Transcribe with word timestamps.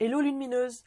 Hello 0.00 0.20
lumineuse 0.20 0.84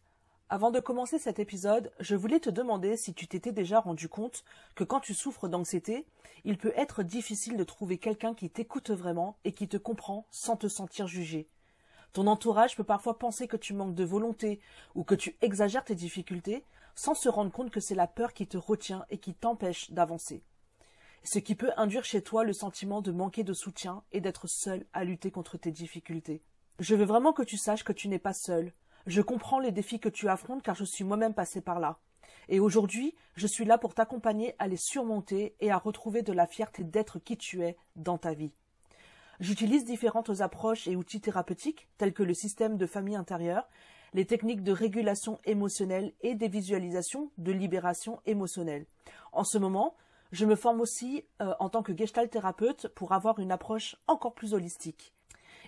Avant 0.47 0.71
de 0.71 0.79
commencer 0.79 1.19
cet 1.19 1.37
épisode, 1.37 1.91
je 1.99 2.15
voulais 2.15 2.39
te 2.39 2.49
demander 2.49 2.95
si 2.95 3.13
tu 3.13 3.27
t'étais 3.27 3.51
déjà 3.51 3.81
rendu 3.81 4.07
compte 4.07 4.45
que 4.73 4.85
quand 4.85 5.01
tu 5.01 5.13
souffres 5.13 5.49
d'anxiété, 5.49 6.05
il 6.45 6.57
peut 6.57 6.71
être 6.77 7.03
difficile 7.03 7.57
de 7.57 7.65
trouver 7.65 7.97
quelqu'un 7.97 8.33
qui 8.33 8.49
t'écoute 8.49 8.89
vraiment 8.89 9.35
et 9.43 9.51
qui 9.51 9.67
te 9.67 9.75
comprend 9.75 10.25
sans 10.31 10.55
te 10.55 10.69
sentir 10.69 11.07
jugé. 11.07 11.49
Ton 12.13 12.25
entourage 12.25 12.77
peut 12.77 12.85
parfois 12.85 13.19
penser 13.19 13.49
que 13.49 13.57
tu 13.57 13.73
manques 13.73 13.95
de 13.95 14.05
volonté 14.05 14.61
ou 14.95 15.03
que 15.03 15.15
tu 15.15 15.35
exagères 15.41 15.83
tes 15.83 15.93
difficultés 15.93 16.63
sans 16.95 17.13
se 17.13 17.27
rendre 17.27 17.51
compte 17.51 17.69
que 17.69 17.81
c'est 17.81 17.95
la 17.95 18.07
peur 18.07 18.31
qui 18.31 18.47
te 18.47 18.57
retient 18.57 19.05
et 19.09 19.17
qui 19.17 19.33
t'empêche 19.33 19.91
d'avancer. 19.91 20.41
Ce 21.25 21.39
qui 21.39 21.55
peut 21.55 21.71
induire 21.75 22.05
chez 22.05 22.21
toi 22.21 22.45
le 22.45 22.53
sentiment 22.53 23.01
de 23.01 23.11
manquer 23.11 23.43
de 23.43 23.51
soutien 23.51 24.03
et 24.13 24.21
d'être 24.21 24.47
seul 24.47 24.85
à 24.93 25.03
lutter 25.03 25.31
contre 25.31 25.57
tes 25.57 25.71
difficultés. 25.71 26.41
Je 26.79 26.95
veux 26.95 27.03
vraiment 27.03 27.33
que 27.33 27.43
tu 27.43 27.57
saches 27.57 27.83
que 27.83 27.91
tu 27.91 28.07
n'es 28.07 28.17
pas 28.17 28.33
seul, 28.33 28.71
je 29.07 29.21
comprends 29.21 29.59
les 29.59 29.71
défis 29.71 29.99
que 29.99 30.09
tu 30.09 30.27
affrontes 30.29 30.63
car 30.63 30.75
je 30.75 30.83
suis 30.83 31.03
moi-même 31.03 31.33
passé 31.33 31.61
par 31.61 31.79
là. 31.79 31.99
Et 32.49 32.59
aujourd'hui, 32.59 33.15
je 33.35 33.47
suis 33.47 33.65
là 33.65 33.77
pour 33.77 33.93
t'accompagner 33.93 34.55
à 34.59 34.67
les 34.67 34.77
surmonter 34.77 35.55
et 35.59 35.71
à 35.71 35.77
retrouver 35.77 36.21
de 36.21 36.33
la 36.33 36.47
fierté 36.47 36.83
d'être 36.83 37.19
qui 37.19 37.37
tu 37.37 37.63
es 37.63 37.77
dans 37.95 38.17
ta 38.17 38.33
vie. 38.33 38.53
J'utilise 39.39 39.85
différentes 39.85 40.41
approches 40.41 40.87
et 40.87 40.95
outils 40.95 41.21
thérapeutiques 41.21 41.87
tels 41.97 42.13
que 42.13 42.23
le 42.23 42.33
système 42.33 42.77
de 42.77 42.85
famille 42.85 43.15
intérieure, 43.15 43.67
les 44.13 44.25
techniques 44.25 44.63
de 44.63 44.71
régulation 44.71 45.39
émotionnelle 45.45 46.13
et 46.21 46.35
des 46.35 46.47
visualisations 46.47 47.31
de 47.37 47.51
libération 47.51 48.19
émotionnelle. 48.25 48.85
En 49.31 49.43
ce 49.43 49.57
moment, 49.57 49.95
je 50.31 50.45
me 50.45 50.55
forme 50.55 50.81
aussi 50.81 51.25
euh, 51.41 51.53
en 51.59 51.69
tant 51.69 51.81
que 51.81 51.95
gestalt 51.95 52.29
thérapeute 52.29 52.87
pour 52.89 53.13
avoir 53.13 53.39
une 53.39 53.51
approche 53.51 53.95
encore 54.07 54.33
plus 54.33 54.53
holistique. 54.53 55.13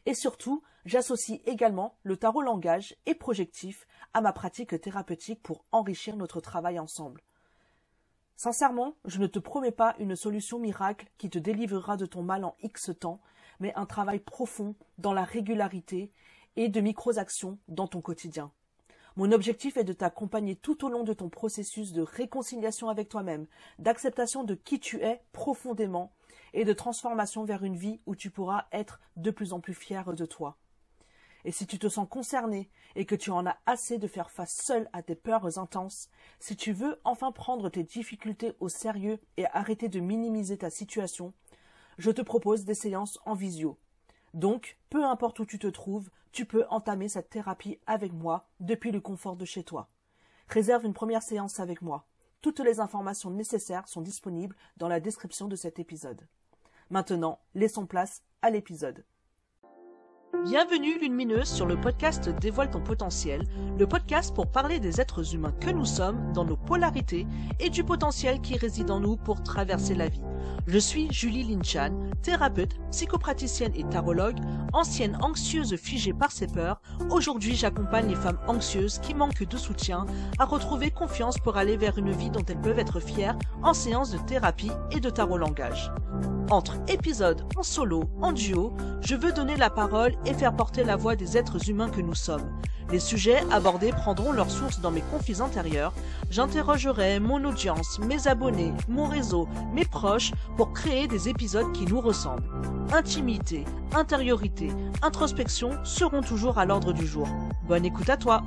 Et 0.05 0.13
surtout, 0.13 0.63
j'associe 0.85 1.39
également 1.45 1.97
le 2.03 2.17
tarot 2.17 2.41
langage 2.41 2.95
et 3.05 3.15
projectif 3.15 3.87
à 4.13 4.21
ma 4.21 4.33
pratique 4.33 4.79
thérapeutique 4.81 5.41
pour 5.41 5.63
enrichir 5.71 6.15
notre 6.17 6.41
travail 6.41 6.79
ensemble. 6.79 7.21
Sincèrement, 8.35 8.95
je 9.05 9.19
ne 9.19 9.27
te 9.27 9.39
promets 9.39 9.71
pas 9.71 9.95
une 9.99 10.15
solution 10.15 10.59
miracle 10.59 11.07
qui 11.17 11.29
te 11.29 11.39
délivrera 11.39 11.97
de 11.97 12.05
ton 12.05 12.23
mal 12.23 12.43
en 12.43 12.55
X 12.61 12.91
temps, 12.99 13.21
mais 13.59 13.73
un 13.75 13.85
travail 13.85 14.19
profond 14.19 14.75
dans 14.97 15.13
la 15.13 15.23
régularité 15.23 16.11
et 16.55 16.67
de 16.67 16.81
micro-actions 16.81 17.57
dans 17.67 17.87
ton 17.87 18.01
quotidien. 18.01 18.51
Mon 19.15 19.31
objectif 19.31 19.77
est 19.77 19.83
de 19.83 19.93
t'accompagner 19.93 20.55
tout 20.55 20.83
au 20.83 20.89
long 20.89 21.03
de 21.03 21.13
ton 21.13 21.29
processus 21.29 21.93
de 21.93 22.01
réconciliation 22.01 22.89
avec 22.89 23.09
toi-même, 23.09 23.45
d'acceptation 23.77 24.43
de 24.43 24.55
qui 24.55 24.79
tu 24.79 25.01
es 25.01 25.21
profondément 25.31 26.11
et 26.53 26.65
de 26.65 26.73
transformation 26.73 27.43
vers 27.43 27.63
une 27.63 27.75
vie 27.75 27.99
où 28.05 28.15
tu 28.15 28.29
pourras 28.29 28.67
être 28.71 28.99
de 29.15 29.31
plus 29.31 29.53
en 29.53 29.59
plus 29.59 29.73
fier 29.73 30.13
de 30.13 30.25
toi. 30.25 30.57
Et 31.45 31.51
si 31.51 31.67
tu 31.67 31.77
te 31.77 31.89
sens 31.89 32.07
concerné 32.09 32.69
et 32.95 33.05
que 33.05 33.15
tu 33.15 33.29
en 33.29 33.45
as 33.45 33.57
assez 33.65 33.97
de 33.97 34.07
faire 34.07 34.31
face 34.31 34.55
seul 34.55 34.89
à 34.93 35.01
tes 35.03 35.15
peurs 35.15 35.59
intenses, 35.59 36.09
si 36.39 36.55
tu 36.55 36.71
veux 36.71 36.99
enfin 37.03 37.31
prendre 37.31 37.69
tes 37.69 37.83
difficultés 37.83 38.53
au 38.59 38.69
sérieux 38.69 39.19
et 39.37 39.45
arrêter 39.47 39.89
de 39.89 39.99
minimiser 39.99 40.57
ta 40.57 40.69
situation, 40.69 41.33
je 41.97 42.11
te 42.11 42.21
propose 42.21 42.63
des 42.63 42.73
séances 42.73 43.19
en 43.25 43.33
visio. 43.33 43.77
Donc, 44.33 44.77
peu 44.89 45.03
importe 45.03 45.39
où 45.39 45.45
tu 45.45 45.59
te 45.59 45.67
trouves, 45.67 46.09
tu 46.31 46.45
peux 46.45 46.65
entamer 46.69 47.09
cette 47.09 47.29
thérapie 47.29 47.79
avec 47.85 48.13
moi 48.13 48.47
depuis 48.59 48.91
le 48.91 49.01
confort 49.01 49.35
de 49.35 49.45
chez 49.45 49.63
toi. 49.63 49.89
Réserve 50.47 50.85
une 50.85 50.93
première 50.93 51.21
séance 51.21 51.59
avec 51.59 51.81
moi. 51.81 52.07
Toutes 52.41 52.59
les 52.59 52.79
informations 52.79 53.29
nécessaires 53.29 53.87
sont 53.87 54.01
disponibles 54.01 54.55
dans 54.77 54.87
la 54.87 54.99
description 54.99 55.47
de 55.47 55.55
cet 55.55 55.77
épisode. 55.77 56.27
Maintenant, 56.93 57.39
laissons 57.55 57.87
place 57.87 58.21
à 58.43 58.51
l'épisode. 58.51 59.03
Bienvenue 60.41 60.99
Lumineuse 60.99 61.47
sur 61.47 61.65
le 61.65 61.79
podcast 61.79 62.27
Dévoile 62.27 62.69
ton 62.69 62.81
potentiel, 62.81 63.43
le 63.79 63.87
podcast 63.87 64.35
pour 64.35 64.47
parler 64.47 64.81
des 64.81 64.99
êtres 64.99 65.33
humains 65.33 65.53
que 65.61 65.69
nous 65.69 65.85
sommes 65.85 66.33
dans 66.33 66.43
nos 66.43 66.57
polarités 66.57 67.25
et 67.61 67.69
du 67.69 67.85
potentiel 67.85 68.41
qui 68.41 68.57
réside 68.57 68.91
en 68.91 68.99
nous 68.99 69.15
pour 69.15 69.41
traverser 69.41 69.95
la 69.95 70.09
vie. 70.09 70.23
Je 70.67 70.77
suis 70.79 71.07
Julie 71.13 71.43
Linchan, 71.43 71.97
thérapeute, 72.23 72.75
psychopraticienne 72.91 73.71
et 73.75 73.85
tarologue, 73.85 74.39
ancienne 74.73 75.17
anxieuse 75.21 75.77
figée 75.77 76.13
par 76.13 76.33
ses 76.33 76.47
peurs. 76.47 76.81
Aujourd'hui, 77.09 77.55
j'accompagne 77.55 78.09
les 78.09 78.15
femmes 78.15 78.39
anxieuses 78.47 78.99
qui 78.99 79.13
manquent 79.13 79.47
de 79.47 79.57
soutien 79.57 80.05
à 80.39 80.45
retrouver 80.45 80.91
confiance 80.91 81.37
pour 81.37 81.55
aller 81.55 81.77
vers 81.77 81.97
une 81.97 82.11
vie 82.11 82.31
dont 82.31 82.43
elles 82.45 82.59
peuvent 82.59 82.79
être 82.79 82.99
fières 82.99 83.37
en 83.61 83.73
séance 83.73 84.11
de 84.11 84.17
thérapie 84.17 84.71
et 84.91 84.99
de 84.99 85.09
tarot 85.09 85.37
langage. 85.37 85.91
Entre 86.49 86.75
épisodes 86.87 87.45
en 87.55 87.63
solo, 87.63 88.03
en 88.21 88.31
duo, 88.31 88.73
je 89.01 89.15
veux 89.15 89.31
donner 89.31 89.55
la 89.55 89.69
parole 89.69 90.13
et 90.25 90.33
faire 90.33 90.55
porter 90.55 90.83
la 90.83 90.95
voix 90.95 91.15
des 91.15 91.37
êtres 91.37 91.69
humains 91.69 91.89
que 91.89 92.01
nous 92.01 92.15
sommes. 92.15 92.49
Les 92.91 92.99
sujets 92.99 93.43
abordés 93.51 93.91
prendront 93.91 94.31
leur 94.31 94.51
source 94.51 94.79
dans 94.79 94.91
mes 94.91 95.01
conflits 95.01 95.41
intérieurs. 95.41 95.93
J'interrogerai 96.29 97.19
mon 97.19 97.43
audience, 97.43 97.99
mes 97.99 98.27
abonnés, 98.27 98.73
mon 98.87 99.05
réseau, 99.05 99.47
mes 99.73 99.85
proches 99.85 100.31
pour 100.57 100.73
créer 100.73 101.07
des 101.07 101.29
épisodes 101.29 101.71
qui 101.73 101.85
nous 101.85 102.01
ressemblent. 102.01 102.49
Intimité, 102.91 103.65
intériorité, 103.95 104.69
introspection 105.01 105.71
seront 105.83 106.21
toujours 106.21 106.57
à 106.57 106.65
l'ordre 106.65 106.93
du 106.93 107.07
jour. 107.07 107.27
Bonne 107.67 107.85
écoute 107.85 108.09
à 108.09 108.17
toi. 108.17 108.43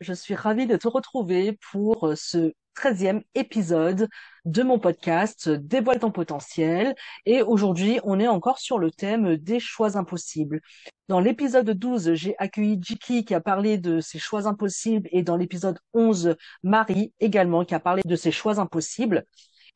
Je 0.00 0.14
suis 0.14 0.34
ravie 0.34 0.66
de 0.66 0.76
te 0.76 0.88
retrouver 0.88 1.58
pour 1.70 2.12
ce 2.16 2.52
13e 2.80 3.20
épisode 3.34 4.08
de 4.46 4.62
mon 4.62 4.78
podcast 4.78 5.50
Dévoile 5.50 5.98
ton 5.98 6.10
potentiel. 6.10 6.94
Et 7.26 7.42
aujourd'hui, 7.42 8.00
on 8.04 8.18
est 8.18 8.26
encore 8.26 8.58
sur 8.58 8.78
le 8.78 8.90
thème 8.90 9.36
des 9.36 9.60
choix 9.60 9.98
impossibles. 9.98 10.62
Dans 11.06 11.20
l'épisode 11.20 11.68
12, 11.68 12.14
j'ai 12.14 12.34
accueilli 12.38 12.78
Jiki 12.80 13.26
qui 13.26 13.34
a 13.34 13.40
parlé 13.42 13.76
de 13.76 14.00
ses 14.00 14.18
choix 14.18 14.46
impossibles 14.46 15.10
et 15.12 15.22
dans 15.22 15.36
l'épisode 15.36 15.78
11, 15.92 16.36
Marie 16.62 17.12
également 17.20 17.66
qui 17.66 17.74
a 17.74 17.80
parlé 17.80 18.00
de 18.02 18.16
ses 18.16 18.32
choix 18.32 18.58
impossibles. 18.58 19.24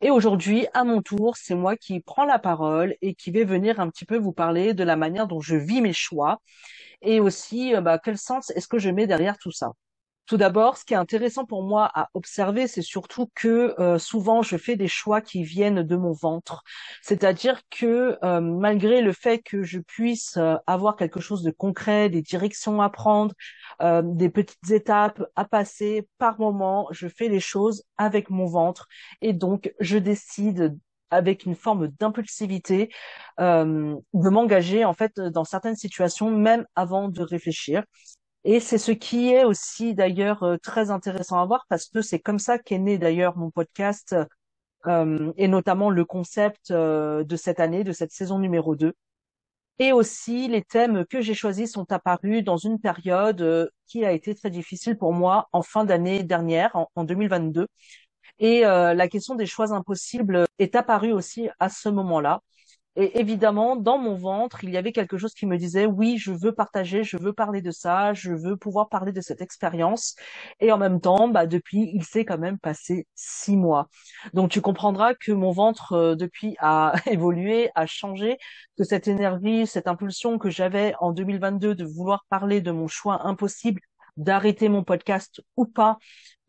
Et 0.01 0.11
aujourd'hui, 0.11 0.67
à 0.73 0.85
mon 0.85 1.03
tour, 1.03 1.37
c'est 1.37 1.55
moi 1.55 1.77
qui 1.77 2.01
prends 2.01 2.25
la 2.25 2.39
parole 2.39 2.95
et 3.03 3.15
qui 3.15 3.31
vais 3.31 3.45
venir 3.45 3.81
un 3.81 3.91
petit 3.91 4.07
peu 4.07 4.17
vous 4.17 4.33
parler 4.33 4.73
de 4.73 4.83
la 4.83 4.97
manière 4.97 5.29
dont 5.29 5.41
je 5.41 5.57
vis 5.57 5.83
mes 5.83 5.93
choix 5.93 6.41
et 7.03 7.21
aussi 7.21 7.75
euh, 7.75 7.83
bah, 7.83 8.01
quel 8.03 8.17
sens 8.17 8.51
est-ce 8.53 8.67
que 8.67 8.79
je 8.79 8.89
mets 8.89 9.07
derrière 9.07 9.37
tout 9.37 9.53
ça? 9.53 9.73
Tout 10.27 10.39
d'abord, 10.39 10.79
ce 10.79 10.87
qui 10.87 10.95
est 10.95 10.97
intéressant 10.97 11.45
pour 11.45 11.63
moi 11.63 11.91
à 11.95 12.09
observer, 12.15 12.67
c'est 12.67 12.81
surtout 12.81 13.31
que 13.35 13.79
euh, 13.79 13.99
souvent 13.99 14.41
je 14.41 14.57
fais 14.57 14.75
des 14.75 14.89
choix 14.89 15.21
qui 15.21 15.45
viennent 15.45 15.83
de 15.83 15.97
mon 15.97 16.13
ventre. 16.13 16.63
C'est-à-dire 17.03 17.61
que 17.71 18.19
euh, 18.25 18.41
malgré 18.41 19.03
le 19.03 19.13
fait 19.13 19.41
que 19.41 19.63
je 19.63 19.81
puisse 19.81 20.39
euh, 20.39 20.57
avoir 20.67 20.97
quelque 20.97 21.21
chose 21.21 21.43
de 21.43 21.51
concret, 21.51 22.09
des 22.09 22.23
directions 22.23 22.81
à 22.81 22.89
prendre, 22.89 23.35
des 23.83 24.31
petites 24.31 24.71
étapes 24.71 25.23
à 25.35 25.45
passer, 25.45 26.09
par 26.19 26.39
moment, 26.39 26.87
je 26.93 27.09
fais 27.09 27.29
les 27.29 27.41
choses 27.41 27.83
avec 27.99 28.31
mon 28.31 28.47
ventre 28.47 28.87
et 29.21 29.33
donc 29.33 29.75
je 29.81 29.99
décide 29.99 30.79
avec 31.11 31.45
une 31.45 31.57
forme 31.57 31.89
d'impulsivité 31.89 32.91
de 33.39 34.29
m'engager 34.31 34.85
en 34.85 34.93
fait 34.93 35.19
dans 35.19 35.45
certaines 35.45 35.77
situations 35.77 36.31
même 36.31 36.67
avant 36.77 37.09
de 37.09 37.23
réfléchir 37.23 37.83
et 38.45 38.61
c'est 38.61 38.79
ce 38.79 38.93
qui 38.93 39.31
est 39.33 39.45
aussi 39.45 39.95
d'ailleurs 39.95 40.43
euh, 40.43 40.57
très 40.59 40.91
intéressant 40.91 41.41
à 41.41 41.47
voir 41.47 41.65
parce 41.69 41.87
que 41.89 42.03
c'est 42.03 42.19
comme 42.19 42.39
ça 42.39 42.59
qu'est 42.59 42.79
né 42.79 42.99
d'ailleurs 42.99 43.37
mon 43.37 43.51
podcast 43.51 44.15
euh, 44.87 45.33
et 45.39 45.49
notamment 45.49 45.91
le 45.91 46.05
concept 46.05 46.71
euh, 46.71 47.25
de 47.25 47.37
cette 47.37 47.61
année, 47.61 47.85
de 47.85 47.93
cette 47.93 48.13
saison 48.13 48.39
numéro 48.39 48.77
2. 48.77 48.95
Et 49.81 49.93
aussi 49.93 50.49
les 50.49 50.63
thèmes 50.63 51.07
que 51.07 51.21
j'ai 51.21 51.35
choisis 51.35 51.73
sont 51.73 51.91
apparus 51.93 52.45
dans 52.45 52.57
une 52.59 52.79
période 52.81 53.71
qui 53.89 54.05
a 54.05 54.13
été 54.13 54.35
très 54.35 54.51
difficile 54.51 54.97
pour 54.99 55.13
moi 55.13 55.49
en 55.53 55.63
fin 55.63 55.85
d'année 55.85 56.23
dernière, 56.23 56.77
en, 56.77 56.89
en 56.97 57.05
2022. 57.05 57.69
Et 58.39 58.61
la 58.63 59.09
question 59.09 59.35
des 59.37 59.47
choix 59.47 59.73
impossibles 59.73 60.47
est 60.59 60.77
apparue 60.77 61.13
aussi 61.13 61.49
à 61.61 61.69
ce 61.69 61.89
moment-là. 61.89 62.41
Et 62.97 63.19
évidemment, 63.19 63.75
dans 63.75 63.99
mon 63.99 64.15
ventre, 64.17 64.63
il 64.63 64.71
y 64.71 64.77
avait 64.77 64.93
quelque 64.93 65.19
chose 65.19 65.35
qui 65.35 65.47
me 65.47 65.59
disait, 65.59 65.85
oui, 65.87 66.17
je 66.19 66.31
veux 66.31 66.53
partager, 66.55 67.03
je 67.03 67.17
veux 67.17 67.33
parler 67.33 67.61
de 67.61 67.73
ça, 67.73 68.15
je 68.15 68.33
veux 68.33 68.57
pouvoir 68.57 68.89
parler 68.89 69.11
de 69.13 69.21
cette 69.21 69.41
expérience. 69.41 70.15
Et 70.61 70.71
en 70.71 70.79
même 70.79 71.01
temps, 71.01 71.27
bah, 71.29 71.47
depuis, 71.47 71.91
il 71.93 72.05
s'est 72.05 72.25
quand 72.25 72.39
même 72.39 72.59
passé 72.59 73.09
six 73.17 73.57
mois. 73.57 73.89
Donc, 74.33 74.51
tu 74.51 74.61
comprendras 74.61 75.15
que 75.15 75.33
mon 75.33 75.51
ventre, 75.51 75.93
euh, 75.95 76.15
depuis, 76.15 76.57
a 76.61 76.93
évolué, 77.07 77.71
a 77.75 77.87
changé, 77.87 78.39
que 78.79 78.85
cette 78.85 79.09
énergie, 79.09 79.67
cette 79.67 79.89
impulsion 79.89 80.39
que 80.39 80.51
j'avais 80.51 80.95
en 81.01 81.13
2022 81.13 81.75
de 81.75 81.85
vouloir 81.85 82.25
parler 82.29 82.61
de 82.61 82.71
mon 82.71 82.87
choix 82.89 83.27
impossible 83.27 83.81
d'arrêter 84.17 84.69
mon 84.69 84.85
podcast 84.85 85.43
ou 85.57 85.67
pas, 85.67 85.99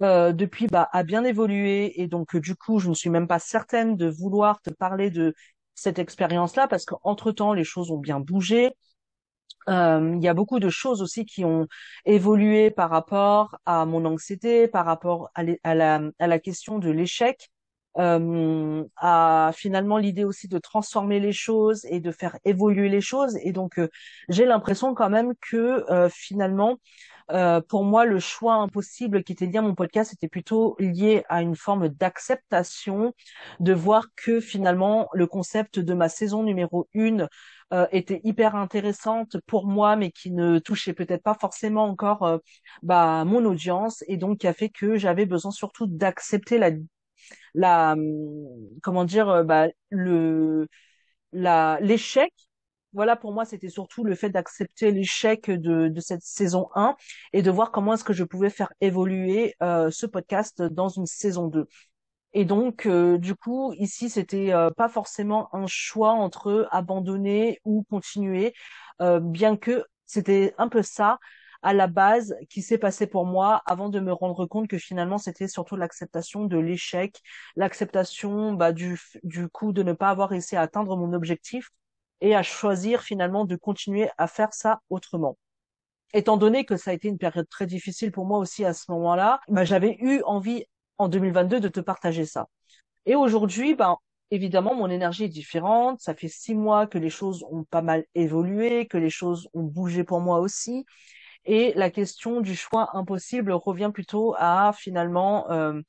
euh, 0.02 0.34
depuis 0.34 0.68
bah, 0.68 0.90
a 0.92 1.04
bien 1.04 1.24
évolué 1.24 2.02
et 2.02 2.08
donc 2.08 2.36
du 2.36 2.56
coup 2.56 2.80
je 2.80 2.90
ne 2.90 2.94
suis 2.94 3.10
même 3.10 3.28
pas 3.28 3.40
certaine 3.40 3.96
de 3.96 4.08
vouloir 4.08 4.62
te 4.62 4.70
parler 4.70 5.10
de 5.10 5.34
cette 5.76 6.00
expérience-là 6.00 6.68
parce 6.68 6.86
qu'entre 6.86 7.32
temps, 7.32 7.54
les 7.54 7.64
choses 7.64 7.92
ont 7.92 7.98
bien 8.00 8.20
bougé. 8.20 8.72
Euh, 9.68 10.14
il 10.18 10.24
y 10.24 10.28
a 10.28 10.34
beaucoup 10.34 10.60
de 10.60 10.70
choses 10.70 11.02
aussi 11.02 11.26
qui 11.26 11.44
ont 11.44 11.68
évolué 12.06 12.70
par 12.72 12.90
rapport 12.90 13.58
à 13.66 13.86
mon 13.86 14.06
anxiété, 14.06 14.68
par 14.68 14.86
rapport 14.86 15.30
à, 15.36 15.44
à 15.64 16.28
la 16.28 16.40
question 16.40 16.80
de 16.80 16.90
l'échec. 16.92 17.50
Euh, 17.98 18.84
à 18.98 19.52
finalement 19.56 19.98
l'idée 19.98 20.26
aussi 20.26 20.48
de 20.48 20.58
transformer 20.60 21.20
les 21.20 21.32
choses 21.34 21.86
et 21.86 22.00
de 22.00 22.12
faire 22.12 22.38
évoluer 22.46 22.90
les 22.90 23.02
choses. 23.02 23.38
Et 23.44 23.52
donc, 23.52 23.80
euh, 23.80 23.90
j'ai 24.30 24.46
l'impression 24.46 24.94
quand 24.94 25.10
même 25.10 25.34
que 25.42 25.90
euh, 25.92 26.10
finalement, 26.10 26.78
euh, 27.32 27.60
pour 27.62 27.84
moi, 27.84 28.06
le 28.06 28.20
choix 28.20 28.56
impossible 28.56 29.24
qui 29.24 29.34
était 29.34 29.48
lié 29.48 29.58
à 29.58 29.62
mon 29.62 29.74
podcast 29.76 30.14
était 30.14 30.28
plutôt 30.28 30.76
lié 30.80 31.24
à 31.30 31.42
une 31.42 31.56
forme 31.56 31.90
d'acceptation, 31.90 33.14
de 33.60 33.74
voir 33.74 34.08
que 34.16 34.40
finalement 34.40 35.10
le 35.14 35.26
concept 35.28 35.80
de 35.80 35.94
ma 35.94 36.10
saison 36.10 36.44
numéro 36.44 36.88
une 36.94 37.28
euh, 37.74 37.88
était 37.92 38.22
hyper 38.24 38.56
intéressante 38.56 39.38
pour 39.48 39.66
moi, 39.68 39.96
mais 39.96 40.12
qui 40.12 40.32
ne 40.32 40.60
touchait 40.60 40.94
peut-être 40.94 41.24
pas 41.24 41.34
forcément 41.34 41.86
encore 41.86 42.24
euh, 42.24 42.38
bah, 42.84 43.24
mon 43.26 43.44
audience, 43.46 44.04
et 44.08 44.18
donc 44.18 44.40
qui 44.40 44.48
a 44.48 44.54
fait 44.54 44.70
que 44.70 44.98
j'avais 44.98 45.26
besoin 45.26 45.52
surtout 45.52 45.88
d'accepter 45.88 46.60
la, 46.60 46.72
la, 47.54 47.94
hum, 47.94 48.48
comment 48.84 49.06
dire, 49.06 49.44
bah, 49.46 49.68
le, 49.90 50.68
la, 51.34 51.80
l'échec 51.82 52.34
voilà, 52.94 53.18
pour 53.18 53.34
moi, 53.34 53.44
c'était 53.46 53.70
surtout 53.70 54.06
le 54.06 54.16
fait 54.16 54.30
d'accepter 54.30 54.92
l'échec 54.92 55.50
de, 55.52 55.90
de 55.90 56.00
cette 56.00 56.22
saison 56.22 56.70
1 56.76 56.96
et 57.34 57.42
de 57.42 57.52
voir 57.52 57.72
comment 57.72 57.94
est-ce 57.94 58.06
que 58.06 58.14
je 58.14 58.24
pouvais 58.24 58.50
faire 58.50 58.72
évoluer 58.80 59.54
euh, 59.62 59.92
ce 59.92 60.06
podcast 60.06 60.62
dans 60.62 60.88
une 60.88 61.06
saison 61.06 61.48
2. 61.48 61.68
Et 62.34 62.46
donc, 62.46 62.86
euh, 62.86 63.18
du 63.18 63.36
coup, 63.36 63.74
ici, 63.80 64.10
c'était 64.10 64.54
euh, 64.54 64.70
pas 64.72 64.90
forcément 64.90 65.54
un 65.56 65.68
choix 65.68 66.12
entre 66.12 66.68
abandonner 66.72 67.60
ou 67.66 67.84
continuer, 67.90 68.54
bien 69.00 69.58
que 69.58 69.84
c'était 70.06 70.54
un 70.58 70.70
peu 70.70 70.82
ça 70.82 71.20
à 71.66 71.74
la 71.74 71.88
base 71.88 72.36
qui 72.48 72.62
s'est 72.62 72.78
passé 72.78 73.08
pour 73.08 73.26
moi 73.26 73.64
avant 73.66 73.90
de 73.90 74.00
me 74.00 74.14
rendre 74.14 74.46
compte 74.46 74.68
que 74.68 74.78
finalement 74.78 75.18
c'était 75.18 75.48
surtout 75.48 75.76
l'acceptation 75.76 76.46
de 76.46 76.60
l'échec, 76.60 77.20
l'acceptation 77.56 78.54
bah, 78.54 78.72
du, 78.72 79.00
du 79.24 79.50
coup 79.50 79.74
de 79.74 79.82
ne 79.82 79.94
pas 79.94 80.10
avoir 80.10 80.30
réussi 80.30 80.56
à 80.56 80.62
atteindre 80.62 80.96
mon 80.96 81.12
objectif 81.14 81.72
et 82.22 82.36
à 82.36 82.44
choisir 82.44 83.02
finalement 83.02 83.46
de 83.46 83.56
continuer 83.56 84.10
à 84.20 84.28
faire 84.28 84.54
ça 84.54 84.82
autrement. 84.92 85.40
Étant 86.14 86.38
donné 86.38 86.66
que 86.66 86.78
ça 86.78 86.92
a 86.92 86.94
été 86.94 87.08
une 87.08 87.18
période 87.18 87.50
très 87.50 87.66
difficile 87.66 88.12
pour 88.12 88.26
moi 88.28 88.38
aussi 88.38 88.64
à 88.64 88.74
ce 88.74 88.92
moment-là, 88.92 89.42
bah, 89.48 89.66
j'avais 89.66 89.98
eu 90.00 90.22
envie 90.24 90.66
en 91.00 91.08
2022 91.08 91.60
de 91.60 91.68
te 91.68 91.80
partager 91.80 92.26
ça. 92.26 92.48
Et 93.08 93.16
aujourd'hui, 93.16 93.74
ben, 93.74 93.98
évidemment, 94.30 94.76
mon 94.76 94.90
énergie 94.90 95.24
est 95.26 95.30
différente. 95.30 96.00
Ça 96.00 96.14
fait 96.14 96.28
six 96.28 96.54
mois 96.54 96.86
que 96.86 97.00
les 97.00 97.10
choses 97.10 97.44
ont 97.50 97.64
pas 97.64 97.82
mal 97.82 98.06
évolué, 98.14 98.86
que 98.86 98.98
les 99.00 99.10
choses 99.10 99.50
ont 99.56 99.64
bougé 99.64 100.04
pour 100.04 100.22
moi 100.22 100.40
aussi. 100.40 100.86
Et 101.46 101.74
la 101.76 101.90
question 101.92 102.42
du 102.42 102.56
choix 102.56 102.90
impossible 102.98 103.52
revient 103.52 103.92
plutôt 103.94 104.36
à 104.38 104.74
finalement 104.74 105.50
euh, 105.52 105.80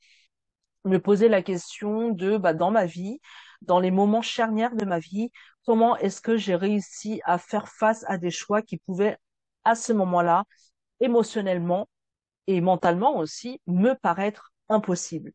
me 0.85 0.99
poser 0.99 1.29
la 1.29 1.43
question 1.43 2.11
de, 2.11 2.37
bah, 2.37 2.55
dans 2.55 2.71
ma 2.71 2.87
vie, 2.87 3.21
dans 3.63 3.81
les 3.81 3.91
moments 3.91 4.23
charnières 4.23 4.75
de 4.77 4.85
ma 4.85 4.99
vie, 4.99 5.31
comment 5.65 5.97
est-ce 5.97 6.21
que 6.21 6.37
j'ai 6.37 6.55
réussi 6.57 7.21
à 7.25 7.39
faire 7.39 7.69
face 7.69 8.05
à 8.09 8.19
des 8.19 8.31
choix 8.31 8.63
qui 8.63 8.77
pouvaient, 8.79 9.19
à 9.65 9.75
ce 9.75 9.93
moment-là, 9.93 10.45
émotionnellement 11.01 11.89
et 12.47 12.61
mentalement 12.61 13.19
aussi, 13.19 13.61
me 13.67 13.95
paraître 13.95 14.53
impossibles. 14.69 15.33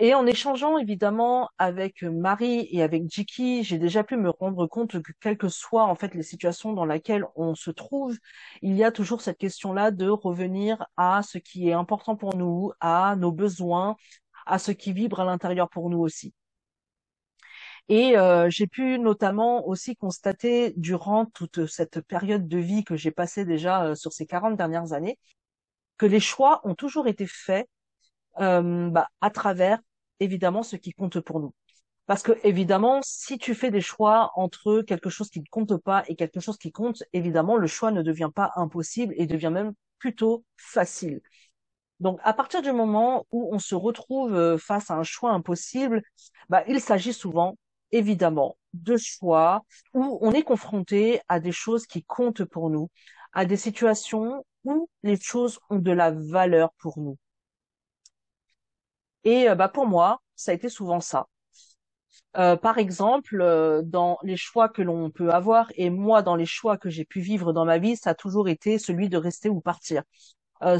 Et 0.00 0.14
en 0.14 0.26
échangeant 0.26 0.78
évidemment 0.78 1.50
avec 1.58 2.02
Marie 2.02 2.68
et 2.70 2.82
avec 2.82 3.10
Jiki, 3.10 3.64
j'ai 3.64 3.78
déjà 3.78 4.04
pu 4.04 4.16
me 4.16 4.30
rendre 4.30 4.66
compte 4.68 5.02
que 5.02 5.12
quelles 5.20 5.36
que 5.36 5.48
soient 5.48 5.86
en 5.86 5.96
fait 5.96 6.14
les 6.14 6.22
situations 6.22 6.72
dans 6.72 6.84
lesquelles 6.84 7.24
on 7.34 7.56
se 7.56 7.72
trouve, 7.72 8.16
il 8.62 8.76
y 8.76 8.84
a 8.84 8.92
toujours 8.92 9.20
cette 9.22 9.38
question-là 9.38 9.90
de 9.90 10.08
revenir 10.08 10.86
à 10.96 11.22
ce 11.24 11.38
qui 11.38 11.68
est 11.68 11.72
important 11.72 12.14
pour 12.14 12.36
nous, 12.36 12.72
à 12.80 13.16
nos 13.16 13.32
besoins, 13.32 13.96
à 14.46 14.58
ce 14.60 14.70
qui 14.72 14.92
vibre 14.92 15.20
à 15.20 15.24
l'intérieur 15.24 15.68
pour 15.68 15.90
nous 15.90 15.98
aussi. 15.98 16.32
Et 17.88 18.16
euh, 18.18 18.48
j'ai 18.50 18.66
pu 18.66 18.98
notamment 18.98 19.66
aussi 19.66 19.96
constater 19.96 20.74
durant 20.76 21.26
toute 21.26 21.66
cette 21.66 22.00
période 22.02 22.46
de 22.46 22.58
vie 22.58 22.84
que 22.84 22.96
j'ai 22.96 23.10
passée 23.10 23.44
déjà 23.44 23.84
euh, 23.84 23.94
sur 23.94 24.12
ces 24.12 24.26
40 24.26 24.56
dernières 24.56 24.92
années, 24.92 25.18
que 25.98 26.06
les 26.06 26.20
choix 26.20 26.60
ont 26.64 26.74
toujours 26.74 27.08
été 27.08 27.26
faits 27.26 27.68
euh, 28.40 28.90
bah, 28.90 29.08
à 29.20 29.30
travers 29.30 29.80
évidemment 30.20 30.62
ce 30.62 30.76
qui 30.76 30.92
compte 30.92 31.20
pour 31.20 31.40
nous. 31.40 31.52
Parce 32.06 32.22
que 32.22 32.32
évidemment, 32.42 33.00
si 33.02 33.38
tu 33.38 33.54
fais 33.54 33.70
des 33.70 33.82
choix 33.82 34.32
entre 34.34 34.82
quelque 34.82 35.10
chose 35.10 35.28
qui 35.28 35.40
ne 35.40 35.44
compte 35.50 35.76
pas 35.76 36.04
et 36.08 36.16
quelque 36.16 36.40
chose 36.40 36.56
qui 36.56 36.72
compte, 36.72 37.02
évidemment, 37.12 37.56
le 37.56 37.66
choix 37.66 37.90
ne 37.90 38.02
devient 38.02 38.30
pas 38.34 38.50
impossible 38.56 39.14
et 39.18 39.26
devient 39.26 39.50
même 39.52 39.74
plutôt 39.98 40.44
facile. 40.56 41.20
Donc, 42.00 42.20
à 42.22 42.32
partir 42.32 42.62
du 42.62 42.72
moment 42.72 43.26
où 43.32 43.50
on 43.52 43.58
se 43.58 43.74
retrouve 43.74 44.34
euh, 44.34 44.56
face 44.58 44.90
à 44.90 44.94
un 44.94 45.02
choix 45.02 45.32
impossible, 45.32 46.02
bah, 46.48 46.64
il 46.68 46.80
s'agit 46.80 47.12
souvent 47.12 47.56
évidemment 47.92 48.56
de 48.74 48.96
choix 48.96 49.64
où 49.94 50.18
on 50.22 50.32
est 50.32 50.42
confronté 50.42 51.20
à 51.28 51.40
des 51.40 51.52
choses 51.52 51.86
qui 51.86 52.04
comptent 52.04 52.44
pour 52.44 52.70
nous, 52.70 52.88
à 53.32 53.44
des 53.44 53.56
situations 53.56 54.44
où 54.64 54.88
les 55.02 55.20
choses 55.20 55.58
ont 55.70 55.78
de 55.78 55.92
la 55.92 56.10
valeur 56.12 56.72
pour 56.78 56.98
nous. 56.98 57.18
Et 59.24 59.48
euh, 59.48 59.54
bah 59.54 59.68
pour 59.68 59.86
moi, 59.86 60.20
ça 60.34 60.50
a 60.52 60.54
été 60.54 60.68
souvent 60.68 61.00
ça. 61.00 61.28
Euh, 62.36 62.56
par 62.56 62.78
exemple, 62.78 63.40
euh, 63.40 63.82
dans 63.84 64.18
les 64.22 64.36
choix 64.36 64.68
que 64.68 64.82
l'on 64.82 65.10
peut 65.10 65.30
avoir, 65.30 65.68
et 65.76 65.90
moi 65.90 66.22
dans 66.22 66.36
les 66.36 66.46
choix 66.46 66.76
que 66.78 66.90
j'ai 66.90 67.04
pu 67.04 67.20
vivre 67.20 67.52
dans 67.52 67.64
ma 67.64 67.78
vie, 67.78 67.96
ça 67.96 68.10
a 68.10 68.14
toujours 68.14 68.48
été 68.48 68.78
celui 68.78 69.08
de 69.08 69.16
rester 69.16 69.48
ou 69.48 69.60
partir, 69.60 70.02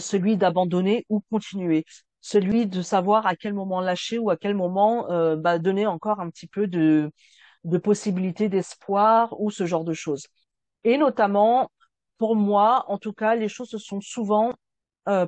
celui 0.00 0.36
d'abandonner 0.36 1.06
ou 1.08 1.22
continuer, 1.30 1.84
celui 2.20 2.66
de 2.66 2.82
savoir 2.82 3.26
à 3.26 3.36
quel 3.36 3.54
moment 3.54 3.80
lâcher 3.80 4.18
ou 4.18 4.30
à 4.30 4.36
quel 4.36 4.54
moment 4.56 5.06
bah, 5.36 5.58
donner 5.60 5.86
encore 5.86 6.20
un 6.20 6.30
petit 6.30 6.48
peu 6.48 6.66
de, 6.68 7.10
de 7.64 7.78
possibilités 7.78 8.48
d'espoir 8.48 9.40
ou 9.40 9.50
ce 9.50 9.66
genre 9.66 9.84
de 9.84 9.94
choses. 9.94 10.26
Et 10.84 10.98
notamment, 10.98 11.70
pour 12.18 12.36
moi, 12.36 12.84
en 12.88 12.98
tout 12.98 13.12
cas, 13.12 13.34
les 13.36 13.48
choses 13.48 13.70
se 13.70 13.78
sont 13.78 14.00
souvent 14.00 14.54
euh, 15.08 15.26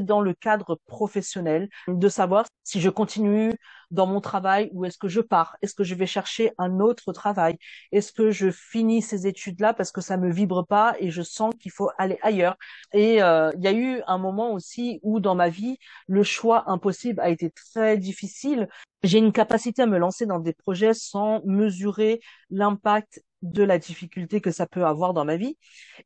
dans 0.00 0.20
le 0.20 0.34
cadre 0.34 0.80
professionnel, 0.86 1.68
de 1.88 2.08
savoir 2.08 2.46
si 2.64 2.80
je 2.80 2.90
continue 2.90 3.52
dans 3.90 4.06
mon 4.06 4.20
travail 4.20 4.70
ou 4.72 4.84
est-ce 4.84 4.98
que 4.98 5.08
je 5.08 5.20
pars? 5.20 5.56
Est-ce 5.62 5.74
que 5.74 5.84
je 5.84 5.94
vais 5.94 6.06
chercher 6.06 6.52
un 6.58 6.80
autre 6.80 7.12
travail? 7.12 7.58
Est-ce 7.92 8.12
que 8.12 8.30
je 8.30 8.50
finis 8.50 9.02
ces 9.02 9.26
études-là 9.26 9.74
parce 9.74 9.92
que 9.92 10.00
ça 10.00 10.16
me 10.16 10.30
vibre 10.30 10.66
pas 10.66 10.94
et 10.98 11.10
je 11.10 11.22
sens 11.22 11.54
qu'il 11.58 11.72
faut 11.72 11.90
aller 11.98 12.18
ailleurs? 12.22 12.56
Et 12.92 13.22
euh, 13.22 13.50
il 13.56 13.64
y 13.64 13.68
a 13.68 13.72
eu 13.72 14.02
un 14.06 14.18
moment 14.18 14.52
aussi 14.52 15.00
où 15.02 15.20
dans 15.20 15.34
ma 15.34 15.48
vie, 15.48 15.78
le 16.06 16.22
choix 16.22 16.70
impossible 16.70 17.20
a 17.20 17.30
été 17.30 17.50
très 17.50 17.98
difficile. 17.98 18.68
J'ai 19.02 19.18
une 19.18 19.32
capacité 19.32 19.82
à 19.82 19.86
me 19.86 19.98
lancer 19.98 20.26
dans 20.26 20.40
des 20.40 20.52
projets 20.52 20.94
sans 20.94 21.42
mesurer 21.44 22.20
l'impact 22.50 23.22
de 23.42 23.62
la 23.62 23.78
difficulté 23.78 24.40
que 24.40 24.50
ça 24.50 24.66
peut 24.66 24.84
avoir 24.84 25.14
dans 25.14 25.24
ma 25.24 25.36
vie. 25.36 25.56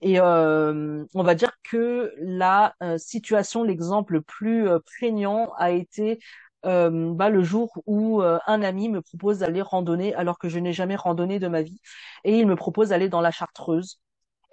Et 0.00 0.20
euh, 0.20 1.04
on 1.14 1.22
va 1.22 1.34
dire 1.34 1.52
que 1.62 2.12
la 2.18 2.74
euh, 2.82 2.98
situation, 2.98 3.62
l'exemple 3.62 4.14
le 4.14 4.22
plus 4.22 4.68
euh, 4.68 4.78
prégnant 4.80 5.52
a 5.58 5.70
été 5.70 6.18
euh, 6.66 7.12
bah, 7.14 7.28
le 7.30 7.42
jour 7.42 7.72
où 7.86 8.22
euh, 8.22 8.38
un 8.46 8.62
ami 8.62 8.88
me 8.88 9.02
propose 9.02 9.38
d'aller 9.38 9.62
randonner 9.62 10.14
alors 10.14 10.38
que 10.38 10.48
je 10.48 10.58
n'ai 10.58 10.72
jamais 10.72 10.96
randonné 10.96 11.38
de 11.38 11.48
ma 11.48 11.62
vie 11.62 11.80
et 12.24 12.38
il 12.38 12.46
me 12.46 12.56
propose 12.56 12.90
d'aller 12.90 13.08
dans 13.08 13.20
la 13.20 13.30
Chartreuse. 13.30 13.98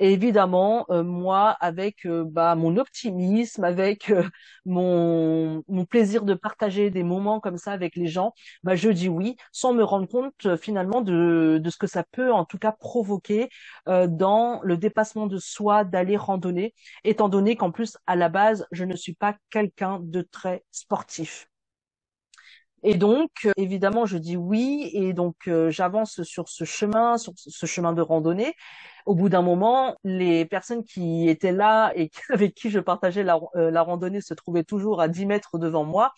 Et 0.02 0.14
évidemment, 0.14 0.86
euh, 0.92 1.04
moi, 1.04 1.58
avec 1.60 2.08
bah, 2.08 2.56
mon 2.56 2.78
optimisme, 2.78 3.66
avec 3.66 4.14
mon, 4.66 5.62
mon 5.68 5.86
plaisir 5.86 6.24
de 6.24 6.34
partager 6.36 6.90
des 6.90 7.04
moments 7.04 7.40
comme 7.42 7.58
ça 7.58 7.74
avec 7.74 7.96
les 7.98 8.08
gens, 8.08 8.34
bah, 8.64 8.76
je 8.76 8.90
dis 8.90 9.10
oui, 9.10 9.36
sans 9.52 9.74
me 9.74 9.84
rendre 9.84 10.08
compte 10.08 10.56
finalement 10.58 11.02
de, 11.02 11.60
de 11.62 11.70
ce 11.70 11.78
que 11.78 11.88
ça 11.88 12.04
peut 12.12 12.32
en 12.32 12.46
tout 12.46 12.58
cas 12.58 12.72
provoquer 12.72 13.50
dans 13.88 14.62
le 14.64 14.78
dépassement 14.78 15.28
de 15.28 15.38
soi 15.38 15.84
d'aller 15.84 16.16
randonner, 16.18 16.74
étant 17.04 17.28
donné 17.30 17.56
qu'en 17.58 17.72
plus, 17.72 17.98
à 18.08 18.16
la 18.16 18.30
base, 18.30 18.68
je 18.72 18.86
ne 18.86 18.96
suis 18.96 19.14
pas 19.16 19.36
quelqu'un 19.50 20.00
de 20.02 20.22
très 20.22 20.64
sportif. 20.72 21.49
Et 22.84 22.96
donc, 22.96 23.30
euh, 23.46 23.52
évidemment, 23.58 24.06
je 24.06 24.18
dis 24.18 24.38
oui, 24.38 24.90
et 24.94 25.14
donc 25.14 25.36
euh, 25.48 25.70
j'avance 25.70 26.24
sur 26.24 26.48
ce 26.50 26.64
chemin, 26.64 27.18
sur 27.18 27.34
ce 27.36 27.66
chemin 27.66 27.94
de 27.94 28.02
randonnée. 28.02 28.54
Au 29.06 29.16
bout 29.16 29.28
d'un 29.30 29.42
moment, 29.42 29.96
les 30.04 30.46
personnes 30.46 30.84
qui 30.84 31.28
étaient 31.30 31.52
là 31.52 31.92
et 31.96 32.10
avec 32.30 32.54
qui 32.56 32.70
je 32.70 32.80
partageais 32.80 33.24
la, 33.24 33.40
euh, 33.56 33.72
la 33.72 33.82
randonnée 33.82 34.22
se 34.22 34.34
trouvaient 34.34 34.64
toujours 34.64 35.02
à 35.02 35.08
10 35.10 35.26
mètres 35.26 35.58
devant 35.58 35.84
moi. 35.84 36.14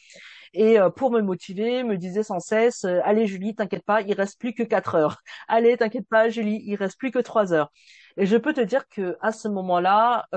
Et 0.54 0.78
pour 0.98 1.12
me 1.12 1.22
motiver, 1.22 1.84
me 1.84 1.98
disaient 1.98 2.24
sans 2.24 2.40
cesse 2.42 2.86
"Allez 3.06 3.28
Julie, 3.28 3.56
t'inquiète 3.56 3.86
pas, 3.86 4.02
il 4.02 4.14
reste 4.14 4.40
plus 4.40 4.54
que 4.54 4.64
4 4.64 4.96
heures. 4.96 5.18
Allez, 5.48 5.78
t'inquiète 5.78 6.08
pas 6.10 6.30
Julie, 6.30 6.62
il 6.66 6.76
reste 6.76 6.98
plus 7.00 7.12
que 7.12 7.20
3 7.20 7.54
heures." 7.54 7.72
Et 8.18 8.26
je 8.26 8.36
peux 8.38 8.54
te 8.54 8.62
dire 8.62 8.88
que 8.90 9.18
à 9.22 9.32
ce 9.32 9.48
moment-là, 9.48 10.28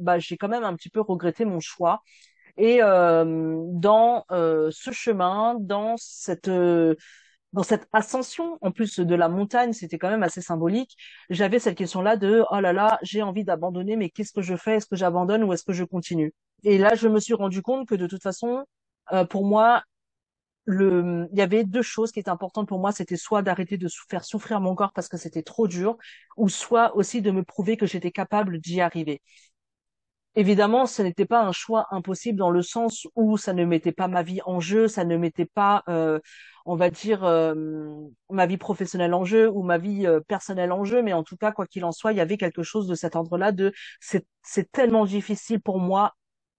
bah, 0.00 0.18
j'ai 0.20 0.36
quand 0.36 0.48
même 0.48 0.64
un 0.64 0.74
petit 0.76 0.90
peu 0.90 1.00
regretté 1.00 1.44
mon 1.44 1.60
choix 1.60 2.02
et 2.56 2.82
euh, 2.82 3.24
dans 3.72 4.24
euh, 4.30 4.70
ce 4.72 4.90
chemin, 4.92 5.56
dans 5.60 5.96
cette 5.98 6.48
euh, 6.48 6.94
dans 7.52 7.62
cette 7.62 7.88
ascension, 7.92 8.58
en 8.60 8.70
plus 8.72 8.98
de 9.00 9.14
la 9.14 9.28
montagne, 9.28 9.72
c'était 9.72 9.98
quand 9.98 10.10
même 10.10 10.22
assez 10.22 10.42
symbolique. 10.42 10.96
J'avais 11.30 11.58
cette 11.58 11.76
question-là 11.78 12.16
de 12.16 12.44
oh 12.50 12.60
là 12.60 12.72
là, 12.72 12.98
j'ai 13.02 13.22
envie 13.22 13.44
d'abandonner, 13.44 13.96
mais 13.96 14.10
qu'est-ce 14.10 14.32
que 14.32 14.42
je 14.42 14.56
fais? 14.56 14.76
Est-ce 14.76 14.86
que 14.86 14.96
j'abandonne 14.96 15.44
ou 15.44 15.52
est-ce 15.52 15.64
que 15.64 15.72
je 15.72 15.84
continue? 15.84 16.34
Et 16.64 16.78
là, 16.78 16.94
je 16.94 17.08
me 17.08 17.20
suis 17.20 17.34
rendu 17.34 17.62
compte 17.62 17.88
que 17.88 17.94
de 17.94 18.06
toute 18.06 18.22
façon, 18.22 18.64
pour 19.30 19.46
moi, 19.46 19.82
le, 20.64 21.28
il 21.32 21.38
y 21.38 21.42
avait 21.42 21.64
deux 21.64 21.82
choses 21.82 22.12
qui 22.12 22.18
étaient 22.20 22.30
importantes 22.30 22.68
pour 22.68 22.80
moi, 22.80 22.92
c'était 22.92 23.16
soit 23.16 23.42
d'arrêter 23.42 23.78
de 23.78 23.88
faire 24.08 24.24
souffrir 24.24 24.60
mon 24.60 24.74
corps 24.74 24.92
parce 24.92 25.08
que 25.08 25.16
c'était 25.16 25.42
trop 25.42 25.68
dur, 25.68 25.96
ou 26.36 26.48
soit 26.48 26.96
aussi 26.96 27.22
de 27.22 27.30
me 27.30 27.44
prouver 27.44 27.76
que 27.76 27.86
j'étais 27.86 28.10
capable 28.10 28.58
d'y 28.58 28.80
arriver. 28.80 29.22
Évidemment, 30.38 30.84
ce 30.86 31.00
n'était 31.00 31.24
pas 31.24 31.42
un 31.42 31.52
choix 31.52 31.86
impossible 31.90 32.38
dans 32.38 32.50
le 32.50 32.60
sens 32.62 33.06
où 33.16 33.38
ça 33.38 33.54
ne 33.54 33.64
mettait 33.64 33.92
pas 33.92 34.06
ma 34.06 34.22
vie 34.22 34.40
en 34.44 34.60
jeu, 34.60 34.86
ça 34.86 35.04
ne 35.04 35.16
mettait 35.16 35.46
pas, 35.46 35.82
euh, 35.88 36.18
on 36.66 36.76
va 36.76 36.90
dire, 36.90 37.24
euh, 37.24 37.54
ma 38.28 38.44
vie 38.46 38.58
professionnelle 38.58 39.14
en 39.14 39.24
jeu 39.24 39.48
ou 39.50 39.62
ma 39.62 39.78
vie 39.78 40.06
euh, 40.06 40.20
personnelle 40.20 40.72
en 40.72 40.84
jeu, 40.84 41.02
mais 41.02 41.14
en 41.14 41.22
tout 41.22 41.38
cas, 41.38 41.52
quoi 41.52 41.66
qu'il 41.66 41.86
en 41.86 41.92
soit, 41.92 42.12
il 42.12 42.18
y 42.18 42.20
avait 42.20 42.36
quelque 42.36 42.62
chose 42.62 42.86
de 42.86 42.94
cet 42.94 43.16
ordre-là 43.16 43.50
de 43.50 43.72
c'est 44.00 44.70
tellement 44.72 45.06
difficile 45.06 45.60
pour 45.60 45.78
moi 45.80 46.12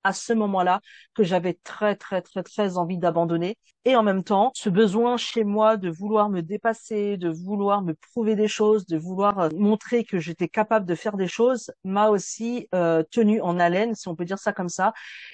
à 0.07 0.13
ce 0.13 0.31
moment-là 0.33 0.79
que 1.13 1.23
j'avais 1.23 1.53
très 1.63 1.95
très 1.95 2.21
très 2.21 2.43
très 2.43 2.77
envie 2.77 2.97
d'abandonner. 2.97 3.57
Et 3.85 3.95
en 3.95 4.03
même 4.03 4.23
temps 4.23 4.51
ce 4.55 4.69
besoin 4.69 5.17
chez 5.17 5.43
moi 5.43 5.75
de 5.77 5.89
vouloir 5.89 6.29
me 6.29 6.41
dépasser, 6.41 7.17
de 7.17 7.29
vouloir 7.29 7.81
me 7.81 7.93
prouver 7.93 8.35
des 8.35 8.47
choses, 8.47 8.85
de 8.85 8.97
vouloir 8.97 9.39
euh, 9.39 9.49
montrer 9.55 10.03
que 10.05 10.17
j'étais 10.19 10.47
capable 10.47 10.85
de 10.85 10.95
faire 10.95 11.17
des 11.17 11.27
choses 11.27 11.71
m'a 11.83 12.09
aussi 12.09 12.67
euh, 12.73 13.03
tenu 13.11 13.41
en 13.41 13.59
haleine 13.59 13.95
si 13.95 14.07
on 14.07 14.15
peut 14.15 14.25
dire 14.25 14.39
ça 14.39 14.53
comme 14.53 14.69
ça. 14.69 14.93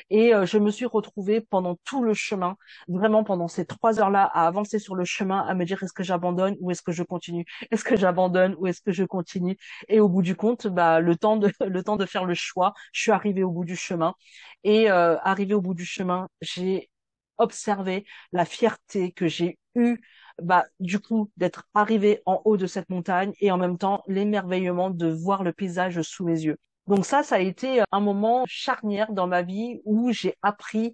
Et 0.09 0.33
euh, 0.33 0.45
je 0.45 0.57
me 0.57 0.71
suis 0.71 0.85
retrouvée 0.85 1.41
pendant 1.41 1.77
tout 1.83 2.03
le 2.03 2.13
chemin 2.13 2.55
vraiment 2.87 3.23
pendant 3.23 3.47
ces 3.47 3.65
trois 3.65 3.99
heures-là 3.99 4.23
à 4.33 4.47
avancer 4.47 4.79
sur 4.79 4.95
le 4.95 5.05
chemin 5.05 5.39
à 5.41 5.53
me 5.53 5.65
dire 5.65 5.81
est-ce 5.83 5.93
que 5.93 6.03
j'abandonne 6.03 6.55
ou 6.59 6.71
est-ce 6.71 6.81
que 6.81 6.91
je 6.91 7.03
continue? 7.03 7.45
Est-ce 7.71 7.83
que 7.83 7.95
j'abandonne 7.95 8.55
ou 8.57 8.67
est-ce 8.67 8.81
que 8.81 8.91
je 8.91 9.03
continue? 9.03 9.57
Et 9.87 9.99
au 9.99 10.09
bout 10.09 10.21
du 10.21 10.35
compte 10.35 10.67
bah 10.67 10.99
le 10.99 11.15
temps 11.15 11.37
de 11.37 11.51
le 11.65 11.83
temps 11.83 11.97
de 11.97 12.05
faire 12.05 12.25
le 12.25 12.33
choix 12.33 12.73
je 12.91 13.01
suis 13.01 13.11
arrivée 13.11 13.43
au 13.43 13.51
bout 13.51 13.65
du 13.65 13.75
chemin 13.75 14.15
et 14.63 14.89
euh, 14.91 15.17
arrivé 15.19 15.53
au 15.53 15.61
bout 15.61 15.73
du 15.73 15.85
chemin, 15.85 16.27
j'ai 16.41 16.89
observé 17.37 18.05
la 18.31 18.45
fierté 18.45 19.11
que 19.11 19.27
j'ai 19.27 19.57
eue 19.75 19.99
bah, 20.41 20.65
du 20.79 20.99
coup 20.99 21.31
d'être 21.37 21.65
arrivé 21.73 22.21
en 22.25 22.41
haut 22.45 22.57
de 22.57 22.67
cette 22.67 22.89
montagne 22.89 23.33
et 23.39 23.51
en 23.51 23.57
même 23.57 23.77
temps 23.77 24.03
l'émerveillement 24.07 24.89
de 24.89 25.07
voir 25.07 25.43
le 25.43 25.53
paysage 25.53 26.01
sous 26.01 26.25
mes 26.25 26.41
yeux. 26.41 26.57
Donc 26.87 27.05
ça, 27.05 27.23
ça 27.23 27.35
a 27.35 27.39
été 27.39 27.81
un 27.91 27.99
moment 27.99 28.43
charnière 28.47 29.13
dans 29.13 29.27
ma 29.27 29.41
vie 29.41 29.79
où 29.85 30.11
j'ai 30.11 30.35
appris 30.41 30.93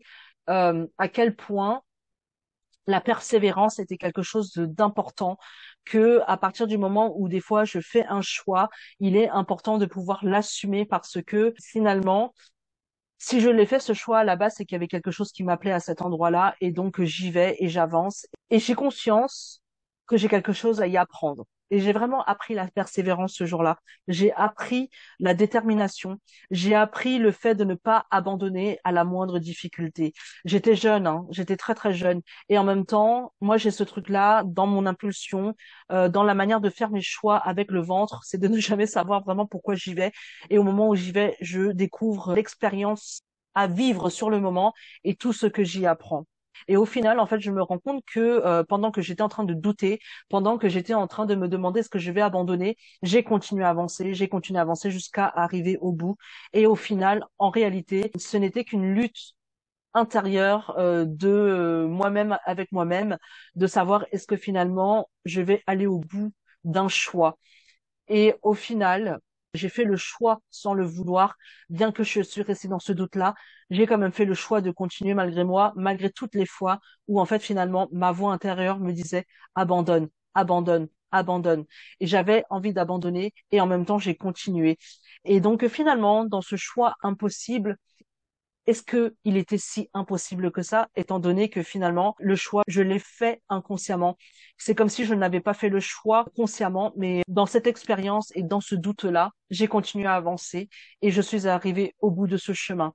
euh, 0.49 0.85
à 0.97 1.07
quel 1.07 1.35
point 1.35 1.81
la 2.87 3.01
persévérance 3.01 3.79
était 3.79 3.97
quelque 3.97 4.23
chose 4.23 4.51
d'important 4.55 5.37
que 5.85 6.21
à 6.27 6.37
partir 6.37 6.67
du 6.67 6.77
moment 6.77 7.13
où 7.17 7.29
des 7.29 7.39
fois 7.39 7.63
je 7.65 7.79
fais 7.79 8.05
un 8.07 8.21
choix, 8.21 8.69
il 8.99 9.15
est 9.15 9.29
important 9.29 9.77
de 9.77 9.85
pouvoir 9.85 10.25
l'assumer 10.25 10.85
parce 10.85 11.21
que 11.21 11.53
finalement 11.61 12.33
si 13.19 13.41
je 13.41 13.49
l'ai 13.49 13.65
fait 13.65 13.79
ce 13.79 13.93
choix 13.93 14.19
base, 14.35 14.55
c'est 14.57 14.65
qu'il 14.65 14.75
y 14.75 14.77
avait 14.77 14.87
quelque 14.87 15.11
chose 15.11 15.31
qui 15.31 15.43
m'appelait 15.43 15.73
à 15.73 15.79
cet 15.79 16.01
endroit-là, 16.01 16.55
et 16.61 16.71
donc 16.71 17.01
j'y 17.03 17.31
vais 17.31 17.55
et 17.59 17.67
j'avance. 17.67 18.25
Et 18.49 18.59
j'ai 18.59 18.75
conscience 18.75 19.61
que 20.07 20.17
j'ai 20.17 20.29
quelque 20.29 20.53
chose 20.53 20.81
à 20.81 20.87
y 20.87 20.97
apprendre. 20.97 21.45
Et 21.71 21.79
j'ai 21.79 21.93
vraiment 21.93 22.23
appris 22.23 22.53
la 22.53 22.67
persévérance 22.67 23.33
ce 23.33 23.45
jour-là. 23.45 23.79
J'ai 24.07 24.31
appris 24.33 24.89
la 25.19 25.33
détermination. 25.33 26.19
J'ai 26.51 26.75
appris 26.75 27.19
le 27.19 27.31
fait 27.31 27.55
de 27.55 27.63
ne 27.63 27.75
pas 27.75 28.05
abandonner 28.11 28.79
à 28.83 28.91
la 28.91 29.03
moindre 29.03 29.39
difficulté. 29.39 30.13
J'étais 30.45 30.75
jeune, 30.75 31.07
hein, 31.07 31.25
j'étais 31.29 31.57
très 31.57 31.75
très 31.75 31.93
jeune. 31.93 32.21
Et 32.49 32.57
en 32.57 32.63
même 32.63 32.85
temps, 32.85 33.33
moi 33.41 33.57
j'ai 33.57 33.71
ce 33.71 33.83
truc-là 33.83 34.43
dans 34.45 34.67
mon 34.67 34.85
impulsion, 34.85 35.55
euh, 35.91 36.09
dans 36.09 36.23
la 36.23 36.33
manière 36.33 36.61
de 36.61 36.69
faire 36.69 36.89
mes 36.89 37.01
choix 37.01 37.37
avec 37.37 37.71
le 37.71 37.81
ventre, 37.81 38.21
c'est 38.25 38.39
de 38.39 38.47
ne 38.47 38.59
jamais 38.59 38.87
savoir 38.87 39.23
vraiment 39.23 39.45
pourquoi 39.45 39.75
j'y 39.75 39.93
vais. 39.93 40.11
Et 40.49 40.57
au 40.57 40.63
moment 40.63 40.89
où 40.89 40.95
j'y 40.95 41.11
vais, 41.11 41.37
je 41.41 41.71
découvre 41.71 42.33
l'expérience 42.33 43.23
à 43.55 43.67
vivre 43.67 44.09
sur 44.09 44.29
le 44.29 44.39
moment 44.39 44.73
et 45.03 45.15
tout 45.15 45.33
ce 45.33 45.47
que 45.47 45.63
j'y 45.63 45.85
apprends. 45.85 46.25
Et 46.67 46.77
au 46.77 46.85
final, 46.85 47.19
en 47.19 47.25
fait, 47.27 47.39
je 47.39 47.51
me 47.51 47.61
rends 47.61 47.79
compte 47.79 48.03
que 48.05 48.19
euh, 48.19 48.63
pendant 48.63 48.91
que 48.91 49.01
j'étais 49.01 49.21
en 49.21 49.29
train 49.29 49.43
de 49.43 49.53
douter, 49.53 49.99
pendant 50.29 50.57
que 50.57 50.69
j'étais 50.69 50.93
en 50.93 51.07
train 51.07 51.25
de 51.25 51.35
me 51.35 51.47
demander 51.47 51.83
ce 51.83 51.89
que 51.89 51.99
je 51.99 52.11
vais 52.11 52.21
abandonner, 52.21 52.77
j'ai 53.03 53.23
continué 53.23 53.63
à 53.63 53.69
avancer, 53.69 54.13
j'ai 54.13 54.27
continué 54.29 54.59
à 54.59 54.61
avancer 54.63 54.91
jusqu'à 54.91 55.25
arriver 55.27 55.77
au 55.81 55.91
bout. 55.91 56.17
Et 56.53 56.65
au 56.65 56.75
final, 56.75 57.25
en 57.37 57.49
réalité, 57.49 58.11
ce 58.17 58.37
n'était 58.37 58.63
qu'une 58.63 58.93
lutte 58.93 59.33
intérieure 59.93 60.75
euh, 60.77 61.05
de 61.05 61.27
euh, 61.29 61.87
moi-même 61.87 62.37
avec 62.45 62.71
moi-même, 62.71 63.17
de 63.55 63.67
savoir 63.67 64.05
est-ce 64.11 64.27
que 64.27 64.37
finalement 64.37 65.09
je 65.25 65.41
vais 65.41 65.63
aller 65.67 65.87
au 65.87 65.99
bout 65.99 66.31
d'un 66.63 66.87
choix. 66.89 67.37
Et 68.09 68.35
au 68.43 68.53
final, 68.53 69.19
j'ai 69.53 69.69
fait 69.69 69.83
le 69.83 69.97
choix 69.97 70.41
sans 70.51 70.73
le 70.73 70.85
vouloir, 70.85 71.37
bien 71.69 71.91
que 71.91 72.03
je 72.03 72.21
suis 72.21 72.41
restée 72.41 72.67
dans 72.67 72.79
ce 72.79 72.91
doute-là, 72.91 73.33
j'ai 73.69 73.87
quand 73.87 73.97
même 73.97 74.11
fait 74.11 74.25
le 74.25 74.33
choix 74.33 74.61
de 74.61 74.71
continuer 74.71 75.13
malgré 75.13 75.43
moi, 75.43 75.73
malgré 75.75 76.09
toutes 76.11 76.35
les 76.35 76.45
fois 76.45 76.79
où 77.07 77.19
en 77.19 77.25
fait 77.25 77.39
finalement 77.39 77.87
ma 77.91 78.11
voix 78.11 78.31
intérieure 78.33 78.79
me 78.79 78.91
disait 78.93 79.25
abandonne, 79.55 80.09
abandonne, 80.35 80.87
abandonne. 81.11 81.65
Et 81.99 82.07
j'avais 82.07 82.43
envie 82.49 82.73
d'abandonner 82.73 83.33
et 83.51 83.61
en 83.61 83.67
même 83.67 83.85
temps 83.85 83.99
j'ai 83.99 84.15
continué. 84.15 84.77
Et 85.25 85.39
donc 85.41 85.67
finalement, 85.67 86.25
dans 86.25 86.41
ce 86.41 86.55
choix 86.55 86.95
impossible, 87.03 87.77
est-ce 88.67 88.83
que 88.83 89.15
il 89.23 89.37
était 89.37 89.57
si 89.57 89.89
impossible 89.93 90.51
que 90.51 90.61
ça, 90.61 90.89
étant 90.95 91.19
donné 91.19 91.49
que 91.49 91.63
finalement 91.63 92.15
le 92.19 92.35
choix, 92.35 92.63
je 92.67 92.81
l'ai 92.81 92.99
fait 92.99 93.41
inconsciemment? 93.49 94.17
C'est 94.57 94.75
comme 94.75 94.89
si 94.89 95.05
je 95.05 95.15
n'avais 95.15 95.41
pas 95.41 95.53
fait 95.53 95.69
le 95.69 95.79
choix 95.79 96.25
consciemment, 96.35 96.93
mais 96.95 97.23
dans 97.27 97.45
cette 97.45 97.67
expérience 97.67 98.31
et 98.35 98.43
dans 98.43 98.61
ce 98.61 98.75
doute-là, 98.75 99.31
j'ai 99.49 99.67
continué 99.67 100.05
à 100.07 100.15
avancer 100.15 100.69
et 101.01 101.11
je 101.11 101.21
suis 101.21 101.47
arrivée 101.47 101.95
au 101.99 102.11
bout 102.11 102.27
de 102.27 102.37
ce 102.37 102.53
chemin. 102.53 102.93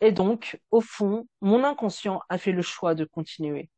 Et 0.00 0.12
donc, 0.12 0.60
au 0.70 0.80
fond, 0.80 1.26
mon 1.40 1.64
inconscient 1.64 2.20
a 2.28 2.38
fait 2.38 2.52
le 2.52 2.62
choix 2.62 2.94
de 2.94 3.04
continuer. 3.04 3.70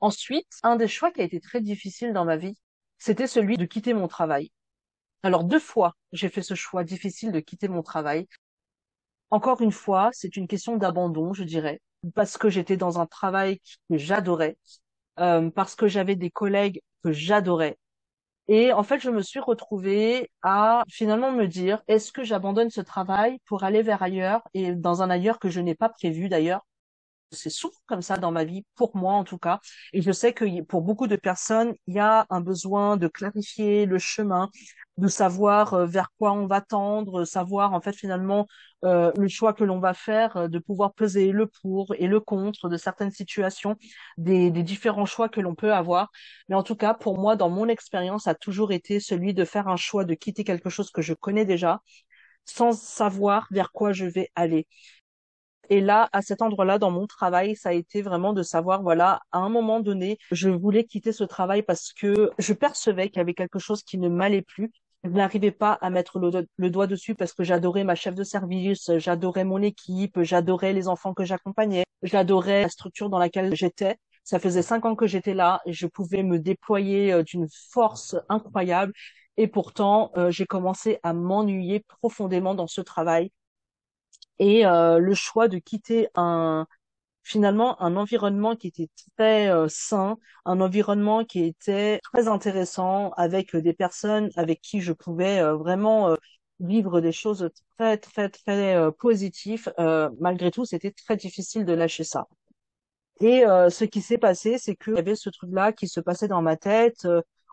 Ensuite, 0.00 0.48
un 0.62 0.76
des 0.76 0.88
choix 0.88 1.10
qui 1.10 1.20
a 1.20 1.24
été 1.24 1.40
très 1.40 1.60
difficile 1.60 2.12
dans 2.12 2.24
ma 2.24 2.36
vie, 2.36 2.58
c'était 2.98 3.26
celui 3.26 3.56
de 3.56 3.64
quitter 3.64 3.94
mon 3.94 4.08
travail. 4.08 4.52
Alors 5.22 5.44
deux 5.44 5.60
fois, 5.60 5.94
j'ai 6.12 6.28
fait 6.28 6.42
ce 6.42 6.54
choix 6.54 6.84
difficile 6.84 7.32
de 7.32 7.40
quitter 7.40 7.68
mon 7.68 7.82
travail. 7.82 8.26
Encore 9.32 9.62
une 9.62 9.72
fois, 9.72 10.10
c'est 10.12 10.36
une 10.36 10.46
question 10.48 10.76
d'abandon, 10.76 11.34
je 11.34 11.42
dirais, 11.44 11.80
parce 12.14 12.38
que 12.38 12.50
j'étais 12.50 12.76
dans 12.76 13.00
un 13.00 13.06
travail 13.06 13.60
que 13.90 13.96
j'adorais, 13.98 14.58
euh, 15.20 15.50
parce 15.50 15.74
que 15.76 15.88
j'avais 15.88 16.16
des 16.16 16.30
collègues 16.30 16.82
que 17.04 17.12
j'adorais. 17.12 17.78
Et 18.48 18.72
en 18.72 18.82
fait, 18.84 19.00
je 19.00 19.10
me 19.10 19.22
suis 19.22 19.40
retrouvée 19.40 20.30
à 20.42 20.84
finalement 20.90 21.32
me 21.32 21.46
dire, 21.48 21.82
est-ce 21.88 22.12
que 22.12 22.24
j'abandonne 22.24 22.70
ce 22.70 22.80
travail 22.82 23.38
pour 23.46 23.64
aller 23.64 23.82
vers 23.82 24.02
ailleurs 24.02 24.42
et 24.54 24.74
dans 24.74 25.02
un 25.02 25.10
ailleurs 25.10 25.38
que 25.40 25.50
je 25.50 25.60
n'ai 25.60 25.74
pas 25.76 25.90
prévu 25.90 26.28
d'ailleurs? 26.30 26.62
C'est 27.32 27.50
souvent 27.50 27.74
comme 27.86 28.02
ça 28.02 28.16
dans 28.18 28.30
ma 28.32 28.44
vie, 28.44 28.64
pour 28.76 28.96
moi 28.96 29.14
en 29.14 29.24
tout 29.24 29.38
cas. 29.38 29.60
Et 29.92 30.02
je 30.02 30.12
sais 30.12 30.32
que 30.32 30.62
pour 30.62 30.82
beaucoup 30.82 31.06
de 31.06 31.16
personnes, 31.16 31.74
il 31.86 31.94
y 31.94 31.98
a 31.98 32.26
un 32.30 32.40
besoin 32.40 32.96
de 32.96 33.08
clarifier 33.08 33.86
le 33.86 33.98
chemin, 33.98 34.50
de 34.98 35.08
savoir 35.08 35.74
euh, 35.74 35.86
vers 35.86 36.10
quoi 36.18 36.32
on 36.32 36.46
va 36.46 36.60
tendre, 36.60 37.24
savoir 37.24 37.72
en 37.72 37.80
fait 37.80 37.94
finalement 37.94 38.46
euh, 38.84 39.10
le 39.16 39.28
choix 39.28 39.54
que 39.54 39.64
l'on 39.64 39.78
va 39.80 39.94
faire, 39.94 40.36
euh, 40.36 40.48
de 40.48 40.58
pouvoir 40.58 40.92
peser 40.94 41.32
le 41.32 41.46
pour 41.46 41.94
et 41.98 42.06
le 42.06 42.20
contre 42.20 42.68
de 42.68 42.76
certaines 42.76 43.10
situations, 43.10 43.76
des, 44.18 44.50
des 44.50 44.62
différents 44.62 45.06
choix 45.06 45.28
que 45.28 45.40
l'on 45.40 45.54
peut 45.54 45.72
avoir. 45.72 46.10
Mais 46.48 46.56
en 46.56 46.62
tout 46.62 46.76
cas, 46.76 46.94
pour 46.94 47.18
moi, 47.18 47.36
dans 47.36 47.48
mon 47.50 47.68
expérience, 47.68 48.26
a 48.26 48.34
toujours 48.34 48.72
été 48.72 49.00
celui 49.00 49.34
de 49.34 49.44
faire 49.44 49.68
un 49.68 49.76
choix 49.76 50.04
de 50.04 50.14
quitter 50.14 50.44
quelque 50.44 50.70
chose 50.70 50.90
que 50.90 51.02
je 51.02 51.14
connais 51.14 51.44
déjà, 51.44 51.80
sans 52.44 52.72
savoir 52.72 53.46
vers 53.50 53.72
quoi 53.72 53.92
je 53.92 54.06
vais 54.06 54.30
aller. 54.34 54.66
Et 55.72 55.80
là, 55.80 56.10
à 56.12 56.20
cet 56.20 56.42
endroit-là, 56.42 56.78
dans 56.78 56.90
mon 56.90 57.06
travail, 57.06 57.56
ça 57.56 57.70
a 57.70 57.72
été 57.72 58.02
vraiment 58.02 58.34
de 58.34 58.42
savoir, 58.42 58.82
voilà, 58.82 59.22
à 59.32 59.38
un 59.38 59.48
moment 59.48 59.80
donné, 59.80 60.18
je 60.30 60.50
voulais 60.50 60.84
quitter 60.84 61.12
ce 61.12 61.24
travail 61.24 61.62
parce 61.62 61.94
que 61.94 62.30
je 62.38 62.52
percevais 62.52 63.08
qu'il 63.08 63.16
y 63.16 63.20
avait 63.20 63.32
quelque 63.32 63.58
chose 63.58 63.82
qui 63.82 63.96
ne 63.96 64.10
m'allait 64.10 64.42
plus. 64.42 64.70
Je 65.02 65.08
n'arrivais 65.08 65.50
pas 65.50 65.72
à 65.80 65.88
mettre 65.88 66.18
le, 66.18 66.68
doigt 66.70 66.86
dessus 66.86 67.14
parce 67.14 67.32
que 67.32 67.42
j'adorais 67.42 67.84
ma 67.84 67.94
chef 67.94 68.14
de 68.14 68.22
service, 68.22 68.90
j'adorais 68.98 69.44
mon 69.44 69.62
équipe, 69.62 70.20
j'adorais 70.20 70.74
les 70.74 70.88
enfants 70.88 71.14
que 71.14 71.24
j'accompagnais, 71.24 71.84
j'adorais 72.02 72.64
la 72.64 72.68
structure 72.68 73.08
dans 73.08 73.18
laquelle 73.18 73.56
j'étais. 73.56 73.96
Ça 74.24 74.38
faisait 74.38 74.60
cinq 74.60 74.84
ans 74.84 74.94
que 74.94 75.06
j'étais 75.06 75.32
là 75.32 75.62
et 75.64 75.72
je 75.72 75.86
pouvais 75.86 76.22
me 76.22 76.38
déployer 76.38 77.14
euh, 77.14 77.22
d'une 77.22 77.46
force 77.70 78.14
incroyable. 78.28 78.92
Et 79.38 79.46
pourtant, 79.48 80.12
euh, 80.18 80.30
j'ai 80.30 80.44
commencé 80.44 80.98
à 81.02 81.14
m'ennuyer 81.14 81.80
profondément 81.80 82.54
dans 82.54 82.66
ce 82.66 82.82
travail 82.82 83.30
et 84.42 84.66
euh, 84.66 84.98
le 84.98 85.14
choix 85.14 85.46
de 85.46 85.58
quitter 85.58 86.08
un 86.16 86.66
finalement 87.22 87.80
un 87.80 87.96
environnement 87.96 88.56
qui 88.56 88.66
était 88.68 88.88
très 89.16 89.48
euh, 89.48 89.68
sain, 89.68 90.18
un 90.44 90.60
environnement 90.60 91.24
qui 91.24 91.44
était 91.44 92.00
très 92.02 92.26
intéressant 92.26 93.10
avec 93.12 93.54
des 93.56 93.72
personnes 93.72 94.30
avec 94.36 94.60
qui 94.60 94.80
je 94.80 94.92
pouvais 94.92 95.38
euh, 95.40 95.54
vraiment 95.54 96.16
vivre 96.58 97.00
des 97.00 97.12
choses 97.12 97.50
très 97.78 97.98
très 97.98 98.28
très 98.30 98.90
positives. 98.98 99.72
malgré 100.20 100.50
tout, 100.50 100.64
c'était 100.64 100.92
très 100.92 101.16
difficile 101.16 101.64
de 101.64 101.72
lâcher 101.72 102.04
ça. 102.04 102.26
Et 103.20 103.42
ce 103.70 103.84
qui 103.84 104.00
s'est 104.00 104.18
passé, 104.18 104.58
c'est 104.58 104.76
qu'il 104.76 104.94
y 104.94 104.98
avait 104.98 105.16
ce 105.16 105.30
truc-là 105.30 105.72
qui 105.72 105.88
se 105.88 106.00
passait 106.00 106.28
dans 106.28 106.42
ma 106.42 106.56
tête 106.56 107.06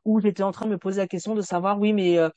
où 0.10 0.20
j'étais 0.22 0.44
en 0.44 0.52
train 0.52 0.66
de 0.66 0.72
me 0.72 0.78
poser 0.78 1.02
la 1.02 1.08
question 1.08 1.36
de 1.36 1.42
savoir, 1.42 1.80
oui, 1.80 1.94
mais 1.94 2.18
euh, 2.18 2.30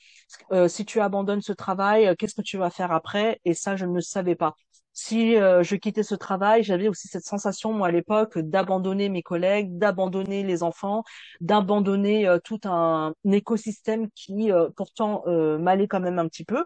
euh, 0.53 0.69
si 0.69 0.85
tu 0.85 1.01
abandonnes 1.01 1.43
ce 1.43 1.53
travail, 1.53 2.07
euh, 2.07 2.15
qu'est-ce 2.19 2.35
que 2.35 2.43
tu 2.43 2.59
vas 2.59 2.71
faire 2.71 2.93
après? 2.93 3.41
Et 3.45 3.55
ça, 3.55 3.77
je 3.77 3.87
ne 3.87 3.95
le 3.95 4.01
savais 4.01 4.35
pas. 4.37 4.55
si 4.95 5.37
euh, 5.37 5.63
je 5.63 5.77
quittais 5.77 6.03
ce 6.03 6.15
travail, 6.15 6.63
j'avais 6.65 6.89
aussi 6.89 7.09
cette 7.09 7.25
sensation, 7.25 7.73
moi, 7.73 7.89
à 7.89 7.91
l'époque, 7.91 8.39
d'abandonner 8.39 9.09
mes 9.09 9.23
collègues, 9.23 9.79
d'abandonner 9.79 10.43
les 10.45 10.63
enfants, 10.63 11.03
d'abandonner 11.41 12.29
euh, 12.29 12.39
tout 12.45 12.61
un, 12.65 13.15
écosystème 13.31 14.09
qui, 14.15 14.53
euh, 14.53 14.69
pourtant, 14.77 15.25
m'allait 15.59 15.89
quand 15.89 16.01
même 16.01 16.19
un 16.19 16.29
petit 16.29 16.45
peu. 16.45 16.65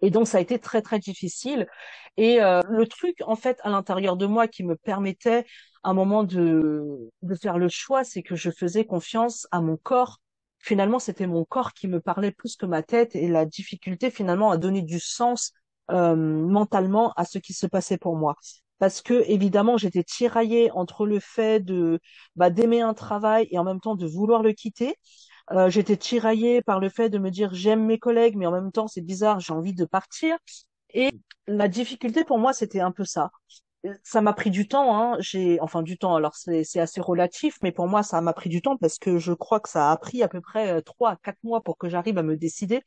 Et 0.00 0.10
donc, 0.10 0.28
ça 0.28 0.38
a 0.38 0.40
été 0.40 0.58
très, 0.58 0.80
très 0.82 0.98
difficile. 0.98 1.66
Et 2.16 2.38
le 2.38 2.84
truc, 2.86 3.16
en 3.26 3.36
fait, 3.36 3.58
à 3.64 3.70
l'intérieur 3.70 4.16
de 4.16 4.26
moi 4.26 4.48
qui 4.48 4.64
me 4.64 4.76
permettait, 4.76 5.44
un 5.84 5.94
moment 5.94 6.24
de, 6.24 7.10
faire 7.40 7.58
le 7.58 7.68
choix, 7.68 8.04
c'est 8.04 8.22
que 8.22 8.36
je 8.36 8.50
faisais 8.50 8.84
confiance 8.84 9.46
à 9.50 9.60
mon 9.60 9.76
corps. 9.76 10.18
Finalement, 10.58 10.98
c'était 10.98 11.26
mon 11.26 11.44
corps 11.44 11.72
qui 11.72 11.88
me 11.88 12.00
parlait 12.00 12.32
plus 12.32 12.56
que 12.56 12.66
ma 12.66 12.82
tête 12.82 13.14
et 13.14 13.28
la 13.28 13.46
difficulté, 13.46 14.10
finalement, 14.10 14.50
à 14.50 14.56
donner 14.56 14.82
du 14.82 15.00
sens 15.00 15.52
euh, 15.90 16.16
mentalement 16.16 17.12
à 17.12 17.24
ce 17.24 17.38
qui 17.38 17.52
se 17.54 17.66
passait 17.66 17.98
pour 17.98 18.16
moi. 18.16 18.36
Parce 18.78 19.02
que 19.02 19.24
évidemment, 19.26 19.76
j'étais 19.76 20.04
tiraillée 20.04 20.70
entre 20.72 21.06
le 21.06 21.20
fait 21.20 21.60
de 21.60 22.00
bah, 22.36 22.50
d'aimer 22.50 22.80
un 22.80 22.94
travail 22.94 23.48
et 23.50 23.58
en 23.58 23.64
même 23.64 23.80
temps 23.80 23.96
de 23.96 24.06
vouloir 24.06 24.42
le 24.42 24.52
quitter. 24.52 24.96
Euh, 25.52 25.70
j'étais 25.70 25.96
tiraillée 25.96 26.62
par 26.62 26.78
le 26.78 26.88
fait 26.90 27.08
de 27.08 27.18
me 27.18 27.30
dire 27.30 27.54
j'aime 27.54 27.84
mes 27.86 27.98
collègues, 27.98 28.36
mais 28.36 28.46
en 28.46 28.52
même 28.52 28.70
temps 28.72 28.86
c'est 28.86 29.00
bizarre, 29.00 29.40
j'ai 29.40 29.52
envie 29.52 29.74
de 29.74 29.84
partir. 29.84 30.36
Et 30.94 31.10
la 31.46 31.68
difficulté 31.68 32.24
pour 32.24 32.38
moi, 32.38 32.52
c'était 32.52 32.80
un 32.80 32.92
peu 32.92 33.04
ça. 33.04 33.30
Ça 34.02 34.20
m'a 34.20 34.32
pris 34.32 34.50
du 34.50 34.66
temps, 34.66 34.96
hein. 34.98 35.16
J'ai, 35.20 35.60
enfin 35.60 35.82
du 35.82 35.98
temps. 35.98 36.16
Alors 36.16 36.34
c'est 36.34 36.80
assez 36.80 37.00
relatif, 37.00 37.56
mais 37.62 37.70
pour 37.72 37.86
moi 37.86 38.02
ça 38.02 38.20
m'a 38.20 38.32
pris 38.32 38.48
du 38.50 38.60
temps 38.60 38.76
parce 38.76 38.98
que 38.98 39.18
je 39.18 39.32
crois 39.32 39.60
que 39.60 39.68
ça 39.68 39.90
a 39.92 39.96
pris 39.96 40.22
à 40.22 40.28
peu 40.28 40.40
près 40.40 40.70
euh, 40.72 40.80
trois 40.80 41.12
à 41.12 41.16
quatre 41.16 41.38
mois 41.44 41.62
pour 41.62 41.78
que 41.78 41.88
j'arrive 41.88 42.18
à 42.18 42.22
me 42.24 42.36
décider 42.36 42.82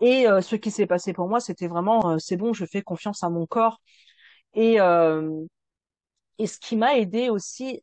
et 0.00 0.28
euh, 0.28 0.42
ce 0.42 0.56
qui 0.56 0.70
s'est 0.72 0.86
passé 0.86 1.12
pour 1.14 1.28
moi, 1.28 1.40
c'était 1.40 1.68
vraiment, 1.68 2.12
euh, 2.12 2.18
c'est 2.18 2.36
bon, 2.38 2.52
je 2.54 2.66
fais 2.66 2.82
confiance 2.82 3.24
à 3.24 3.30
mon 3.30 3.46
corps. 3.46 3.80
Et, 4.54 4.80
euh, 4.80 5.44
et 6.38 6.46
ce 6.46 6.58
qui 6.58 6.76
m'a 6.76 6.96
aidé 6.98 7.30
aussi 7.30 7.82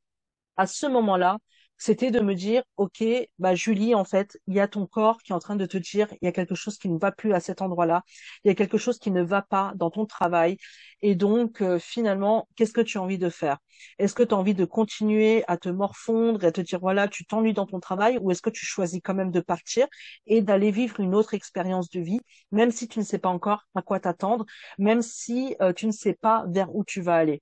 à 0.58 0.68
ce 0.68 0.88
moment-là, 0.88 1.38
c'était 1.78 2.12
de 2.12 2.20
me 2.22 2.34
dire, 2.36 2.64
OK, 2.78 3.04
bah 3.40 3.56
Julie, 3.56 3.96
en 3.96 4.06
fait, 4.06 4.38
il 4.48 4.56
y 4.56 4.60
a 4.60 4.68
ton 4.68 4.86
corps 4.88 5.22
qui 5.22 5.32
est 5.32 5.36
en 5.36 5.40
train 5.40 5.56
de 5.56 5.66
te 5.66 5.78
dire, 5.78 6.08
il 6.22 6.26
y 6.26 6.28
a 6.28 6.32
quelque 6.32 6.56
chose 6.56 6.78
qui 6.78 6.90
ne 6.90 6.98
va 6.98 7.12
plus 7.12 7.34
à 7.34 7.40
cet 7.40 7.62
endroit-là, 7.62 8.04
il 8.44 8.48
y 8.48 8.52
a 8.52 8.56
quelque 8.56 8.78
chose 8.78 8.98
qui 9.00 9.12
ne 9.12 9.22
va 9.24 9.42
pas 9.42 9.74
dans 9.76 9.90
ton 9.92 10.06
travail. 10.06 10.58
Et 11.02 11.16
donc, 11.16 11.62
euh, 11.62 11.78
finalement, 11.80 12.48
qu'est-ce 12.56 12.74
que 12.74 12.82
tu 12.82 12.98
as 12.98 13.02
envie 13.02 13.18
de 13.18 13.30
faire? 13.30 13.58
Est-ce 14.00 14.14
que 14.16 14.24
tu 14.24 14.34
as 14.34 14.38
envie 14.38 14.54
de 14.56 14.66
continuer 14.66 15.44
à 15.48 15.58
te 15.58 15.70
morfondre 15.70 16.44
et 16.44 16.48
à 16.48 16.52
te 16.52 16.62
dire, 16.62 16.80
voilà, 16.80 17.08
tu 17.08 17.26
t'ennuies 17.26 17.54
dans 17.54 17.66
ton 17.66 17.80
travail, 17.80 18.18
ou 18.22 18.32
est-ce 18.32 18.42
que 18.42 18.50
tu 18.50 18.66
choisis 18.66 19.02
quand 19.04 19.14
même 19.16 19.32
de 19.32 19.42
partir 19.42 19.88
et 20.28 20.42
d'aller 20.42 20.72
vivre 20.72 21.00
une 21.00 21.16
autre 21.16 21.34
expérience 21.34 21.90
de 21.90 22.00
vie, 22.00 22.20
même 22.52 22.72
si 22.72 22.88
tu 22.88 23.00
ne 23.00 23.04
sais 23.04 23.20
pas 23.20 23.30
encore 23.30 23.64
à 23.76 23.82
quoi 23.82 24.00
t'attendre, 24.00 24.46
même 24.78 25.02
si 25.02 25.56
euh, 25.62 25.74
tu 25.74 25.88
ne 25.88 25.92
sais 25.92 26.14
pas 26.14 26.46
vers 26.48 26.74
où 26.76 26.84
tu 26.86 27.02
vas 27.02 27.16
aller? 27.16 27.42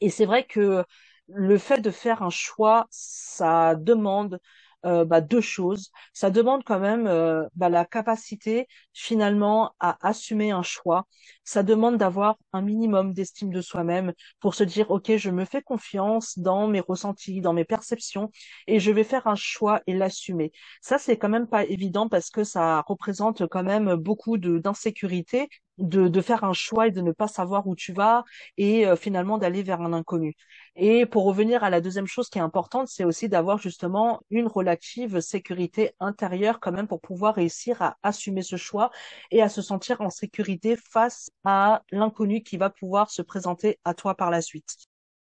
Et 0.00 0.10
c'est 0.10 0.24
vrai 0.26 0.44
que 0.44 0.84
le 1.28 1.58
fait 1.58 1.80
de 1.80 1.90
faire 1.90 2.22
un 2.22 2.30
choix, 2.30 2.86
ça 2.90 3.74
demande 3.74 4.38
euh, 4.84 5.04
bah, 5.04 5.20
deux 5.20 5.40
choses. 5.40 5.90
Ça 6.12 6.30
demande 6.30 6.64
quand 6.64 6.80
même 6.80 7.06
euh, 7.06 7.46
bah, 7.54 7.68
la 7.68 7.84
capacité 7.84 8.66
finalement 8.92 9.72
à 9.78 9.96
assumer 10.06 10.50
un 10.50 10.62
choix. 10.62 11.06
Ça 11.44 11.62
demande 11.62 11.98
d'avoir 11.98 12.36
un 12.52 12.62
minimum 12.62 13.12
d'estime 13.14 13.50
de 13.52 13.60
soi-même 13.60 14.12
pour 14.40 14.54
se 14.56 14.64
dire 14.64 14.90
ok, 14.90 15.16
je 15.16 15.30
me 15.30 15.44
fais 15.44 15.62
confiance 15.62 16.36
dans 16.38 16.66
mes 16.66 16.80
ressentis, 16.80 17.40
dans 17.40 17.52
mes 17.52 17.64
perceptions 17.64 18.30
et 18.66 18.80
je 18.80 18.90
vais 18.90 19.04
faire 19.04 19.26
un 19.28 19.36
choix 19.36 19.80
et 19.86 19.94
l'assumer. 19.94 20.50
Ça 20.80 20.98
c'est 20.98 21.16
quand 21.16 21.28
même 21.28 21.46
pas 21.48 21.64
évident 21.64 22.08
parce 22.08 22.30
que 22.30 22.42
ça 22.44 22.82
représente 22.86 23.46
quand 23.46 23.62
même 23.62 23.94
beaucoup 23.94 24.36
d'insécurité 24.38 25.48
de, 25.78 26.08
de, 26.08 26.20
faire 26.20 26.44
un 26.44 26.52
choix 26.52 26.88
et 26.88 26.90
de 26.90 27.00
ne 27.00 27.12
pas 27.12 27.28
savoir 27.28 27.66
où 27.66 27.74
tu 27.74 27.92
vas 27.92 28.24
et 28.56 28.86
euh, 28.86 28.96
finalement 28.96 29.38
d'aller 29.38 29.62
vers 29.62 29.80
un 29.80 29.92
inconnu. 29.92 30.34
Et 30.76 31.06
pour 31.06 31.24
revenir 31.24 31.64
à 31.64 31.70
la 31.70 31.80
deuxième 31.80 32.06
chose 32.06 32.28
qui 32.28 32.38
est 32.38 32.42
importante, 32.42 32.88
c'est 32.88 33.04
aussi 33.04 33.28
d'avoir 33.28 33.58
justement 33.58 34.20
une 34.30 34.46
relative 34.46 35.20
sécurité 35.20 35.92
intérieure 36.00 36.60
quand 36.60 36.72
même 36.72 36.88
pour 36.88 37.00
pouvoir 37.00 37.34
réussir 37.34 37.80
à 37.82 37.96
assumer 38.02 38.42
ce 38.42 38.56
choix 38.56 38.90
et 39.30 39.42
à 39.42 39.48
se 39.48 39.62
sentir 39.62 40.00
en 40.00 40.10
sécurité 40.10 40.76
face 40.76 41.30
à 41.44 41.82
l'inconnu 41.90 42.42
qui 42.42 42.56
va 42.56 42.70
pouvoir 42.70 43.10
se 43.10 43.22
présenter 43.22 43.78
à 43.84 43.94
toi 43.94 44.14
par 44.14 44.30
la 44.30 44.42
suite. 44.42 44.76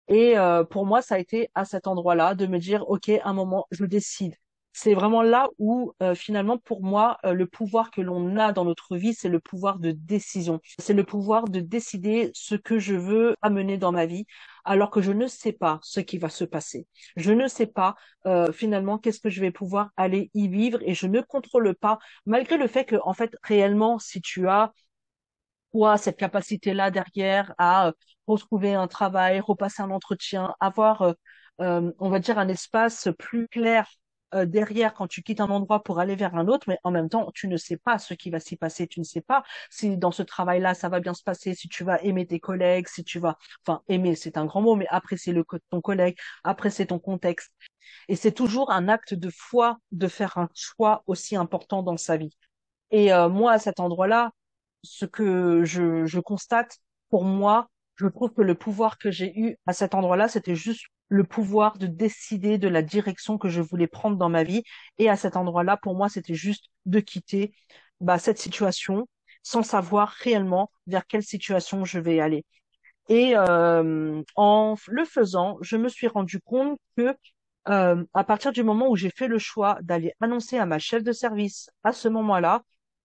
Et 0.08 0.38
euh, 0.38 0.64
pour 0.64 0.86
moi, 0.86 1.02
ça 1.02 1.16
a 1.16 1.20
été 1.20 1.50
à 1.56 1.66
cet 1.66 1.88
endroit-là 1.88 2.36
de 2.36 2.46
me 2.46 2.60
dire, 2.60 2.90
OK, 2.90 3.10
un 3.10 3.34
moment, 3.34 3.68
je 3.72 3.86
décide 3.86 4.36
c'est 4.74 4.96
vraiment 4.96 5.22
là 5.22 5.50
où 5.60 5.94
euh, 6.02 6.16
finalement 6.16 6.58
pour 6.58 6.84
moi 6.84 7.18
euh, 7.26 7.34
le 7.34 7.46
pouvoir 7.46 7.92
que 7.92 8.02
l'on 8.02 8.38
a 8.38 8.52
dans 8.52 8.66
notre 8.66 8.98
vie 8.98 9.14
c'est 9.14 9.30
le 9.30 9.40
pouvoir 9.40 9.80
de 9.80 9.92
décision. 9.92 10.60
C'est 10.80 10.94
le 10.94 11.04
pouvoir 11.04 11.46
de 11.46 11.60
décider 11.60 12.32
ce 12.34 12.56
que 12.56 12.80
je 12.80 12.96
veux 12.96 13.36
amener 13.42 13.78
dans 13.78 13.92
ma 13.92 14.06
vie 14.08 14.26
alors 14.66 14.90
que 14.90 15.02
je 15.02 15.12
ne 15.12 15.28
sais 15.28 15.54
pas 15.54 15.80
ce 15.84 16.00
qui 16.00 16.18
va 16.18 16.30
se 16.30 16.44
passer. 16.44 16.88
Je 17.16 17.32
ne 17.32 17.48
sais 17.48 17.68
pas 17.68 17.96
euh, 18.26 18.52
finalement 18.52 18.98
qu'est-ce 18.98 19.20
que 19.20 19.30
je 19.30 19.42
vais 19.42 19.52
pouvoir 19.52 19.92
aller 19.96 20.32
y 20.34 20.48
vivre 20.48 20.80
et 20.82 20.94
je 20.96 21.08
ne 21.08 21.22
contrôle 21.22 21.76
pas 21.76 22.00
malgré 22.26 22.58
le 22.58 22.68
fait 22.68 22.86
que 22.86 22.96
en 23.04 23.14
fait 23.14 23.36
réellement 23.44 24.00
si 24.00 24.22
tu 24.22 24.48
as 24.48 24.74
toi 25.72 25.98
cette 25.98 26.18
capacité 26.18 26.74
là 26.74 26.92
derrière 26.92 27.54
à 27.58 27.92
retrouver 28.28 28.74
un 28.74 28.88
travail 28.88 29.40
repasser 29.40 29.82
un 29.82 29.92
entretien 29.92 30.54
avoir 30.60 31.14
on 31.60 32.10
va 32.10 32.20
dire 32.20 32.40
un 32.40 32.48
espace 32.48 33.10
plus 33.20 33.48
clair 33.48 33.88
euh, 34.36 34.46
derrière 34.46 34.94
quand 34.94 35.08
tu 35.08 35.24
quittes 35.24 35.42
un 35.42 35.50
endroit 35.50 35.84
pour 35.84 36.00
aller 36.00 36.16
vers 36.16 36.36
un 36.36 36.48
autre, 36.48 36.66
mais 36.68 36.78
en 36.84 36.92
même 36.92 37.10
temps, 37.10 37.32
tu 37.34 37.48
ne 37.48 37.58
sais 37.58 37.78
pas 37.78 37.98
ce 38.00 38.14
qui 38.14 38.30
va 38.30 38.40
s'y 38.40 38.56
passer. 38.56 38.88
Tu 38.88 39.00
ne 39.00 39.06
sais 39.06 39.22
pas 39.22 39.44
si 39.70 39.98
dans 39.98 40.12
ce 40.12 40.24
travail-là, 40.24 40.74
ça 40.74 40.90
va 40.90 41.00
bien 41.00 41.14
se 41.14 41.24
passer, 41.24 41.56
si 41.56 41.68
tu 41.70 41.84
vas 41.84 42.02
aimer 42.04 42.26
tes 42.28 42.40
collègues, 42.40 42.88
si 42.88 43.04
tu 43.04 43.20
vas, 43.20 43.38
enfin, 43.66 43.82
aimer, 43.88 44.16
c'est 44.16 44.38
un 44.38 44.46
grand 44.46 44.62
mot, 44.62 44.76
mais 44.76 44.88
apprécier 44.90 45.34
le 45.34 45.44
ton 45.70 45.82
collègue, 45.82 46.18
apprécier 46.44 46.88
ton 46.88 47.00
contexte. 47.00 47.52
Et 48.08 48.16
c'est 48.16 48.32
toujours 48.32 48.72
un 48.72 48.88
acte 48.90 49.14
de 49.14 49.30
foi 49.30 49.78
de 49.92 50.08
faire 50.08 50.38
un 50.38 50.50
choix 50.54 51.04
aussi 51.08 51.36
important 51.36 51.84
dans 51.84 51.98
sa 51.98 52.18
vie. 52.18 52.36
Et 52.92 53.14
euh, 53.14 53.30
moi, 53.30 53.54
à 53.54 53.60
cet 53.60 53.80
endroit-là, 53.80 54.32
ce 54.84 55.06
que 55.06 55.64
je, 55.66 56.06
je 56.06 56.20
constate, 56.20 56.78
pour 57.10 57.24
moi, 57.26 57.70
je 57.96 58.08
trouve 58.08 58.34
que 58.34 58.42
le 58.42 58.56
pouvoir 58.56 58.98
que 58.98 59.12
j'ai 59.12 59.38
eu 59.40 59.58
à 59.68 59.74
cet 59.74 59.96
endroit-là, 59.96 60.28
c'était 60.28 60.56
juste 60.56 60.86
le 61.10 61.24
pouvoir 61.24 61.78
de 61.78 61.88
décider 61.88 62.58
de 62.58 62.68
la 62.68 62.82
direction 62.82 63.38
que 63.38 63.50
je 63.50 63.62
voulais 63.62 63.88
prendre 63.88 64.18
dans 64.18 64.30
ma 64.30 64.44
vie. 64.44 64.64
Et 64.98 65.10
à 65.10 65.16
cet 65.16 65.36
endroit-là, 65.36 65.78
pour 65.78 65.96
moi, 65.96 66.10
c'était 66.10 66.34
juste 66.34 66.66
de 66.86 67.00
quitter 67.00 67.54
bah, 68.02 68.18
cette 68.20 68.40
situation 68.40 69.08
sans 69.44 69.64
savoir 69.64 70.10
réellement 70.10 70.72
vers 70.88 71.06
quelle 71.06 71.24
situation 71.24 71.86
je 71.86 72.00
vais 72.00 72.20
aller. 72.20 72.46
Et 73.10 73.34
euh, 73.36 74.22
en 74.36 74.76
le 74.88 75.06
faisant, 75.06 75.58
je 75.62 75.78
me 75.78 75.90
suis 75.90 76.08
rendu 76.08 76.40
compte 76.40 76.80
que 76.98 77.16
euh, 77.70 78.04
à 78.14 78.24
partir 78.24 78.52
du 78.52 78.64
moment 78.64 78.90
où 78.90 78.96
j'ai 78.96 79.10
fait 79.10 79.28
le 79.28 79.40
choix 79.40 79.78
d'aller 79.82 80.14
annoncer 80.22 80.58
à 80.58 80.66
ma 80.66 80.80
chef 80.80 81.04
de 81.04 81.12
service 81.12 81.70
à 81.84 81.92
ce 81.92 82.08
moment-là, 82.08 82.64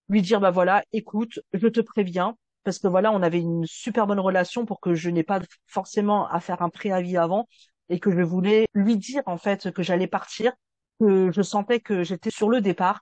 lui 0.09 0.23
dire 0.23 0.41
bah 0.41 0.51
voilà, 0.51 0.85
écoute, 0.93 1.41
je 1.53 1.69
te 1.69 1.81
préviens, 1.81 2.37
parce 2.65 2.79
que 2.79 2.89
voilà, 2.89 3.13
on 3.13 3.23
avait 3.23 3.41
une 3.41 3.67
super 3.67 4.07
bonne 4.07 4.21
relation 4.21 4.67
pour 4.67 4.81
que 4.81 4.95
je 4.95 5.11
n'ai 5.11 5.23
pas 5.23 5.41
forcément 5.67 6.29
à 6.29 6.41
faire 6.41 6.63
un 6.63 6.69
préavis 6.71 7.17
avant 7.17 7.49
et 7.89 8.01
que 8.01 8.11
je 8.11 8.21
voulais 8.23 8.67
lui 8.75 8.97
dire 8.97 9.23
en 9.27 9.39
fait 9.39 9.71
que 9.71 9.83
j'allais 9.83 10.07
partir, 10.07 10.53
que 11.01 11.31
je 11.33 11.43
sentais 11.43 11.81
que 11.81 12.03
j'étais 12.03 12.31
sur 12.31 12.49
le 12.51 12.61
départ, 12.61 13.01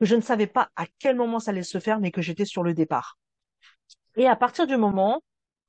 que 0.00 0.06
je 0.06 0.14
ne 0.14 0.20
savais 0.20 0.46
pas 0.46 0.70
à 0.76 0.86
quel 0.98 1.16
moment 1.16 1.40
ça 1.40 1.50
allait 1.50 1.62
se 1.62 1.80
faire, 1.80 2.00
mais 2.00 2.10
que 2.10 2.22
j'étais 2.22 2.44
sur 2.44 2.62
le 2.62 2.74
départ. 2.74 3.18
Et 4.16 4.26
à 4.26 4.36
partir 4.36 4.66
du 4.66 4.76
moment 4.76 5.22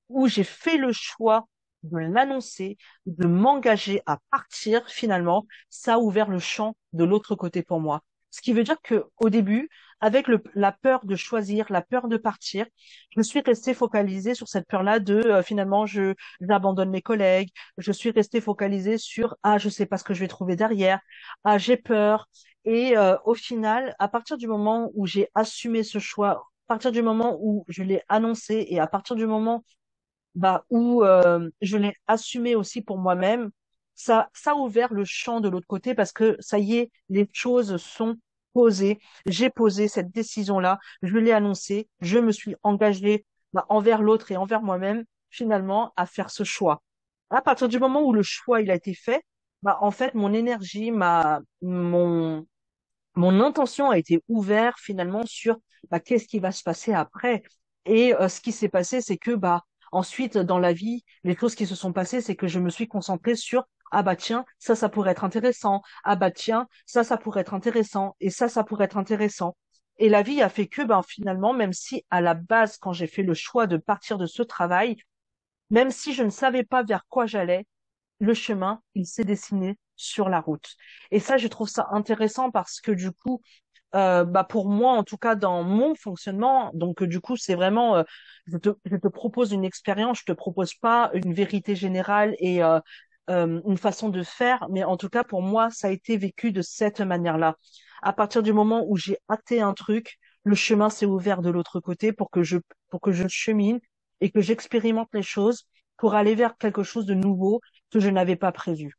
où 0.09 0.27
j'ai 0.27 0.43
fait 0.43 0.77
le 0.77 0.91
choix 0.91 1.47
de 1.83 1.97
l'annoncer, 1.97 2.77
de 3.05 3.27
m'engager 3.27 4.01
à 4.05 4.19
partir, 4.31 4.87
finalement, 4.89 5.45
ça 5.69 5.95
a 5.95 5.97
ouvert 5.99 6.29
le 6.29 6.39
champ 6.39 6.75
de 6.93 7.03
l'autre 7.03 7.35
côté 7.35 7.63
pour 7.63 7.79
moi. 7.79 8.03
Ce 8.31 8.41
qui 8.41 8.53
veut 8.53 8.63
dire 8.63 8.81
que 8.81 9.05
au 9.17 9.29
début, 9.29 9.69
avec 10.01 10.27
le, 10.27 10.41
la 10.55 10.71
peur 10.71 11.05
de 11.05 11.15
choisir, 11.15 11.65
la 11.69 11.81
peur 11.81 12.07
de 12.07 12.17
partir, 12.17 12.65
je 13.15 13.21
suis 13.21 13.41
restée 13.41 13.73
focalisée 13.73 14.35
sur 14.35 14.47
cette 14.47 14.67
peur-là 14.67 14.99
de 14.99 15.15
euh, 15.15 15.43
finalement 15.43 15.85
je 15.85 16.13
j'abandonne 16.41 16.89
mes 16.89 17.01
collègues, 17.01 17.49
je 17.77 17.91
suis 17.91 18.11
restée 18.11 18.41
focalisée 18.41 18.97
sur 18.97 19.35
ah 19.43 19.57
je 19.57 19.69
sais 19.69 19.85
pas 19.85 19.97
ce 19.97 20.03
que 20.03 20.13
je 20.13 20.21
vais 20.21 20.27
trouver 20.27 20.55
derrière, 20.55 20.99
ah 21.43 21.57
j'ai 21.57 21.77
peur. 21.77 22.27
Et 22.65 22.97
euh, 22.97 23.15
au 23.25 23.33
final, 23.33 23.95
à 23.99 24.07
partir 24.07 24.37
du 24.37 24.47
moment 24.47 24.91
où 24.93 25.05
j'ai 25.05 25.29
assumé 25.35 25.83
ce 25.83 25.99
choix, 25.99 26.31
à 26.31 26.41
partir 26.67 26.91
du 26.91 27.01
moment 27.01 27.37
où 27.41 27.65
je 27.67 27.83
l'ai 27.83 28.01
annoncé 28.09 28.65
et 28.69 28.79
à 28.79 28.87
partir 28.87 29.15
du 29.15 29.25
moment 29.25 29.63
bah 30.35 30.65
où 30.69 31.03
euh, 31.03 31.49
je 31.61 31.77
l'ai 31.77 31.93
assumé 32.07 32.55
aussi 32.55 32.81
pour 32.81 32.97
moi-même, 32.97 33.51
ça 33.95 34.29
ça 34.33 34.51
a 34.51 34.55
ouvert 34.55 34.93
le 34.93 35.03
champ 35.05 35.41
de 35.41 35.49
l'autre 35.49 35.67
côté 35.67 35.95
parce 35.95 36.11
que 36.13 36.37
ça 36.39 36.59
y 36.59 36.75
est, 36.77 36.91
les 37.09 37.29
choses 37.33 37.77
sont 37.77 38.17
posé, 38.53 38.99
j'ai 39.25 39.49
posé 39.49 39.87
cette 39.87 40.11
décision-là, 40.11 40.79
je 41.01 41.17
l'ai 41.17 41.31
annoncé, 41.31 41.89
je 42.01 42.19
me 42.19 42.31
suis 42.31 42.55
engagée 42.63 43.25
bah, 43.53 43.65
envers 43.69 44.01
l'autre 44.01 44.31
et 44.31 44.37
envers 44.37 44.61
moi-même, 44.61 45.03
finalement, 45.29 45.93
à 45.97 46.05
faire 46.05 46.29
ce 46.29 46.43
choix. 46.43 46.81
À 47.29 47.41
partir 47.41 47.67
du 47.69 47.79
moment 47.79 48.01
où 48.01 48.13
le 48.13 48.23
choix 48.23 48.61
il 48.61 48.71
a 48.71 48.75
été 48.75 48.93
fait, 48.93 49.23
bah 49.61 49.77
en 49.81 49.91
fait 49.91 50.15
mon 50.15 50.33
énergie, 50.33 50.91
ma 50.91 51.41
mon 51.61 52.45
mon 53.15 53.41
intention 53.41 53.89
a 53.91 53.97
été 53.97 54.23
ouverte 54.29 54.79
finalement 54.79 55.23
sur 55.25 55.57
bah, 55.91 55.99
qu'est-ce 55.99 56.27
qui 56.27 56.39
va 56.39 56.51
se 56.51 56.63
passer 56.63 56.93
après. 56.93 57.43
Et 57.85 58.13
euh, 58.15 58.29
ce 58.29 58.41
qui 58.41 58.51
s'est 58.51 58.69
passé, 58.69 59.01
c'est 59.01 59.17
que 59.17 59.31
bah 59.35 59.63
Ensuite, 59.91 60.37
dans 60.37 60.59
la 60.59 60.73
vie, 60.73 61.03
les 61.23 61.35
choses 61.35 61.55
qui 61.55 61.65
se 61.65 61.75
sont 61.75 61.93
passées, 61.93 62.21
c'est 62.21 62.35
que 62.35 62.47
je 62.47 62.59
me 62.59 62.69
suis 62.69 62.87
concentrée 62.87 63.35
sur 63.35 63.67
ah 63.91 64.03
bah 64.03 64.15
tiens, 64.15 64.45
ça, 64.59 64.75
ça 64.75 64.89
pourrait 64.89 65.11
être 65.11 65.23
intéressant. 65.23 65.81
Ah 66.03 66.15
bah 66.15 66.31
tiens, 66.31 66.67
ça, 66.85 67.03
ça 67.03 67.17
pourrait 67.17 67.41
être 67.41 67.53
intéressant. 67.53 68.15
Et 68.19 68.29
ça, 68.29 68.49
ça 68.49 68.63
pourrait 68.63 68.85
être 68.85 68.97
intéressant. 68.97 69.55
Et 69.97 70.09
la 70.09 70.21
vie 70.23 70.41
a 70.41 70.49
fait 70.49 70.67
que, 70.67 70.81
ben, 70.81 71.01
finalement, 71.03 71.53
même 71.53 71.73
si 71.73 72.05
à 72.09 72.21
la 72.21 72.33
base, 72.33 72.77
quand 72.77 72.93
j'ai 72.93 73.07
fait 73.07 73.23
le 73.23 73.33
choix 73.33 73.67
de 73.67 73.77
partir 73.77 74.17
de 74.17 74.25
ce 74.25 74.43
travail, 74.43 74.97
même 75.69 75.91
si 75.91 76.13
je 76.13 76.23
ne 76.23 76.29
savais 76.29 76.63
pas 76.63 76.83
vers 76.83 77.05
quoi 77.07 77.25
j'allais, 77.25 77.65
le 78.19 78.33
chemin, 78.33 78.81
il 78.95 79.05
s'est 79.07 79.25
dessiné 79.25 79.77
sur 79.97 80.29
la 80.29 80.41
route. 80.41 80.75
Et 81.11 81.19
ça, 81.19 81.37
je 81.37 81.47
trouve 81.47 81.69
ça 81.69 81.87
intéressant 81.91 82.51
parce 82.51 82.81
que 82.81 82.91
du 82.91 83.11
coup, 83.11 83.41
euh, 83.95 84.23
bah 84.25 84.43
pour 84.43 84.69
moi, 84.69 84.93
en 84.93 85.03
tout 85.03 85.17
cas 85.17 85.35
dans 85.35 85.63
mon 85.63 85.95
fonctionnement, 85.95 86.71
donc 86.73 87.03
du 87.03 87.21
coup, 87.21 87.37
c'est 87.37 87.55
vraiment, 87.55 87.97
euh, 87.97 88.03
je, 88.47 88.57
te, 88.57 88.69
je 88.85 88.95
te 88.97 89.07
propose 89.07 89.51
une 89.51 89.65
expérience, 89.65 90.19
je 90.21 90.25
te 90.25 90.31
propose 90.33 90.73
pas 90.75 91.11
une 91.13 91.33
vérité 91.33 91.75
générale 91.75 92.35
et 92.39 92.63
euh, 93.29 93.61
une 93.65 93.77
façon 93.77 94.09
de 94.09 94.23
faire, 94.23 94.67
mais 94.69 94.83
en 94.83 94.97
tout 94.97 95.09
cas 95.09 95.23
pour 95.23 95.41
moi, 95.41 95.69
ça 95.71 95.87
a 95.87 95.91
été 95.91 96.17
vécu 96.17 96.51
de 96.51 96.61
cette 96.61 97.01
manière-là. 97.01 97.55
À 98.01 98.13
partir 98.13 98.43
du 98.43 98.53
moment 98.53 98.85
où 98.87 98.97
j'ai 98.97 99.17
hâté 99.29 99.61
un 99.61 99.73
truc, 99.73 100.17
le 100.43 100.55
chemin 100.55 100.89
s'est 100.89 101.05
ouvert 101.05 101.41
de 101.41 101.49
l'autre 101.49 101.79
côté 101.79 102.13
pour 102.13 102.31
que 102.31 102.43
je 102.43 102.57
pour 102.89 103.01
que 103.01 103.11
je 103.11 103.27
chemine 103.27 103.79
et 104.21 104.31
que 104.31 104.41
j'expérimente 104.41 105.09
les 105.13 105.21
choses 105.21 105.65
pour 105.97 106.15
aller 106.15 106.35
vers 106.35 106.57
quelque 106.57 106.83
chose 106.83 107.05
de 107.05 107.13
nouveau 107.13 107.61
que 107.91 107.99
je 107.99 108.09
n'avais 108.09 108.35
pas 108.35 108.51
prévu. 108.51 108.93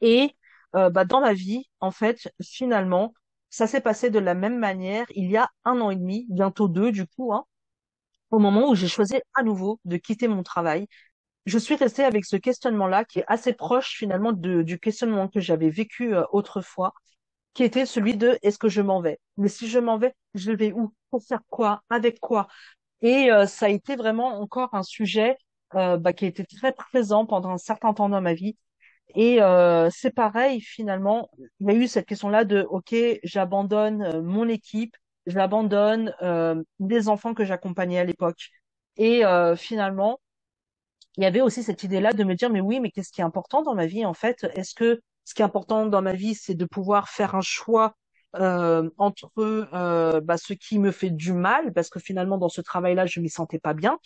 Et 0.00 0.34
euh, 0.76 0.90
bah, 0.90 1.04
dans 1.04 1.20
ma 1.20 1.32
vie, 1.32 1.64
en 1.80 1.90
fait, 1.90 2.28
finalement, 2.42 3.14
ça 3.50 3.66
s'est 3.66 3.80
passé 3.80 4.10
de 4.10 4.18
la 4.18 4.34
même 4.34 4.58
manière 4.58 5.06
il 5.14 5.30
y 5.30 5.36
a 5.36 5.48
un 5.64 5.80
an 5.80 5.90
et 5.90 5.96
demi, 5.96 6.26
bientôt 6.28 6.68
deux 6.68 6.92
du 6.92 7.06
coup, 7.06 7.32
hein, 7.32 7.44
au 8.30 8.38
moment 8.38 8.70
où 8.70 8.74
j'ai 8.74 8.88
choisi 8.88 9.16
à 9.34 9.42
nouveau 9.42 9.80
de 9.84 9.96
quitter 9.96 10.28
mon 10.28 10.42
travail 10.42 10.86
je 11.48 11.58
suis 11.58 11.76
restée 11.76 12.04
avec 12.04 12.24
ce 12.26 12.36
questionnement-là 12.36 13.04
qui 13.04 13.20
est 13.20 13.24
assez 13.26 13.54
proche 13.54 13.96
finalement 13.96 14.32
du 14.32 14.78
questionnement 14.78 15.28
que 15.28 15.40
j'avais 15.40 15.70
vécu 15.70 16.14
euh, 16.14 16.24
autrefois, 16.30 16.92
qui 17.54 17.64
était 17.64 17.86
celui 17.86 18.16
de 18.16 18.38
est-ce 18.42 18.58
que 18.58 18.68
je 18.68 18.82
m'en 18.82 19.00
vais? 19.00 19.18
Mais 19.38 19.48
si 19.48 19.68
je 19.68 19.78
m'en 19.78 19.98
vais, 19.98 20.14
je 20.34 20.52
vais 20.52 20.72
où? 20.72 20.92
Pour 21.10 21.22
faire 21.24 21.40
quoi? 21.48 21.82
Avec 21.90 22.20
quoi? 22.20 22.48
Et 23.00 23.32
euh, 23.32 23.46
ça 23.46 23.66
a 23.66 23.68
été 23.70 23.96
vraiment 23.96 24.40
encore 24.40 24.74
un 24.74 24.82
sujet 24.82 25.36
euh, 25.74 25.96
bah, 25.96 26.12
qui 26.12 26.26
a 26.26 26.28
été 26.28 26.44
très 26.44 26.72
présent 26.72 27.24
pendant 27.26 27.50
un 27.50 27.58
certain 27.58 27.94
temps 27.94 28.10
dans 28.10 28.20
ma 28.20 28.34
vie. 28.34 28.56
Et 29.14 29.38
c'est 29.90 30.14
pareil 30.14 30.60
finalement, 30.60 31.30
il 31.60 31.68
y 31.68 31.70
a 31.70 31.74
eu 31.74 31.88
cette 31.88 32.06
question-là 32.06 32.44
de 32.44 32.66
ok, 32.68 32.94
j'abandonne 33.24 34.20
mon 34.22 34.48
équipe, 34.48 34.94
j'abandonne 35.26 36.14
des 36.78 37.08
enfants 37.08 37.32
que 37.32 37.46
j'accompagnais 37.46 37.98
à 37.98 38.04
l'époque. 38.04 38.50
Et 38.98 39.22
finalement, 39.56 40.20
il 41.18 41.24
y 41.24 41.26
avait 41.26 41.40
aussi 41.40 41.64
cette 41.64 41.82
idée-là 41.82 42.12
de 42.12 42.22
me 42.22 42.34
dire, 42.34 42.48
mais 42.48 42.60
oui, 42.60 42.78
mais 42.80 42.90
qu'est-ce 42.92 43.10
qui 43.10 43.20
est 43.20 43.24
important 43.24 43.62
dans 43.62 43.74
ma 43.74 43.86
vie 43.86 44.06
en 44.06 44.14
fait? 44.14 44.44
Est-ce 44.54 44.72
que 44.74 45.00
ce 45.24 45.34
qui 45.34 45.42
est 45.42 45.44
important 45.44 45.86
dans 45.86 46.00
ma 46.00 46.14
vie, 46.14 46.34
c'est 46.34 46.54
de 46.54 46.64
pouvoir 46.64 47.08
faire 47.08 47.34
un 47.34 47.40
choix 47.40 47.96
euh, 48.36 48.88
entre 48.98 49.32
euh, 49.36 50.20
bah, 50.20 50.38
ce 50.38 50.52
qui 50.52 50.78
me 50.78 50.92
fait 50.92 51.10
du 51.10 51.32
mal, 51.32 51.72
parce 51.72 51.90
que 51.90 51.98
finalement 51.98 52.38
dans 52.38 52.48
ce 52.48 52.60
travail-là, 52.60 53.06
je 53.06 53.18
m'y 53.18 53.28
sentais 53.30 53.58
pas 53.58 53.74
bien, 53.74 53.98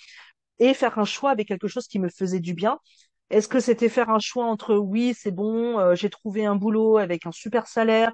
et 0.59 0.75
faire 0.75 0.98
un 0.98 1.05
choix 1.05 1.31
avec 1.31 1.48
quelque 1.48 1.68
chose 1.68 1.87
qui 1.87 1.98
me 1.98 2.09
faisait 2.09 2.40
du 2.40 2.55
bien? 2.55 2.79
Est-ce 3.31 3.48
que 3.48 3.61
c'était 3.61 3.90
faire 3.90 4.09
un 4.11 4.18
choix 4.18 4.46
entre 4.46 4.75
oui, 4.77 5.14
c'est 5.14 5.33
bon, 5.33 5.79
euh, 5.79 5.94
j'ai 5.94 6.11
trouvé 6.11 6.46
un 6.46 6.57
boulot 6.57 6.96
avec 6.96 7.27
un 7.27 7.33
super 7.33 7.66
salaire 7.66 8.12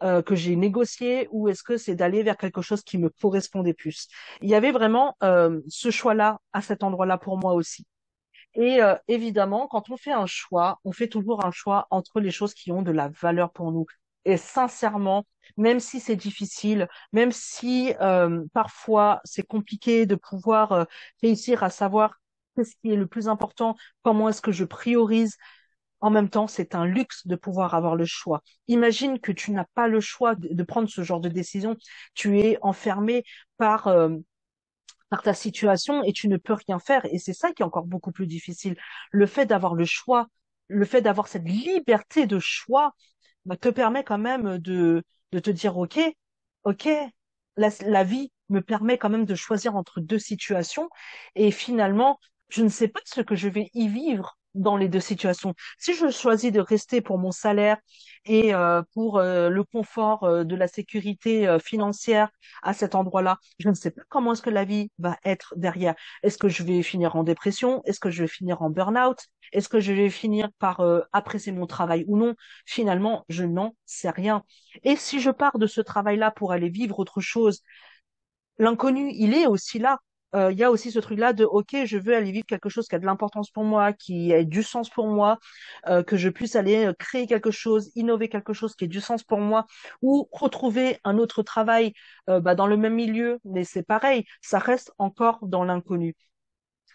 que 0.00 0.36
j'ai 0.36 0.54
négocié, 0.54 1.28
ou 1.32 1.48
est-ce 1.48 1.64
que 1.64 1.76
c'est 1.76 1.96
d'aller 1.96 2.22
vers 2.22 2.36
quelque 2.36 2.62
chose 2.62 2.82
qui 2.84 2.98
me 2.98 3.10
correspondait 3.20 3.74
plus? 3.74 4.06
Il 4.42 4.48
y 4.48 4.54
avait 4.54 4.70
vraiment 4.70 5.16
ce 5.20 5.90
choix-là 5.90 6.38
à 6.52 6.62
cet 6.62 6.84
endroit-là 6.84 7.18
pour 7.18 7.36
moi 7.36 7.54
aussi. 7.54 7.84
Et 8.58 8.82
euh, 8.82 8.96
évidemment, 9.06 9.68
quand 9.68 9.88
on 9.88 9.96
fait 9.96 10.12
un 10.12 10.26
choix, 10.26 10.80
on 10.84 10.90
fait 10.92 11.06
toujours 11.08 11.46
un 11.46 11.52
choix 11.52 11.86
entre 11.90 12.18
les 12.20 12.32
choses 12.32 12.54
qui 12.54 12.72
ont 12.72 12.82
de 12.82 12.90
la 12.90 13.08
valeur 13.08 13.52
pour 13.52 13.70
nous. 13.70 13.86
Et 14.24 14.36
sincèrement, 14.36 15.24
même 15.56 15.78
si 15.78 16.00
c'est 16.00 16.16
difficile, 16.16 16.88
même 17.12 17.30
si 17.30 17.94
euh, 18.00 18.44
parfois 18.52 19.20
c'est 19.24 19.46
compliqué 19.46 20.06
de 20.06 20.16
pouvoir 20.16 20.72
euh, 20.72 20.84
réussir 21.22 21.62
à 21.62 21.70
savoir 21.70 22.20
qu'est-ce 22.56 22.74
qui 22.82 22.90
est 22.90 22.96
le 22.96 23.06
plus 23.06 23.28
important, 23.28 23.76
comment 24.02 24.28
est-ce 24.28 24.42
que 24.42 24.52
je 24.52 24.64
priorise, 24.64 25.36
en 26.00 26.10
même 26.10 26.28
temps, 26.28 26.48
c'est 26.48 26.74
un 26.74 26.84
luxe 26.84 27.28
de 27.28 27.36
pouvoir 27.36 27.74
avoir 27.74 27.94
le 27.94 28.06
choix. 28.06 28.42
Imagine 28.66 29.20
que 29.20 29.32
tu 29.32 29.52
n'as 29.52 29.66
pas 29.74 29.86
le 29.88 30.00
choix 30.00 30.34
de, 30.34 30.48
de, 30.52 30.62
prendre 30.64 30.88
ce 30.88 31.02
genre 31.02 31.20
de 31.20 31.28
décision. 31.28 31.76
Tu 32.14 32.40
es 32.40 32.58
enfermé 32.62 33.24
par 33.56 33.88
par 35.10 35.22
ta 35.22 35.34
situation 35.34 36.02
et 36.04 36.12
tu 36.12 36.28
ne 36.28 36.36
peux 36.36 36.54
rien 36.54 36.78
faire. 36.78 37.04
Et 37.12 37.18
c'est 37.18 37.32
ça 37.34 37.52
qui 37.52 37.62
est 37.62 37.66
encore 37.66 37.86
beaucoup 37.86 38.12
plus 38.12 38.26
difficile. 38.26 38.76
Le 39.10 39.26
fait 39.26 39.46
d'avoir 39.46 39.74
le 39.74 39.84
choix, 39.84 40.28
le 40.68 40.84
fait 40.84 41.02
d'avoir 41.02 41.28
cette 41.28 41.48
liberté 41.48 42.26
de 42.26 42.38
choix, 42.38 42.94
bah, 43.46 43.56
te 43.56 43.68
permet 43.68 44.04
quand 44.04 44.18
même 44.18 44.58
de, 44.58 45.04
de 45.32 45.38
te 45.38 45.50
dire, 45.50 45.76
OK, 45.78 45.98
OK, 46.64 46.88
la, 47.56 47.68
la 47.86 48.04
vie 48.04 48.32
me 48.48 48.60
permet 48.62 48.98
quand 48.98 49.10
même 49.10 49.24
de 49.26 49.34
choisir 49.34 49.76
entre 49.76 50.00
deux 50.00 50.18
situations. 50.18 50.88
Et 51.34 51.50
finalement, 51.50 52.18
je 52.48 52.62
ne 52.62 52.68
sais 52.68 52.88
pas 52.88 53.00
ce 53.04 53.20
que 53.20 53.34
je 53.36 53.48
vais 53.48 53.70
y 53.74 53.88
vivre 53.88 54.37
dans 54.54 54.76
les 54.76 54.88
deux 54.88 55.00
situations. 55.00 55.54
Si 55.78 55.94
je 55.94 56.10
choisis 56.10 56.52
de 56.52 56.60
rester 56.60 57.00
pour 57.00 57.18
mon 57.18 57.32
salaire 57.32 57.78
et 58.24 58.54
euh, 58.54 58.82
pour 58.94 59.18
euh, 59.18 59.48
le 59.48 59.64
confort 59.64 60.24
euh, 60.24 60.44
de 60.44 60.56
la 60.56 60.68
sécurité 60.68 61.56
financière 61.62 62.28
à 62.62 62.74
cet 62.74 62.94
endroit-là, 62.94 63.38
je 63.58 63.68
ne 63.68 63.74
sais 63.74 63.90
pas 63.90 64.02
comment 64.08 64.32
est-ce 64.32 64.42
que 64.42 64.50
la 64.50 64.64
vie 64.64 64.90
va 64.98 65.16
être 65.24 65.54
derrière. 65.56 65.94
Est-ce 66.22 66.38
que 66.38 66.48
je 66.48 66.62
vais 66.62 66.82
finir 66.82 67.16
en 67.16 67.24
dépression? 67.24 67.82
Est-ce 67.84 68.00
que 68.00 68.10
je 68.10 68.22
vais 68.22 68.28
finir 68.28 68.62
en 68.62 68.70
burn-out? 68.70 69.18
Est-ce 69.52 69.68
que 69.68 69.80
je 69.80 69.92
vais 69.92 70.10
finir 70.10 70.48
par 70.58 70.82
apprécier 71.12 71.52
mon 71.52 71.66
travail 71.66 72.04
ou 72.06 72.18
non? 72.18 72.34
Finalement, 72.66 73.24
je 73.28 73.44
n'en 73.44 73.74
sais 73.86 74.10
rien. 74.10 74.44
Et 74.82 74.96
si 74.96 75.20
je 75.20 75.30
pars 75.30 75.58
de 75.58 75.66
ce 75.66 75.80
travail-là 75.80 76.30
pour 76.30 76.52
aller 76.52 76.68
vivre 76.68 76.98
autre 76.98 77.20
chose, 77.20 77.62
l'inconnu, 78.58 79.10
il 79.14 79.34
est 79.34 79.46
aussi 79.46 79.78
là 79.78 79.98
il 80.34 80.38
euh, 80.38 80.52
y 80.52 80.62
a 80.62 80.70
aussi 80.70 80.90
ce 80.90 80.98
truc-là 80.98 81.32
de 81.32 81.44
ok, 81.44 81.74
je 81.84 81.96
veux 81.96 82.14
aller 82.14 82.30
vivre 82.32 82.46
quelque 82.46 82.68
chose 82.68 82.86
qui 82.86 82.94
a 82.94 82.98
de 82.98 83.06
l'importance 83.06 83.50
pour 83.50 83.64
moi, 83.64 83.92
qui 83.94 84.32
ait 84.32 84.44
du 84.44 84.62
sens 84.62 84.90
pour 84.90 85.06
moi, 85.06 85.38
euh, 85.88 86.02
que 86.02 86.16
je 86.16 86.28
puisse 86.28 86.54
aller 86.56 86.86
euh, 86.86 86.92
créer 86.92 87.26
quelque 87.26 87.50
chose, 87.50 87.90
innover 87.94 88.28
quelque 88.28 88.52
chose 88.52 88.74
qui 88.74 88.84
ait 88.84 88.88
du 88.88 89.00
sens 89.00 89.24
pour 89.24 89.38
moi, 89.38 89.64
ou 90.02 90.28
retrouver 90.32 90.98
un 91.04 91.18
autre 91.18 91.42
travail 91.42 91.92
bah, 92.26 92.54
dans 92.54 92.66
le 92.66 92.76
même 92.76 92.94
milieu, 92.94 93.38
mais 93.44 93.64
c'est 93.64 93.82
pareil, 93.82 94.24
ça 94.42 94.58
reste 94.58 94.92
encore 94.98 95.38
dans 95.42 95.64
l'inconnu. 95.64 96.14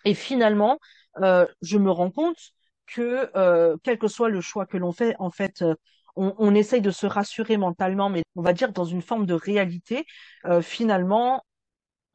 Et 0.06 0.14
finalement, 0.14 0.80
je 1.18 1.78
me 1.78 1.92
rends 1.92 2.12
compte 2.12 2.38
que 2.88 3.32
quel 3.84 3.98
que 3.98 4.08
soit 4.08 4.30
le 4.30 4.42
choix 4.42 4.66
que 4.66 4.78
l'on 4.78 4.92
fait, 4.92 5.16
en 5.20 5.32
fait, 5.32 5.64
on, 6.16 6.36
on, 6.38 6.56
essaye 6.56 6.82
de 6.82 6.92
se 6.92 7.08
rassurer 7.08 7.58
mentalement, 7.58 8.10
mais 8.10 8.24
on 8.36 8.42
va 8.42 8.54
dire 8.54 8.72
dans 8.74 8.86
une 8.86 9.02
forme 9.02 9.26
de 9.26 9.34
réalité. 9.34 10.06
finalement, 10.62 11.44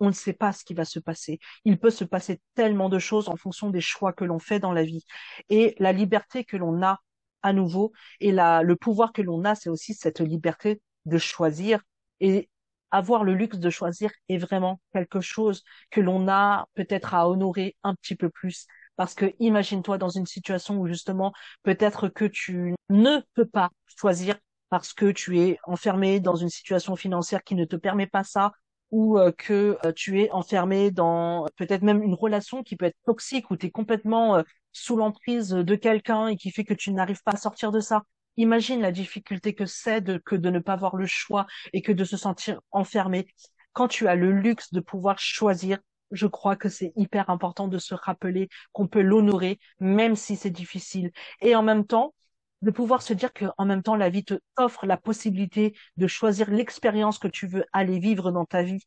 on 0.01 0.09
ne 0.09 0.13
sait 0.13 0.33
pas 0.33 0.53
ce 0.53 0.65
qui 0.65 0.75
va 0.75 0.85
se 0.85 0.99
passer. 0.99 1.39
Il 1.65 1.79
peut 1.79 1.91
se 1.91 2.05
passer 2.05 2.41
tellement 2.55 2.89
de 2.89 2.99
choses 2.99 3.29
en 3.29 3.37
fonction 3.37 3.71
des 3.71 3.81
choix 3.81 4.13
que 4.13 4.25
l'on 4.25 4.39
fait 4.39 4.61
dans 4.61 4.73
la 4.73 4.85
vie. 4.85 5.05
Et 5.49 5.75
la 5.79 5.93
liberté 5.93 6.45
que 6.45 6.57
l'on 6.57 6.83
a 6.83 7.01
à 7.43 7.53
nouveau 7.53 7.93
et 8.21 8.33
la, 8.33 8.63
le 8.63 8.77
pouvoir 8.77 9.13
que 9.13 9.23
l'on 9.23 9.45
a, 9.45 9.55
c'est 9.55 9.71
aussi 9.71 9.95
cette 9.95 10.21
liberté 10.21 10.81
de 11.07 11.19
choisir. 11.19 11.81
Et 12.21 12.49
avoir 12.91 13.25
le 13.25 13.35
luxe 13.35 13.59
de 13.59 13.71
choisir 13.71 14.11
est 14.29 14.39
vraiment 14.39 14.81
quelque 14.93 15.21
chose 15.21 15.63
que 15.91 16.01
l'on 16.01 16.29
a 16.29 16.67
peut-être 16.75 17.15
à 17.15 17.29
honorer 17.29 17.77
un 17.83 17.95
petit 17.95 18.17
peu 18.17 18.31
plus. 18.31 18.67
Parce 18.97 19.15
que 19.15 19.33
imagine-toi 19.39 19.99
dans 19.99 20.09
une 20.09 20.27
situation 20.27 20.79
où 20.81 20.87
justement 20.87 21.33
peut-être 21.63 22.09
que 22.09 22.25
tu 22.25 22.75
ne 22.89 23.21
peux 23.35 23.47
pas 23.47 23.71
choisir 23.97 24.37
parce 24.71 24.93
que 24.93 25.11
tu 25.11 25.39
es 25.39 25.59
enfermé 25.65 26.21
dans 26.21 26.35
une 26.35 26.51
situation 26.51 26.97
financière 26.97 27.43
qui 27.43 27.55
ne 27.55 27.65
te 27.65 27.77
permet 27.77 28.07
pas 28.07 28.25
ça, 28.25 28.53
ou 28.91 29.19
euh, 29.19 29.33
que 29.33 29.79
euh, 29.85 29.93
tu 29.93 30.21
es 30.21 30.31
enfermé 30.31 30.91
dans 30.91 31.47
peut-être 31.57 31.83
même 31.83 32.03
une 32.03 32.15
relation 32.15 32.63
qui 32.63 32.77
peut 32.77 32.87
être 32.87 32.99
toxique, 33.05 33.51
où 33.51 33.57
tu 33.57 33.67
es 33.67 33.71
complètement 33.71 34.37
euh, 34.37 34.43
sous 34.73 34.97
l'emprise 34.97 35.51
de 35.51 35.75
quelqu'un 35.75 36.29
et 36.29 36.37
qui 36.37 36.51
fait 36.51 36.65
que 36.65 36.75
tu 36.75 36.93
n'arrives 36.93 37.23
pas 37.23 37.33
à 37.33 37.37
sortir 37.37 37.73
de 37.73 37.81
ça. 37.81 38.03
Imagine 38.37 38.81
la 38.81 38.93
difficulté 38.93 39.55
que 39.55 39.67
c'est 39.67 40.01
de, 40.01 40.19
que 40.19 40.37
de 40.37 40.51
ne 40.51 40.61
pas 40.61 40.75
avoir 40.75 40.97
le 40.97 41.07
choix 41.07 41.47
et 41.73 41.83
que 41.83 41.93
de 41.93 42.05
se 42.05 42.17
sentir 42.17 42.61
enfermé. 42.71 43.27
Quand 43.73 43.89
tu 43.89 44.09
as 44.09 44.15
le 44.15 44.33
luxe 44.33 44.73
de 44.73 44.81
pouvoir 44.81 45.19
choisir, 45.19 45.79
je 46.11 46.27
crois 46.27 46.57
que 46.57 46.69
c'est 46.69 46.93
hyper 46.97 47.31
important 47.31 47.69
de 47.69 47.79
se 47.79 47.95
rappeler 47.95 48.49
qu'on 48.73 48.87
peut 48.87 49.03
l'honorer, 49.03 49.59
même 49.81 50.17
si 50.17 50.37
c'est 50.37 50.51
difficile. 50.51 51.11
Et 51.43 51.55
en 51.55 51.63
même 51.63 51.87
temps, 51.87 52.15
de 52.63 52.71
pouvoir 52.71 53.03
se 53.03 53.13
dire 53.13 53.33
qu'en 53.33 53.65
même 53.65 53.83
temps, 53.83 53.97
la 53.97 54.11
vie 54.11 54.25
te 54.25 54.35
offre 54.57 54.87
la 54.87 54.97
possibilité 54.97 55.77
de 55.97 56.07
choisir 56.07 56.51
l'expérience 56.51 57.19
que 57.19 57.29
tu 57.29 57.47
veux 57.47 57.65
aller 57.73 57.99
vivre 57.99 58.33
dans 58.33 58.45
ta 58.45 58.63
vie. 58.63 58.85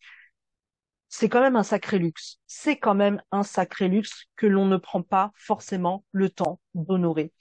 C'est 1.10 1.30
quand 1.30 1.42
même 1.42 1.56
un 1.56 1.64
sacré 1.64 2.00
luxe. 2.00 2.38
C'est 2.48 2.78
quand 2.78 2.96
même 2.96 3.22
un 3.32 3.44
sacré 3.44 3.88
luxe 3.88 4.26
que 4.36 4.48
l'on 4.48 4.66
ne 4.66 4.78
prend 4.78 5.02
pas 5.02 5.32
forcément 5.36 6.06
le 6.12 6.30
temps 6.30 6.60
d'honorer. 6.74 7.34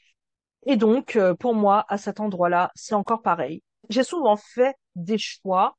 Et 0.67 0.77
donc, 0.77 1.17
euh, 1.17 1.35
pour 1.35 1.55
moi, 1.55 1.87
à 1.89 1.99
cet 1.99 2.21
endroit-là, 2.21 2.71
c'est 2.75 2.95
encore 2.95 3.23
pareil. 3.23 3.63
J'ai 3.89 4.05
souvent 4.05 4.37
fait 4.37 4.77
des 4.95 5.19
choix 5.19 5.77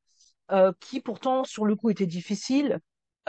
euh, 0.52 0.74
qui 0.80 1.02
pourtant, 1.02 1.44
sur 1.44 1.66
le 1.66 1.76
coup, 1.76 1.90
étaient 1.90 2.08
difficiles, 2.08 2.80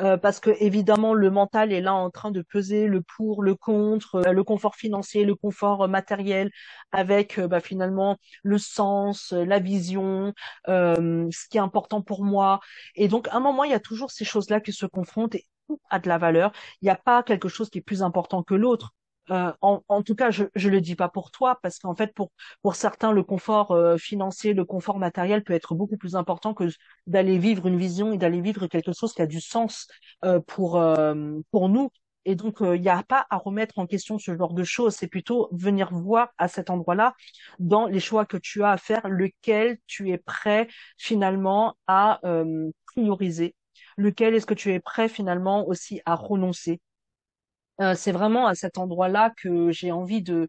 euh, 0.01 0.17
parce 0.17 0.41
que 0.41 0.51
évidemment 0.61 1.13
le 1.13 1.31
mental 1.31 1.73
est 1.73 1.81
là 1.83 1.93
en 1.95 2.11
train 2.11 2.31
de 2.31 2.41
peser 2.43 2.87
le 2.87 3.03
pour, 3.03 3.43
le 3.43 3.55
contre, 3.55 4.17
euh, 4.27 4.33
le 4.33 4.43
confort 4.45 4.75
financier, 4.75 5.25
le 5.25 5.35
confort 5.35 5.83
euh, 5.85 5.89
matériel, 5.89 6.51
avec 6.93 7.39
bah, 7.41 7.61
finalement 7.61 8.17
le 8.43 8.59
sens, 8.59 9.33
la 9.33 9.59
vision, 9.59 10.33
ce 10.67 11.49
qui 11.49 11.59
est 11.59 11.61
important 11.61 12.03
pour 12.03 12.25
moi. 12.25 12.61
Et 12.95 13.09
donc 13.09 13.29
à 13.29 13.37
un 13.37 13.41
moment 13.41 13.65
il 13.65 13.71
y 13.71 13.75
a 13.75 13.81
toujours 13.81 14.11
ces 14.11 14.25
choses-là 14.25 14.61
qui 14.61 14.73
se 14.73 14.87
confrontent 14.87 15.35
et 15.35 15.47
tout 15.69 15.81
a 15.91 15.99
de 15.99 16.09
la 16.09 16.19
valeur. 16.19 16.53
Il 16.81 16.87
n'y 16.87 16.91
a 16.91 16.97
pas 16.97 17.23
quelque 17.23 17.49
chose 17.49 17.71
qui 17.71 17.79
est 17.79 17.83
plus 17.83 18.03
important 18.03 18.43
que 18.43 18.55
l'autre. 18.55 18.95
Euh, 19.31 19.53
en, 19.61 19.83
en, 19.89 20.03
tout 20.03 20.15
cas, 20.15 20.31
je 20.31 20.45
ne 20.45 20.69
le 20.69 20.81
dis 20.81 20.97
pas 20.97 21.09
pour 21.09 21.31
toi, 21.31 21.59
parce 21.63 21.79
qu'en 21.79 21.95
fait, 21.95 22.13
pour, 22.15 22.33
pour 22.63 22.75
certains, 22.75 23.13
le 23.13 23.23
confort 23.23 23.71
euh, 23.71 23.97
financier, 23.97 24.53
le 24.53 24.65
confort 24.65 24.99
matériel 24.99 25.45
peut 25.45 25.53
être 25.53 25.75
beaucoup 25.75 25.97
plus 25.97 26.17
important 26.17 26.55
que 26.55 26.65
d'aller 27.07 27.39
vivre 27.39 27.67
une 27.67 27.79
vision 27.79 28.13
et 28.13 28.19
d'aller 28.19 28.41
vivre 28.41 28.67
quelque 28.67 28.93
chose 28.93 29.13
qui 29.13 29.23
a 29.23 29.27
du 29.27 29.41
sens 29.41 29.87
euh, 30.25 30.41
pour, 30.41 30.83
pour 31.51 31.69
nous. 31.69 31.91
Et 32.25 32.37
donc, 32.37 32.59
il 32.61 32.81
n'y 32.81 32.89
a 32.89 33.03
pas 33.03 33.27
à 33.31 33.37
remettre 33.37 33.79
en 33.79 33.87
question 33.87 34.19
ce 34.19 34.37
genre 34.37 34.55
de 34.55 34.63
choses. 34.63 34.95
C'est 34.95 35.09
plutôt 35.09 35.49
venir 35.53 35.93
voir 35.93 36.29
à 36.39 36.47
cet 36.47 36.71
endroit-là, 36.71 37.15
dans 37.59 37.87
les 37.87 37.99
choix 37.99 38.27
que 38.27 38.37
tu 38.37 38.63
as 38.63 38.71
à 38.71 38.77
faire, 38.77 39.09
lequel 39.09 39.79
tu 39.89 40.11
es 40.11 40.19
prêt 40.19 40.69
finalement 40.99 41.77
à 41.89 42.21
prioriser, 42.87 43.57
lequel 43.97 44.35
est-ce 44.35 44.47
que 44.47 44.55
tu 44.55 44.73
es 44.73 44.79
prêt 44.79 45.09
finalement 45.09 45.67
aussi 45.67 46.01
à 46.07 46.15
renoncer 46.15 46.81
euh, 47.81 47.95
c'est 47.95 48.13
vraiment 48.13 48.47
à 48.47 48.55
cet 48.55 48.79
endroit-là 48.79 49.33
que 49.37 49.71
j'ai 49.71 49.93
envie 49.93 50.23
de 50.23 50.49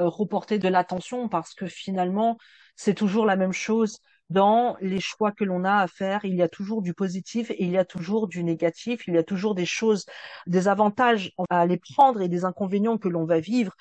euh, 0.00 0.08
reporter 0.08 0.58
de 0.58 0.68
l'attention 0.68 1.28
parce 1.28 1.54
que 1.54 1.66
finalement, 1.66 2.36
c'est 2.76 2.94
toujours 2.94 3.26
la 3.26 3.36
même 3.36 3.52
chose. 3.52 3.98
Dans 4.30 4.76
les 4.80 5.00
choix 5.00 5.32
que 5.32 5.44
l'on 5.44 5.64
a 5.64 5.76
à 5.76 5.86
faire, 5.86 6.24
il 6.24 6.34
y 6.34 6.42
a 6.42 6.48
toujours 6.48 6.82
du 6.82 6.94
positif 6.94 7.50
et 7.50 7.62
il 7.64 7.70
y 7.70 7.76
a 7.78 7.84
toujours 7.84 8.26
du 8.26 8.42
négatif, 8.42 9.06
il 9.06 9.14
y 9.14 9.18
a 9.18 9.22
toujours 9.22 9.54
des 9.54 9.66
choses, 9.66 10.06
des 10.46 10.66
avantages 10.66 11.32
à 11.50 11.66
les 11.66 11.76
prendre 11.76 12.22
et 12.22 12.28
des 12.28 12.44
inconvénients 12.44 12.96
que 12.98 13.08
l'on 13.08 13.26
va 13.26 13.38
vivre 13.38 13.74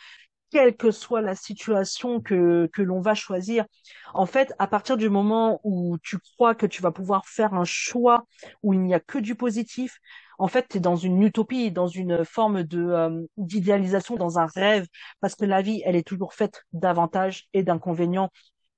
quelle 0.52 0.78
que 0.78 0.92
soit 0.92 1.22
la 1.22 1.36
situation 1.36 2.22
que, 2.22 2.70
que 2.72 2.84
l'on 2.84 3.02
va 3.02 3.16
choisir. 3.16 3.66
En 4.14 4.28
fait, 4.28 4.54
à 4.60 4.68
partir 4.68 4.98
du 4.98 5.10
moment 5.10 5.60
où 5.64 5.98
tu 6.04 6.20
crois 6.20 6.54
que 6.54 6.68
tu 6.68 6.82
vas 6.84 6.92
pouvoir 6.92 7.26
faire 7.26 7.56
un 7.56 7.66
choix 7.66 8.26
où 8.62 8.74
il 8.74 8.82
n'y 8.82 8.94
a 8.94 9.00
que 9.00 9.18
du 9.18 9.34
positif, 9.36 9.98
en 10.40 10.48
fait, 10.48 10.68
tu 10.70 10.78
es 10.78 10.80
dans 10.80 10.96
une 10.96 11.22
utopie, 11.24 11.72
dans 11.72 11.88
une 11.88 12.26
forme 12.26 12.64
de 12.64 12.82
euh, 12.82 13.26
d'idéalisation, 13.38 14.16
dans 14.16 14.40
un 14.40 14.48
rêve, 14.48 14.88
parce 15.20 15.36
que 15.36 15.46
la 15.46 15.62
vie, 15.62 15.82
elle 15.86 15.96
est 15.96 16.08
toujours 16.08 16.34
faite 16.34 16.64
d'avantages 16.74 17.48
et 17.54 17.64
d'inconvénients. 17.64 18.30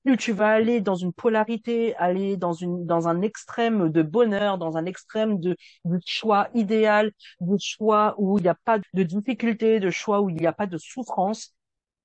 Plus 0.04 0.18
tu 0.18 0.34
vas 0.34 0.50
aller 0.50 0.82
dans 0.82 0.96
une 0.96 1.13
polarité, 1.13 1.96
aller 1.96 2.38
dans 2.38 2.54
une 2.54 2.86
dans 2.86 3.08
un 3.08 3.22
extrême 3.22 3.89
de 3.89 4.04
bonheur, 4.04 4.58
dans 4.60 4.78
un 4.78 4.86
extrême 4.86 5.39
de, 5.39 5.58
de 5.86 6.00
choix 6.06 6.48
idéal, 6.54 7.12
de 7.41 7.58
choix 7.60 8.13
où 8.20 8.38
il 8.38 8.44
n'y 8.44 8.48
a 8.50 8.56
pas 8.65 8.80
de 8.94 9.04
difficulté, 9.04 9.80
de 9.80 9.89
choix 9.89 10.22
où 10.22 10.30
il 10.30 10.36
n'y 10.36 10.46
a 10.48 10.54
pas 10.54 10.68
de 10.68 10.78
souffrance, 10.78 11.56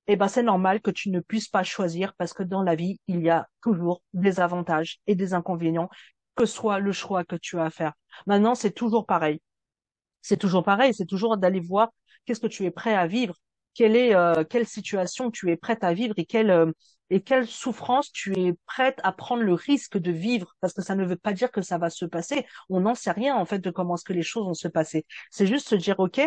eh 0.07 0.15
ben 0.15 0.27
c'est 0.27 0.43
normal 0.43 0.81
que 0.81 0.91
tu 0.91 1.09
ne 1.11 1.19
puisses 1.19 1.47
pas 1.47 1.63
choisir 1.63 2.13
parce 2.15 2.33
que 2.33 2.43
dans 2.43 2.63
la 2.63 2.75
vie, 2.75 2.99
il 3.07 3.21
y 3.21 3.29
a 3.29 3.47
toujours 3.61 4.01
des 4.13 4.39
avantages 4.39 4.99
et 5.07 5.15
des 5.15 5.33
inconvénients, 5.33 5.89
que 6.35 6.45
soit 6.45 6.79
le 6.79 6.91
choix 6.91 7.23
que 7.23 7.35
tu 7.35 7.59
as 7.59 7.65
à 7.65 7.69
faire. 7.69 7.93
Maintenant, 8.27 8.55
c'est 8.55 8.71
toujours 8.71 9.05
pareil. 9.05 9.41
C'est 10.21 10.37
toujours 10.37 10.63
pareil, 10.63 10.93
c'est 10.93 11.05
toujours 11.05 11.37
d'aller 11.37 11.59
voir 11.59 11.89
qu'est-ce 12.25 12.39
que 12.39 12.47
tu 12.47 12.65
es 12.65 12.71
prêt 12.71 12.93
à 12.95 13.07
vivre, 13.07 13.35
quelle 13.73 13.95
est 13.95 14.15
euh, 14.15 14.43
quelle 14.43 14.67
situation 14.67 15.31
tu 15.31 15.51
es 15.51 15.57
prête 15.57 15.83
à 15.83 15.93
vivre 15.93 16.13
et 16.17 16.25
quelle 16.25 16.51
euh, 16.51 16.71
et 17.11 17.21
quelle 17.21 17.45
souffrance 17.45 18.11
tu 18.11 18.33
es 18.39 18.53
prête 18.65 18.99
à 19.03 19.11
prendre 19.11 19.43
le 19.43 19.53
risque 19.53 19.97
de 19.97 20.11
vivre? 20.11 20.55
Parce 20.61 20.73
que 20.73 20.81
ça 20.81 20.95
ne 20.95 21.05
veut 21.05 21.17
pas 21.17 21.33
dire 21.33 21.51
que 21.51 21.61
ça 21.61 21.77
va 21.77 21.89
se 21.89 22.05
passer. 22.05 22.45
On 22.69 22.79
n'en 22.79 22.95
sait 22.95 23.11
rien 23.11 23.35
en 23.35 23.45
fait 23.45 23.59
de 23.59 23.69
comment 23.69 23.95
est-ce 23.95 24.05
que 24.05 24.13
les 24.13 24.23
choses 24.23 24.45
vont 24.45 24.53
se 24.53 24.69
passer. 24.69 25.05
C'est 25.29 25.45
juste 25.45 25.67
se 25.67 25.75
dire 25.75 25.99
ok 25.99 26.21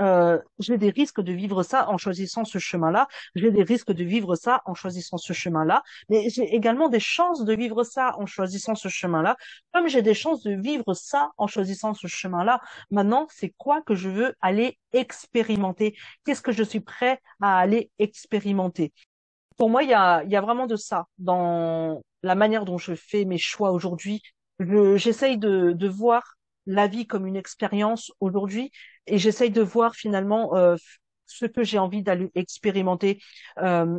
euh, 0.00 0.38
j'ai 0.58 0.78
des 0.78 0.88
risques 0.88 1.20
de 1.20 1.32
vivre 1.32 1.62
ça 1.62 1.90
en 1.90 1.98
choisissant 1.98 2.44
ce 2.46 2.58
chemin-là. 2.58 3.08
J'ai 3.34 3.50
des 3.50 3.62
risques 3.62 3.92
de 3.92 4.04
vivre 4.04 4.34
ça 4.36 4.62
en 4.64 4.72
choisissant 4.72 5.18
ce 5.18 5.34
chemin-là. 5.34 5.82
Mais 6.08 6.30
j'ai 6.30 6.54
également 6.54 6.88
des 6.88 7.00
chances 7.00 7.44
de 7.44 7.54
vivre 7.54 7.84
ça 7.84 8.14
en 8.18 8.24
choisissant 8.24 8.74
ce 8.74 8.88
chemin-là 8.88 9.36
comme 9.74 9.88
j'ai 9.88 10.02
des 10.02 10.14
chances 10.14 10.42
de 10.42 10.54
vivre 10.54 10.94
ça 10.94 11.30
en 11.36 11.46
choisissant 11.46 11.92
ce 11.92 12.06
chemin-là. 12.06 12.60
Maintenant 12.90 13.26
c'est 13.30 13.50
quoi 13.58 13.82
que 13.82 13.94
je 13.94 14.08
veux 14.08 14.34
aller 14.40 14.78
expérimenter? 14.94 15.94
Qu'est-ce 16.24 16.42
que 16.42 16.52
je 16.52 16.62
suis 16.62 16.80
prêt 16.80 17.20
à 17.42 17.58
aller 17.58 17.90
expérimenter? 17.98 18.92
Pour 19.56 19.70
moi, 19.70 19.82
il 19.82 19.90
y 19.90 19.94
a, 19.94 20.24
y 20.24 20.36
a 20.36 20.40
vraiment 20.40 20.66
de 20.66 20.76
ça 20.76 21.06
dans 21.18 22.02
la 22.22 22.34
manière 22.34 22.64
dont 22.64 22.78
je 22.78 22.94
fais 22.94 23.24
mes 23.24 23.38
choix 23.38 23.72
aujourd'hui. 23.72 24.22
J'essaye 24.60 25.38
de, 25.38 25.88
voir 25.88 26.36
la 26.66 26.86
vie 26.86 27.06
comme 27.06 27.26
une 27.26 27.36
expérience 27.36 28.12
aujourd'hui 28.20 28.70
et 29.06 29.18
j'essaye 29.18 29.50
de 29.50 29.62
voir 29.62 29.94
finalement 29.96 30.54
euh, 30.54 30.76
ce 31.26 31.46
que 31.46 31.64
j'ai 31.64 31.78
envie 31.78 32.02
d'aller 32.02 32.30
expérimenter, 32.34 33.20
euh, 33.58 33.98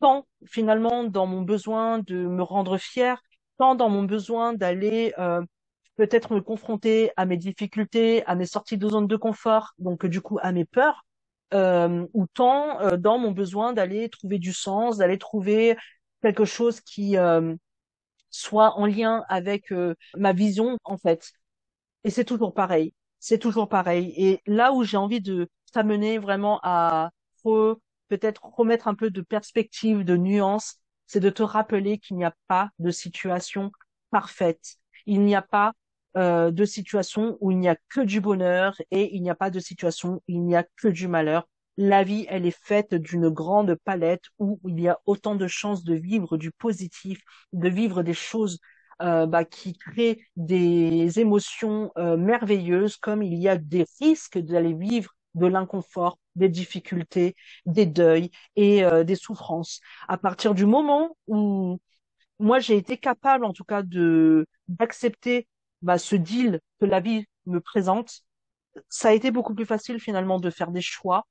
tant 0.00 0.26
finalement 0.46 1.04
dans 1.04 1.26
mon 1.26 1.42
besoin 1.42 2.00
de 2.00 2.16
me 2.26 2.42
rendre 2.42 2.76
fier, 2.76 3.22
tant 3.58 3.74
dans 3.74 3.88
mon 3.88 4.02
besoin 4.02 4.52
d'aller 4.52 5.14
euh, 5.18 5.40
peut-être 5.96 6.34
me 6.34 6.40
confronter 6.40 7.10
à 7.16 7.24
mes 7.24 7.38
difficultés, 7.38 8.24
à 8.26 8.34
mes 8.34 8.46
sorties 8.46 8.76
de 8.78 8.88
zone 8.88 9.06
de 9.06 9.16
confort, 9.16 9.72
donc 9.78 10.04
du 10.04 10.20
coup 10.20 10.38
à 10.42 10.52
mes 10.52 10.66
peurs, 10.66 11.06
euh, 11.54 12.06
ou 12.14 12.26
tant 12.26 12.80
euh, 12.80 12.96
dans 12.96 13.18
mon 13.18 13.30
besoin 13.32 13.72
d'aller 13.72 14.08
trouver 14.08 14.38
du 14.38 14.52
sens, 14.52 14.98
d'aller 14.98 15.18
trouver 15.18 15.76
quelque 16.22 16.44
chose 16.44 16.80
qui 16.80 17.16
euh, 17.16 17.54
soit 18.30 18.78
en 18.78 18.86
lien 18.86 19.24
avec 19.28 19.72
euh, 19.72 19.94
ma 20.16 20.32
vision 20.32 20.78
en 20.84 20.98
fait. 20.98 21.32
Et 22.04 22.10
c'est 22.10 22.24
toujours 22.24 22.54
pareil, 22.54 22.94
c'est 23.20 23.38
toujours 23.38 23.68
pareil. 23.68 24.14
Et 24.16 24.42
là 24.46 24.72
où 24.72 24.84
j'ai 24.84 24.96
envie 24.98 25.20
de 25.20 25.48
t'amener 25.72 26.18
vraiment 26.18 26.60
à 26.62 27.10
peut-être 28.08 28.44
remettre 28.44 28.88
un 28.88 28.94
peu 28.94 29.10
de 29.10 29.20
perspective, 29.20 30.04
de 30.04 30.16
nuance, 30.16 30.76
c'est 31.06 31.20
de 31.20 31.30
te 31.30 31.42
rappeler 31.42 31.98
qu'il 31.98 32.16
n'y 32.16 32.24
a 32.24 32.34
pas 32.48 32.70
de 32.78 32.90
situation 32.90 33.70
parfaite. 34.10 34.76
Il 35.06 35.22
n'y 35.22 35.34
a 35.34 35.42
pas 35.42 35.72
euh, 36.16 36.50
de 36.50 36.64
situations 36.64 37.36
où 37.40 37.50
il 37.50 37.58
n'y 37.58 37.68
a 37.68 37.76
que 37.88 38.00
du 38.00 38.20
bonheur 38.20 38.74
et 38.90 39.14
il 39.14 39.22
n'y 39.22 39.30
a 39.30 39.34
pas 39.34 39.50
de 39.50 39.60
situation 39.60 40.14
où 40.14 40.22
il 40.28 40.42
n'y 40.42 40.56
a 40.56 40.64
que 40.76 40.88
du 40.88 41.08
malheur. 41.08 41.48
La 41.76 42.04
vie, 42.04 42.26
elle 42.30 42.46
est 42.46 42.56
faite 42.64 42.94
d'une 42.94 43.28
grande 43.28 43.74
palette 43.84 44.24
où 44.38 44.58
il 44.66 44.80
y 44.80 44.88
a 44.88 44.98
autant 45.04 45.34
de 45.34 45.46
chances 45.46 45.84
de 45.84 45.94
vivre 45.94 46.38
du 46.38 46.50
positif, 46.50 47.20
de 47.52 47.68
vivre 47.68 48.02
des 48.02 48.14
choses 48.14 48.60
euh, 49.02 49.26
bah, 49.26 49.44
qui 49.44 49.76
créent 49.76 50.18
des 50.36 51.20
émotions 51.20 51.92
euh, 51.98 52.16
merveilleuses, 52.16 52.96
comme 52.96 53.22
il 53.22 53.34
y 53.34 53.48
a 53.48 53.58
des 53.58 53.84
risques 54.00 54.38
d'aller 54.38 54.72
vivre 54.72 55.12
de 55.34 55.46
l'inconfort, 55.46 56.18
des 56.34 56.48
difficultés, 56.48 57.36
des 57.66 57.84
deuils 57.84 58.30
et 58.56 58.82
des 59.04 59.16
souffrances. 59.16 59.80
À 60.08 60.16
partir 60.16 60.54
du 60.54 60.64
moment 60.64 61.14
où 61.26 61.78
moi 62.38 62.58
j'ai 62.58 62.76
été 62.76 62.96
capable, 62.96 63.44
en 63.44 63.52
tout 63.52 63.64
cas, 63.64 63.82
de 63.82 64.46
d'accepter 64.68 65.46
bah, 65.82 65.98
ce 65.98 66.16
deal 66.16 66.60
que 66.80 66.86
la 66.86 67.00
vie 67.00 67.26
me 67.46 67.60
présente, 67.60 68.22
ça 68.90 69.08
a 69.10 69.12
été 69.12 69.30
beaucoup 69.32 69.54
plus 69.54 69.66
facile 69.66 70.00
finalement 70.00 70.40
de 70.40 70.50
faire 70.50 70.70
des 70.72 70.82
choix 70.82 71.26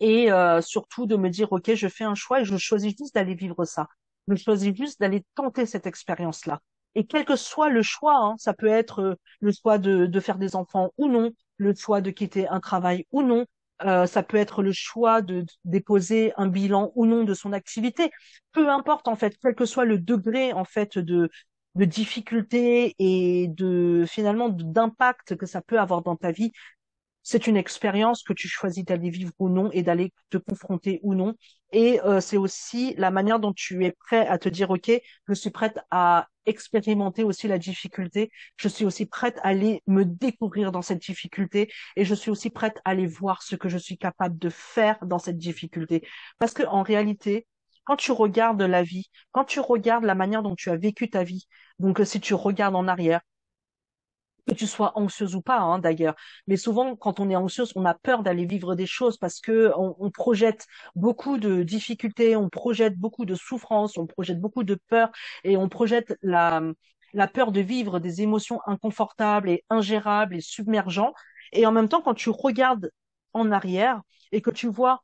et 0.00 0.30
euh, 0.32 0.60
surtout 0.60 1.06
de 1.06 1.16
me 1.16 1.30
dire 1.30 1.52
ok 1.52 1.74
je 1.74 1.88
fais 1.88 2.04
un 2.04 2.14
choix 2.14 2.40
et 2.40 2.44
je 2.44 2.56
choisis 2.56 2.94
juste 2.98 3.14
d'aller 3.14 3.34
vivre 3.34 3.64
ça. 3.64 3.88
Je 4.28 4.34
choisis 4.36 4.74
juste 4.74 5.00
d'aller 5.00 5.24
tenter 5.34 5.66
cette 5.66 5.86
expérience 5.86 6.46
là 6.46 6.60
et 6.94 7.06
quel 7.06 7.24
que 7.24 7.36
soit 7.36 7.68
le 7.70 7.82
choix 7.82 8.16
hein, 8.16 8.34
ça 8.38 8.54
peut 8.54 8.66
être 8.66 9.00
euh, 9.02 9.14
le 9.40 9.52
choix 9.52 9.78
de, 9.78 10.06
de 10.06 10.20
faire 10.20 10.38
des 10.38 10.56
enfants 10.56 10.90
ou 10.98 11.08
non 11.08 11.30
le 11.58 11.74
choix 11.74 12.00
de 12.00 12.10
quitter 12.10 12.48
un 12.48 12.60
travail 12.60 13.06
ou 13.12 13.22
non 13.22 13.46
euh, 13.84 14.06
ça 14.06 14.22
peut 14.22 14.38
être 14.38 14.62
le 14.62 14.72
choix 14.72 15.20
de 15.22 15.44
déposer 15.64 16.32
un 16.38 16.46
bilan 16.48 16.92
ou 16.94 17.04
non 17.04 17.24
de 17.24 17.34
son 17.34 17.52
activité. 17.52 18.10
Peu 18.52 18.70
importe 18.70 19.06
en 19.06 19.16
fait 19.16 19.36
quel 19.42 19.54
que 19.54 19.66
soit 19.66 19.84
le 19.84 19.98
degré 19.98 20.54
en 20.54 20.64
fait 20.64 20.96
de 20.98 21.30
de 21.76 21.84
difficultés 21.84 22.94
et 22.98 23.48
de 23.48 24.04
finalement 24.08 24.48
d'impact 24.48 25.36
que 25.36 25.46
ça 25.46 25.60
peut 25.60 25.78
avoir 25.78 26.02
dans 26.02 26.16
ta 26.16 26.32
vie, 26.32 26.52
c'est 27.22 27.48
une 27.48 27.56
expérience 27.56 28.22
que 28.22 28.32
tu 28.32 28.46
choisis 28.48 28.84
d'aller 28.84 29.10
vivre 29.10 29.32
ou 29.40 29.48
non 29.48 29.68
et 29.72 29.82
d'aller 29.82 30.12
te 30.30 30.38
confronter 30.38 31.00
ou 31.02 31.14
non. 31.14 31.34
Et 31.72 32.00
euh, 32.02 32.20
c'est 32.20 32.36
aussi 32.36 32.94
la 32.98 33.10
manière 33.10 33.40
dont 33.40 33.52
tu 33.52 33.84
es 33.84 33.90
prêt 33.92 34.26
à 34.28 34.38
te 34.38 34.48
dire, 34.48 34.70
OK, 34.70 34.92
je 35.28 35.34
suis 35.34 35.50
prête 35.50 35.78
à 35.90 36.28
expérimenter 36.46 37.24
aussi 37.24 37.48
la 37.48 37.58
difficulté. 37.58 38.30
Je 38.56 38.68
suis 38.68 38.84
aussi 38.84 39.06
prête 39.06 39.38
à 39.38 39.48
aller 39.48 39.82
me 39.88 40.04
découvrir 40.04 40.70
dans 40.70 40.82
cette 40.82 41.02
difficulté 41.02 41.68
et 41.96 42.04
je 42.04 42.14
suis 42.14 42.30
aussi 42.30 42.48
prête 42.50 42.78
à 42.84 42.90
aller 42.90 43.06
voir 43.06 43.42
ce 43.42 43.56
que 43.56 43.68
je 43.68 43.78
suis 43.78 43.98
capable 43.98 44.38
de 44.38 44.48
faire 44.48 44.96
dans 45.04 45.18
cette 45.18 45.38
difficulté. 45.38 46.06
Parce 46.38 46.54
que 46.54 46.62
en 46.62 46.84
réalité, 46.84 47.48
quand 47.86 47.96
tu 47.96 48.12
regardes 48.12 48.62
la 48.62 48.82
vie, 48.82 49.10
quand 49.32 49.44
tu 49.44 49.60
regardes 49.60 50.04
la 50.04 50.14
manière 50.14 50.42
dont 50.42 50.56
tu 50.56 50.70
as 50.70 50.76
vécu 50.76 51.08
ta 51.10 51.24
vie, 51.24 51.46
donc 51.78 52.00
si 52.04 52.20
tu 52.20 52.34
regardes 52.34 52.76
en 52.76 52.88
arrière, 52.88 53.20
que 54.46 54.54
tu 54.54 54.66
sois 54.66 54.92
anxieuse 54.96 55.34
ou 55.34 55.42
pas 55.42 55.58
hein, 55.58 55.78
d'ailleurs. 55.78 56.14
Mais 56.46 56.56
souvent, 56.56 56.96
quand 56.96 57.20
on 57.20 57.30
est 57.30 57.36
anxieuse, 57.36 57.72
on 57.76 57.84
a 57.84 57.94
peur 57.94 58.22
d'aller 58.22 58.46
vivre 58.46 58.74
des 58.74 58.86
choses 58.86 59.16
parce 59.18 59.40
que 59.40 59.72
on, 59.76 60.10
projette 60.10 60.66
beaucoup 60.94 61.38
de 61.38 61.62
difficultés, 61.62 62.36
on 62.36 62.48
projette 62.48 62.96
beaucoup 62.96 63.24
de 63.24 63.34
souffrances, 63.34 63.98
on 63.98 64.06
projette 64.06 64.40
beaucoup 64.40 64.64
de 64.64 64.78
peur 64.88 65.10
et 65.44 65.56
on 65.56 65.68
projette 65.68 66.16
la 66.22 66.62
la 67.12 67.28
peur 67.28 67.50
de 67.50 67.60
vivre 67.60 67.98
des 67.98 68.20
émotions 68.22 68.60
inconfortables 68.66 69.48
et 69.48 69.64
ingérables 69.70 70.36
et 70.36 70.40
submergents. 70.40 71.14
Et 71.52 71.64
en 71.66 71.72
même 71.72 71.88
temps, 71.88 72.02
quand 72.02 72.14
tu 72.14 72.30
regardes 72.30 72.90
en 73.32 73.50
arrière 73.52 74.02
et 74.32 74.42
que 74.42 74.50
tu 74.50 74.68
vois 74.68 75.02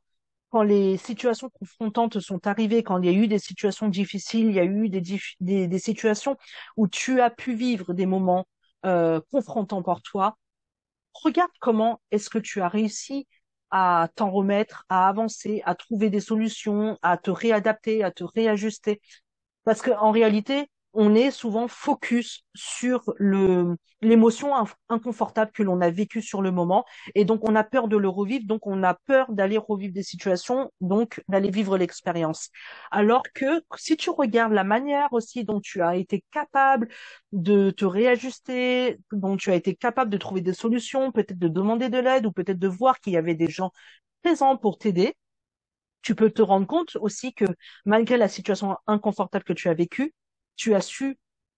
quand 0.53 0.61
les 0.61 0.97
situations 0.97 1.49
confrontantes 1.49 2.19
sont 2.19 2.45
arrivées, 2.45 2.83
quand 2.83 3.01
il 3.01 3.11
y 3.11 3.15
a 3.15 3.17
eu 3.17 3.27
des 3.27 3.39
situations 3.39 3.89
difficiles, 3.89 4.49
il 4.49 4.53
y 4.53 4.59
a 4.59 4.63
eu 4.63 4.87
des, 4.87 5.79
situations 5.79 6.37
où 6.77 6.87
tu 6.87 7.21
as 7.21 7.31
pu 7.31 7.55
vivre 7.55 7.93
des 7.93 8.05
moments 8.05 8.45
euh, 8.85 9.19
confrontants 9.31 9.81
pour 9.81 10.03
toi, 10.03 10.37
regarde 11.15 11.49
comment 11.59 11.99
est-ce 12.11 12.29
que 12.29 12.37
tu 12.37 12.61
as 12.61 12.67
réussi 12.67 13.27
à 13.71 14.09
t'en 14.13 14.29
remettre, 14.29 14.85
à 14.89 15.09
avancer, 15.09 15.63
à 15.65 15.73
trouver 15.73 16.11
des 16.11 16.19
solutions, 16.19 16.99
à 17.01 17.17
te 17.17 17.31
réadapter, 17.31 18.03
à 18.03 18.11
te 18.11 18.23
réajuster. 18.23 19.01
Parce 19.63 19.81
qu'en 19.81 20.11
réalité, 20.11 20.69
on 20.93 21.15
est 21.15 21.31
souvent 21.31 21.67
focus 21.67 22.43
sur 22.55 23.13
le 23.17 23.75
l'émotion 24.01 24.51
inconfortable 24.89 25.51
que 25.53 25.63
l'on 25.63 25.79
a 25.81 25.89
vécue 25.89 26.21
sur 26.21 26.41
le 26.41 26.51
moment. 26.51 26.83
Et 27.15 27.25
donc 27.25 27.47
on 27.47 27.55
a 27.55 27.63
peur 27.63 27.87
de 27.87 27.97
le 27.97 28.09
revivre. 28.09 28.45
Donc 28.45 28.67
on 28.67 28.83
a 28.83 28.93
peur 28.93 29.31
d'aller 29.31 29.57
revivre 29.57 29.93
des 29.93 30.03
situations 30.03 30.71
donc 30.81 31.23
d'aller 31.29 31.49
vivre 31.49 31.77
l'expérience. 31.77 32.49
Alors 32.91 33.23
que 33.33 33.63
si 33.77 33.97
tu 33.97 34.09
regardes 34.09 34.53
la 34.53 34.63
manière 34.63 35.11
aussi 35.13 35.43
dont 35.45 35.59
tu 35.61 35.81
as 35.81 35.95
été 35.95 36.23
capable 36.31 36.89
de 37.31 37.71
te 37.71 37.85
réajuster 37.85 38.99
dont 39.11 39.37
tu 39.37 39.51
as 39.51 39.55
été 39.55 39.75
capable 39.75 40.11
de 40.11 40.17
trouver 40.17 40.41
des 40.41 40.53
solutions 40.53 41.11
peut-être 41.11 41.39
de 41.39 41.47
demander 41.47 41.89
de 41.89 41.97
l'aide 41.97 42.25
ou 42.25 42.31
peut-être 42.31 42.59
de 42.59 42.67
voir 42.67 42.99
qu'il 42.99 43.13
y 43.13 43.17
avait 43.17 43.35
des 43.35 43.49
gens 43.49 43.71
présents 44.23 44.57
pour 44.57 44.77
t'aider 44.77 45.15
tu 46.01 46.15
peux 46.15 46.29
te 46.29 46.41
rendre 46.41 46.67
compte 46.67 46.97
aussi 46.97 47.33
que 47.33 47.45
malgré 47.85 48.17
la 48.17 48.27
situation 48.27 48.77
inconfortable 48.87 49.45
que 49.45 49.53
tu 49.53 49.69
as 49.69 49.73
vécue 49.73 50.13
tu 50.55 50.73
as 50.75 50.81
su 50.81 51.17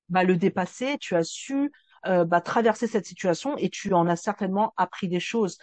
bah, 0.09 0.23
le 0.23 0.37
dépasser, 0.37 0.97
tu 0.99 1.15
as 1.15 1.23
su 1.23 1.71
euh, 2.05 2.25
bah, 2.25 2.41
traverser 2.41 2.87
cette 2.87 3.05
situation 3.05 3.57
et 3.57 3.69
tu 3.69 3.93
en 3.93 4.07
as 4.07 4.15
certainement 4.15 4.73
appris 4.77 5.07
des 5.07 5.19
choses. 5.19 5.57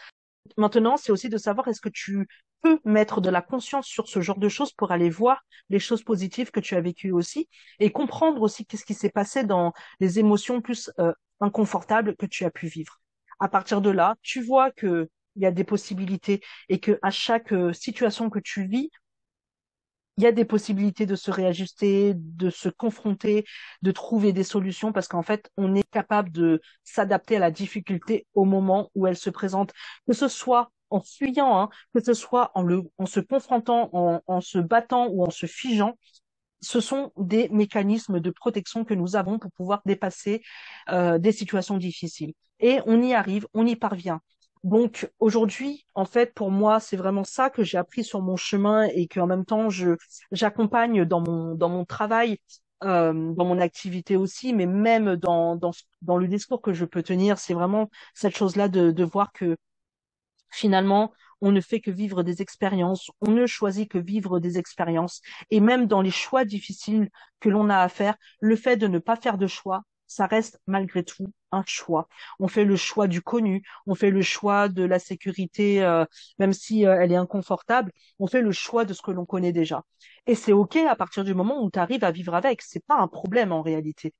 Maintenant, 0.57 0.97
c'est 0.97 1.13
aussi 1.13 1.29
de 1.29 1.39
savoir 1.39 1.69
est-ce 1.69 1.81
que 1.81 1.89
tu 1.89 2.27
peux 2.63 2.81
mettre 2.85 3.21
de 3.21 3.31
la 3.31 3.43
conscience 3.43 3.87
sur 3.87 4.09
ce 4.09 4.21
genre 4.21 4.39
de 4.39 4.49
choses 4.49 4.73
pour 4.73 4.93
aller 4.93 5.11
voir 5.11 5.45
les 5.71 5.79
choses 5.79 6.03
positives 6.03 6.51
que 6.51 6.61
tu 6.61 6.75
as 6.75 6.81
vécues 6.81 7.13
aussi 7.13 7.49
et 7.81 7.91
comprendre 7.91 8.43
aussi 8.43 8.67
qu'est-ce 8.67 8.85
qui 8.85 8.95
s'est 8.95 9.11
passé 9.11 9.45
dans 9.45 9.73
les 10.01 10.19
émotions 10.19 10.61
plus 10.61 10.91
euh, 10.99 11.13
inconfortables 11.41 12.17
que 12.17 12.27
tu 12.27 12.45
as 12.45 12.51
pu 12.51 12.67
vivre. 12.67 13.01
À 13.41 13.49
partir 13.49 13.81
de 13.81 13.91
là, 13.91 14.17
tu 14.23 14.43
vois 14.43 14.71
que 14.71 15.09
il 15.37 15.43
y 15.43 15.47
a 15.47 15.51
des 15.51 15.65
possibilités 15.65 16.43
et 16.69 16.79
que 16.79 16.99
à 17.03 17.11
chaque 17.11 17.53
euh, 17.53 17.73
situation 17.73 18.31
que 18.31 18.39
tu 18.39 18.67
vis, 18.67 18.91
il 20.19 20.25
y 20.25 20.27
a 20.27 20.33
des 20.33 20.45
possibilités 20.45 21.07
de 21.07 21.17
se 21.17 21.31
réajuster, 21.31 22.15
de 22.17 22.51
se 22.51 22.69
confronter, 22.69 23.45
de 23.83 23.91
trouver 23.93 24.33
des 24.33 24.45
solutions 24.45 24.93
parce 24.93 25.09
qu'en 25.09 25.23
fait, 25.23 25.51
on 25.57 25.75
est 25.75 25.89
capable 25.91 26.31
de 26.31 26.61
s'adapter 26.85 27.37
à 27.37 27.39
la 27.41 27.51
difficulté 27.51 28.27
au 28.35 28.45
moment 28.45 28.91
où 28.95 29.07
elle 29.07 29.17
se 29.17 29.31
présente, 29.31 29.73
que 30.07 30.13
ce 30.13 30.29
soit 30.29 30.71
en 30.91 31.01
fuyant, 31.01 31.59
hein, 31.59 31.69
que 31.95 32.03
ce 32.05 32.13
soit 32.15 32.51
en, 32.55 32.67
en 32.99 33.07
se 33.07 33.21
confrontant, 33.21 33.89
en, 33.95 34.21
en 34.27 34.41
se 34.43 34.59
battant 34.59 35.09
ou 35.09 35.25
en 35.25 35.31
se 35.31 35.47
figeant. 35.47 35.97
Ce 36.61 36.81
sont 36.81 37.13
des 37.17 37.49
mécanismes 37.51 38.21
de 38.21 38.31
protection 38.31 38.85
que 38.85 38.95
nous 38.95 39.17
avons 39.17 39.39
pour 39.39 39.51
pouvoir 39.53 39.83
dépasser 39.87 40.43
euh, 40.91 41.19
des 41.19 41.33
situations 41.33 41.77
difficiles. 41.77 42.35
Et 42.61 42.81
on 42.87 43.03
y 43.03 43.15
arrive, 43.15 43.47
on 43.55 43.67
y 43.67 43.75
parvient. 43.77 44.21
Donc 44.65 45.11
aujourd'hui, 45.19 45.87
en 45.95 46.05
fait, 46.05 46.35
pour 46.35 46.51
moi, 46.53 46.79
c'est 46.79 46.97
vraiment 46.97 47.25
ça 47.25 47.51
que 47.51 47.65
j'ai 47.65 47.79
appris 47.79 48.05
sur 48.05 48.23
mon 48.23 48.37
chemin 48.37 48.85
et 48.95 49.09
qu'en 49.09 49.27
même 49.27 49.45
temps, 49.45 49.71
je 49.71 49.97
j'accompagne 50.31 51.05
dans 51.05 51.21
mon 51.21 51.55
dans 51.57 51.69
mon 51.69 51.85
travail, 51.85 52.39
euh, 52.85 53.13
dans 53.35 53.45
mon 53.45 53.59
activité 53.61 54.17
aussi, 54.17 54.53
mais 54.55 54.67
même 54.67 55.17
dans 55.17 55.57
dans 55.57 55.73
dans 56.03 56.17
le 56.17 56.29
discours 56.29 56.63
que 56.63 56.73
je 56.73 56.85
peux 56.85 57.03
tenir, 57.03 57.39
c'est 57.39 57.55
vraiment 57.55 57.91
cette 58.15 58.37
chose-là 58.37 58.69
de 58.69 58.93
de 58.93 59.05
voir 59.05 59.33
que 59.33 59.57
finalement, 60.51 61.13
on 61.41 61.51
ne 61.53 61.61
fait 61.61 61.81
que 61.81 61.91
vivre 61.91 62.23
des 62.23 62.43
expériences, 62.43 63.11
on 63.21 63.31
ne 63.33 63.47
choisit 63.47 63.91
que 63.91 63.99
vivre 63.99 64.39
des 64.41 64.59
expériences, 64.59 65.21
et 65.51 65.61
même 65.61 65.87
dans 65.87 66.01
les 66.03 66.11
choix 66.13 66.45
difficiles 66.45 67.11
que 67.41 67.49
l'on 67.49 67.69
a 67.71 67.79
à 67.79 67.89
faire, 67.89 68.17
le 68.41 68.55
fait 68.57 68.77
de 68.77 68.87
ne 68.87 68.99
pas 69.01 69.17
faire 69.17 69.39
de 69.39 69.47
choix, 69.49 69.83
ça 70.15 70.27
reste 70.27 70.61
malgré 70.67 71.05
tout 71.05 71.33
un 71.53 71.63
choix. 71.67 72.09
On 72.39 72.49
fait 72.49 72.65
le 72.65 72.77
choix 72.77 73.09
du 73.09 73.23
connu, 73.23 73.63
on 73.87 73.95
fait 73.95 74.11
le 74.11 74.23
choix 74.23 74.69
de 74.69 74.83
la 74.85 74.99
sécurité, 74.99 75.83
euh, 75.83 76.05
même 76.39 76.53
si 76.53 76.87
euh, 76.87 76.97
elle 77.01 77.13
est 77.13 77.17
inconfortable, 77.17 77.93
on 78.19 78.27
fait 78.27 78.43
le 78.43 78.53
choix 78.53 78.85
de 78.85 78.95
ce 78.95 79.03
que 79.03 79.11
l'on 79.11 79.27
connaît 79.27 79.53
déjà. 79.53 79.85
Et 80.27 80.35
c'est 80.35 80.53
ok 80.53 80.77
à 80.77 80.97
partir 80.97 81.25
du 81.25 81.35
moment 81.35 81.63
où 81.63 81.71
tu 81.71 81.79
arrives 81.79 82.05
à 82.05 82.11
vivre 82.13 82.35
avec, 82.35 82.63
c'est 82.63 82.85
pas 82.85 82.97
un 82.97 83.09
problème 83.09 83.53
en 83.53 83.63
réalité. 83.63 84.15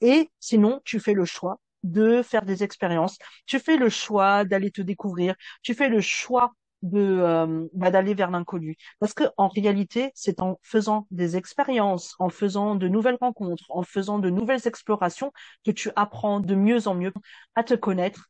Et 0.00 0.30
sinon, 0.40 0.80
tu 0.84 1.00
fais 1.00 1.14
le 1.14 1.24
choix 1.24 1.60
de 1.82 2.22
faire 2.22 2.44
des 2.44 2.62
expériences, 2.64 3.18
tu 3.46 3.58
fais 3.60 3.76
le 3.76 3.88
choix 3.88 4.44
d'aller 4.44 4.70
te 4.70 4.82
découvrir, 4.82 5.34
tu 5.62 5.74
fais 5.74 5.88
le 5.88 6.00
choix 6.00 6.52
de 6.82 7.00
euh, 7.00 7.68
bah, 7.72 7.90
d'aller 7.90 8.14
vers 8.14 8.30
l'inconnu. 8.30 8.76
Parce 9.00 9.14
que 9.14 9.24
en 9.36 9.48
réalité 9.48 10.12
c'est 10.14 10.40
en 10.40 10.58
faisant 10.62 11.06
des 11.10 11.36
expériences 11.36 12.14
en 12.18 12.28
faisant 12.28 12.74
de 12.74 12.88
nouvelles 12.88 13.18
rencontres 13.20 13.64
en 13.70 13.82
faisant 13.82 14.18
de 14.18 14.30
nouvelles 14.30 14.66
explorations 14.66 15.32
que 15.64 15.70
tu 15.70 15.90
apprends 15.96 16.40
de 16.40 16.54
mieux 16.54 16.86
en 16.88 16.94
mieux 16.94 17.12
à 17.54 17.64
te 17.64 17.74
connaître 17.74 18.28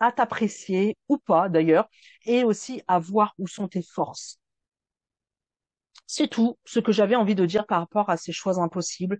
à 0.00 0.12
t'apprécier 0.12 0.96
ou 1.08 1.18
pas 1.18 1.48
d'ailleurs 1.48 1.88
et 2.26 2.44
aussi 2.44 2.82
à 2.88 2.98
voir 2.98 3.34
où 3.38 3.46
sont 3.46 3.68
tes 3.68 3.82
forces. 3.82 4.38
C'est 6.06 6.28
tout 6.28 6.58
ce 6.64 6.80
que 6.80 6.92
j'avais 6.92 7.16
envie 7.16 7.34
de 7.34 7.46
dire 7.46 7.66
par 7.66 7.80
rapport 7.80 8.10
à 8.10 8.16
ces 8.16 8.32
choix 8.32 8.58
impossibles. 8.60 9.18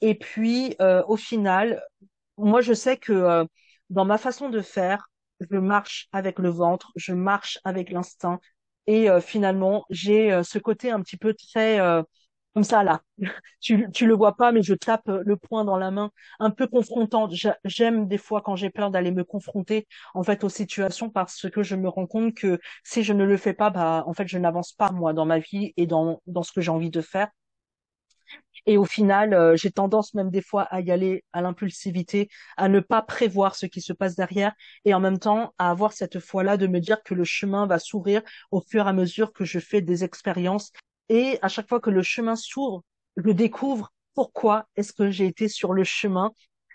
Et 0.00 0.14
puis 0.18 0.74
euh, 0.80 1.02
au 1.06 1.16
final 1.16 1.82
moi 2.36 2.60
je 2.60 2.72
sais 2.74 2.96
que 2.96 3.12
euh, 3.12 3.44
dans 3.90 4.04
ma 4.04 4.18
façon 4.18 4.48
de 4.50 4.60
faire 4.60 5.08
je 5.40 5.56
marche 5.58 6.08
avec 6.12 6.38
le 6.38 6.48
ventre, 6.50 6.92
je 6.96 7.12
marche 7.12 7.58
avec 7.64 7.90
l'instinct. 7.90 8.40
Et 8.86 9.08
euh, 9.10 9.20
finalement, 9.20 9.84
j'ai 9.90 10.32
euh, 10.32 10.42
ce 10.42 10.58
côté 10.58 10.90
un 10.90 11.00
petit 11.00 11.16
peu 11.16 11.34
très 11.34 11.80
euh, 11.80 12.02
comme 12.54 12.64
ça 12.64 12.84
là. 12.84 13.02
tu 13.60 13.86
tu 13.92 14.06
le 14.06 14.14
vois 14.14 14.36
pas, 14.36 14.52
mais 14.52 14.62
je 14.62 14.74
tape 14.74 15.08
le 15.08 15.36
poing 15.36 15.64
dans 15.64 15.76
la 15.78 15.90
main, 15.90 16.10
un 16.40 16.50
peu 16.50 16.66
confrontante. 16.68 17.32
J'aime 17.64 18.06
des 18.08 18.18
fois 18.18 18.42
quand 18.42 18.56
j'ai 18.56 18.70
peur 18.70 18.90
d'aller 18.90 19.10
me 19.10 19.24
confronter 19.24 19.86
en 20.14 20.22
fait 20.22 20.44
aux 20.44 20.48
situations 20.48 21.10
parce 21.10 21.48
que 21.50 21.62
je 21.62 21.76
me 21.76 21.88
rends 21.88 22.06
compte 22.06 22.34
que 22.34 22.60
si 22.84 23.02
je 23.02 23.12
ne 23.12 23.24
le 23.24 23.36
fais 23.36 23.54
pas, 23.54 23.70
bah 23.70 24.04
en 24.06 24.12
fait 24.14 24.28
je 24.28 24.38
n'avance 24.38 24.72
pas 24.72 24.92
moi 24.92 25.12
dans 25.12 25.26
ma 25.26 25.38
vie 25.40 25.72
et 25.76 25.86
dans 25.86 26.20
dans 26.26 26.42
ce 26.42 26.52
que 26.52 26.60
j'ai 26.60 26.70
envie 26.70 26.90
de 26.90 27.00
faire. 27.00 27.28
Et 28.66 28.76
au 28.78 28.84
final, 28.84 29.34
euh, 29.34 29.56
j'ai 29.56 29.70
tendance 29.70 30.14
même 30.14 30.30
des 30.30 30.40
fois 30.40 30.62
à 30.62 30.80
y 30.80 30.90
aller 30.90 31.24
à 31.32 31.42
l'impulsivité, 31.42 32.28
à 32.56 32.68
ne 32.68 32.80
pas 32.80 33.02
prévoir 33.02 33.54
ce 33.56 33.66
qui 33.66 33.80
se 33.80 33.92
passe 33.92 34.16
derrière 34.16 34.52
et 34.84 34.94
en 34.94 35.00
même 35.00 35.18
temps 35.18 35.52
à 35.58 35.70
avoir 35.70 35.92
cette 35.92 36.18
foi-là 36.18 36.56
de 36.56 36.66
me 36.66 36.80
dire 36.80 37.02
que 37.02 37.14
le 37.14 37.24
chemin 37.24 37.66
va 37.66 37.78
s'ouvrir 37.78 38.22
au 38.50 38.60
fur 38.60 38.86
et 38.86 38.88
à 38.88 38.92
mesure 38.92 39.32
que 39.32 39.44
je 39.44 39.58
fais 39.58 39.82
des 39.82 40.04
expériences. 40.04 40.72
Et 41.08 41.38
à 41.42 41.48
chaque 41.48 41.68
fois 41.68 41.80
que 41.80 41.90
le 41.90 42.02
chemin 42.02 42.36
s'ouvre, 42.36 42.82
je 43.16 43.30
découvre 43.30 43.92
pourquoi 44.14 44.66
est-ce 44.76 44.92
que 44.92 45.10
j'ai 45.10 45.26
été 45.26 45.48
sur 45.48 45.72
le 45.72 45.84
chemin 45.84 46.32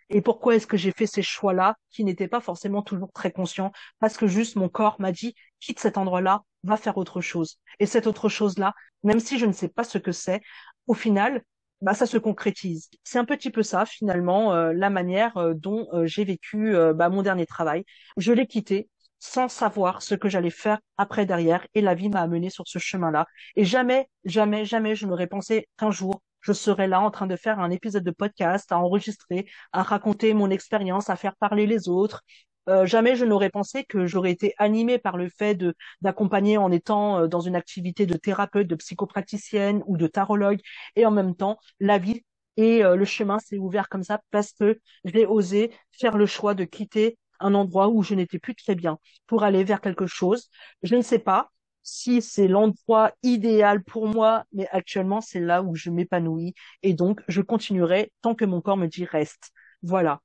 et 0.10 0.22
pourquoi 0.22 0.56
est-ce 0.56 0.68
que 0.68 0.78
j'ai 0.78 0.92
fait 0.92 1.06
ces 1.06 1.22
choix-là 1.22 1.76
qui 1.92 2.04
n'étaient 2.04 2.28
pas 2.28 2.42
forcément 2.42 2.82
toujours 2.82 3.12
très 3.12 3.32
conscients 3.32 3.72
parce 4.00 4.18
que 4.18 4.28
juste 4.28 4.56
mon 4.56 4.70
corps 4.70 5.00
m'a 5.00 5.12
dit 5.12 5.36
quitte 5.60 5.80
cet 5.80 5.98
endroit-là, 5.98 6.44
va 6.64 6.78
faire 6.78 6.98
autre 6.98 7.22
chose. 7.22 7.60
Et 7.80 7.86
cette 7.86 8.08
autre 8.08 8.30
chose-là, 8.30 8.74
même 9.04 9.20
si 9.20 9.38
je 9.38 9.46
ne 9.46 9.52
sais 9.52 9.70
pas 9.70 9.84
ce 9.84 9.98
que 9.98 10.12
c'est, 10.12 10.42
au 10.88 10.94
final, 10.94 11.44
bah, 11.82 11.94
ça 11.94 12.06
se 12.06 12.18
concrétise. 12.18 12.90
C'est 13.04 13.20
un 13.20 13.26
petit 13.26 13.52
peu 13.52 13.64
ça 13.64 13.86
finalement 13.86 14.54
euh, 14.54 14.74
la 14.74 14.90
manière 14.90 15.38
euh, 15.38 15.54
dont 15.54 15.88
euh, 15.94 16.06
j'ai 16.06 16.26
vécu 16.26 16.74
bah, 16.96 17.10
mon 17.10 17.22
dernier 17.22 17.46
travail. 17.46 17.86
Je 18.18 18.34
l'ai 18.34 18.48
quitté 18.48 18.90
sans 19.20 19.50
savoir 19.50 20.02
ce 20.02 20.16
que 20.16 20.30
j'allais 20.30 20.50
faire 20.50 20.80
après 20.98 21.26
derrière 21.26 21.68
et 21.74 21.82
la 21.82 21.94
vie 21.94 22.10
m'a 22.10 22.22
amené 22.22 22.50
sur 22.50 22.68
ce 22.68 22.80
chemin-là. 22.80 23.26
Et 23.56 23.66
jamais, 23.66 24.08
jamais, 24.24 24.66
jamais 24.66 24.96
je 24.96 25.06
n'aurais 25.06 25.28
pensé 25.28 25.68
qu'un 25.78 25.92
jour 25.92 26.22
je 26.42 26.54
serais 26.54 26.88
là 26.88 27.02
en 27.02 27.12
train 27.12 27.28
de 27.28 27.36
faire 27.36 27.60
un 27.60 27.70
épisode 27.70 28.04
de 28.04 28.12
podcast, 28.12 28.72
à 28.72 28.80
enregistrer, 28.80 29.46
à 29.74 29.84
raconter 29.84 30.34
mon 30.34 30.50
expérience, 30.50 31.10
à 31.10 31.16
faire 31.18 31.36
parler 31.36 31.68
les 31.68 31.90
autres, 31.90 32.24
euh, 32.70 32.86
jamais 32.86 33.16
je 33.16 33.26
n'aurais 33.26 33.50
pensé 33.50 33.84
que 33.84 34.06
j'aurais 34.06 34.32
été 34.32 34.54
animée 34.58 34.98
par 35.00 35.18
le 35.18 35.30
fait 35.30 35.58
d'accompagner 36.02 36.58
en 36.58 36.72
étant 36.72 37.20
euh, 37.22 37.28
dans 37.28 37.42
une 37.42 37.56
activité 37.56 38.06
de 38.06 38.16
thérapeute, 38.16 38.68
de 38.68 38.76
psychopraticienne 38.76 39.84
ou 39.88 39.98
de 39.98 40.08
tarologue, 40.08 40.60
et 40.96 41.06
en 41.06 41.12
même 41.12 41.36
temps 41.36 41.58
la 41.80 41.98
vie 41.98 42.24
et 42.58 42.84
euh, 42.84 42.96
le 42.96 43.06
chemin 43.06 43.40
s'est 43.40 43.58
ouvert 43.58 43.90
comme 43.90 44.04
ça 44.04 44.22
parce 44.32 44.52
que 44.54 44.80
j'ai 45.06 45.26
osé 45.26 45.72
faire 45.92 46.18
le 46.18 46.26
choix 46.26 46.54
de 46.54 46.64
quitter 46.66 47.18
un 47.40 47.54
endroit 47.56 47.90
où 47.90 48.04
je 48.04 48.16
n'étais 48.16 48.40
plus 48.40 48.56
très 48.56 48.76
bien 48.76 49.00
pour 49.28 49.44
aller 49.44 49.64
vers 49.64 49.82
quelque 49.82 50.08
chose. 50.08 50.50
Je 50.84 50.96
ne 50.96 51.02
sais 51.02 51.20
pas 51.20 51.52
si 51.84 52.22
c'est 52.22 52.48
l'endroit 52.48 53.14
idéal 53.24 53.84
pour 53.84 54.08
moi, 54.08 54.44
mais 54.54 54.68
actuellement 54.72 55.22
c'est 55.22 55.40
là 55.40 55.64
où 55.64 55.76
je 55.76 55.90
m'épanouis 55.90 56.54
et 56.84 56.94
donc 56.94 57.22
je 57.28 57.42
continuerai 57.42 58.12
tant 58.22 58.36
que 58.36 58.46
mon 58.46 58.62
corps 58.62 58.78
me 58.78 58.88
dit 58.88 59.06
reste. 59.06 59.52
Voilà. 59.82 60.22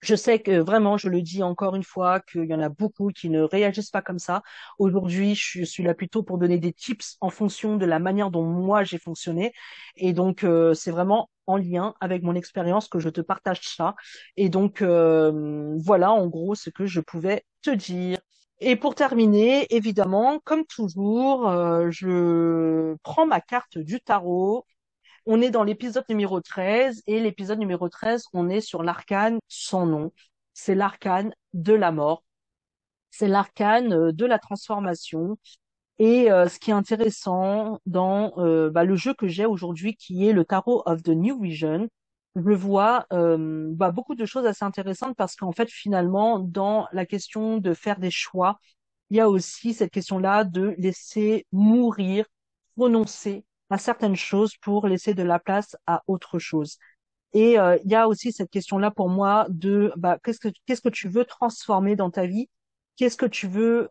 Je 0.00 0.14
sais 0.14 0.38
que 0.40 0.58
vraiment, 0.60 0.96
je 0.96 1.08
le 1.08 1.20
dis 1.22 1.42
encore 1.42 1.76
une 1.76 1.82
fois, 1.82 2.20
qu'il 2.20 2.44
y 2.44 2.54
en 2.54 2.60
a 2.60 2.68
beaucoup 2.70 3.08
qui 3.08 3.28
ne 3.30 3.42
réagissent 3.42 3.90
pas 3.90 4.02
comme 4.02 4.18
ça. 4.18 4.42
Aujourd'hui, 4.78 5.34
je 5.34 5.62
suis 5.64 5.82
là 5.82 5.94
plutôt 5.94 6.22
pour 6.22 6.38
donner 6.38 6.58
des 6.58 6.72
tips 6.72 7.16
en 7.20 7.30
fonction 7.30 7.76
de 7.76 7.84
la 7.86 7.98
manière 7.98 8.30
dont 8.30 8.42
moi 8.42 8.82
j'ai 8.82 8.98
fonctionné. 8.98 9.52
Et 9.96 10.12
donc, 10.12 10.44
euh, 10.44 10.74
c'est 10.74 10.90
vraiment 10.90 11.28
en 11.46 11.56
lien 11.56 11.94
avec 12.00 12.22
mon 12.22 12.34
expérience 12.34 12.88
que 12.88 12.98
je 12.98 13.08
te 13.08 13.20
partage 13.20 13.60
ça. 13.62 13.94
Et 14.36 14.48
donc 14.48 14.82
euh, 14.82 15.76
voilà 15.78 16.12
en 16.12 16.28
gros 16.28 16.54
ce 16.54 16.70
que 16.70 16.86
je 16.86 17.00
pouvais 17.00 17.44
te 17.62 17.70
dire. 17.70 18.18
Et 18.60 18.76
pour 18.76 18.94
terminer, 18.94 19.66
évidemment, 19.74 20.38
comme 20.44 20.66
toujours, 20.66 21.48
euh, 21.48 21.88
je 21.90 22.94
prends 23.02 23.26
ma 23.26 23.40
carte 23.40 23.78
du 23.78 24.00
tarot. 24.00 24.66
On 25.26 25.40
est 25.42 25.50
dans 25.50 25.64
l'épisode 25.64 26.04
numéro 26.08 26.40
13 26.40 27.02
et 27.06 27.20
l'épisode 27.20 27.58
numéro 27.58 27.88
13, 27.88 28.24
on 28.32 28.48
est 28.48 28.60
sur 28.60 28.82
l'arcane 28.82 29.38
sans 29.48 29.86
nom. 29.86 30.12
C'est 30.54 30.74
l'arcane 30.74 31.32
de 31.52 31.74
la 31.74 31.92
mort. 31.92 32.24
C'est 33.10 33.28
l'arcane 33.28 33.92
euh, 33.92 34.12
de 34.12 34.26
la 34.26 34.38
transformation. 34.38 35.36
Et 35.98 36.30
euh, 36.32 36.48
ce 36.48 36.58
qui 36.58 36.70
est 36.70 36.74
intéressant 36.74 37.78
dans 37.86 38.32
euh, 38.38 38.70
bah, 38.70 38.84
le 38.84 38.96
jeu 38.96 39.12
que 39.14 39.28
j'ai 39.28 39.44
aujourd'hui, 39.46 39.96
qui 39.96 40.26
est 40.26 40.32
le 40.32 40.44
Tarot 40.44 40.82
of 40.86 41.02
the 41.02 41.10
New 41.10 41.40
Vision, 41.40 41.88
je 42.36 42.52
vois 42.52 43.06
euh, 43.12 43.68
bah, 43.72 43.90
beaucoup 43.90 44.14
de 44.14 44.24
choses 44.24 44.46
assez 44.46 44.64
intéressantes 44.64 45.16
parce 45.16 45.36
qu'en 45.36 45.52
fait, 45.52 45.68
finalement, 45.70 46.38
dans 46.38 46.86
la 46.92 47.04
question 47.04 47.58
de 47.58 47.74
faire 47.74 47.98
des 47.98 48.10
choix, 48.10 48.58
il 49.10 49.16
y 49.18 49.20
a 49.20 49.28
aussi 49.28 49.74
cette 49.74 49.90
question-là 49.90 50.44
de 50.44 50.74
laisser 50.78 51.46
mourir, 51.52 52.24
renoncer 52.78 53.44
à 53.70 53.78
certaines 53.78 54.16
choses 54.16 54.56
pour 54.60 54.86
laisser 54.86 55.14
de 55.14 55.22
la 55.22 55.38
place 55.38 55.76
à 55.86 56.02
autre 56.06 56.38
chose. 56.38 56.76
Et 57.32 57.52
il 57.52 57.90
y 57.90 57.94
a 57.94 58.08
aussi 58.08 58.32
cette 58.32 58.50
question-là 58.50 58.90
pour 58.90 59.08
moi 59.08 59.46
de 59.48 59.92
bah, 59.96 60.18
qu'est-ce 60.22 60.40
que 60.40 60.48
qu'est-ce 60.66 60.80
que 60.80 60.88
tu 60.88 61.08
veux 61.08 61.24
transformer 61.24 61.94
dans 61.94 62.10
ta 62.10 62.26
vie, 62.26 62.48
qu'est-ce 62.96 63.16
que 63.16 63.26
tu 63.26 63.46
veux 63.46 63.88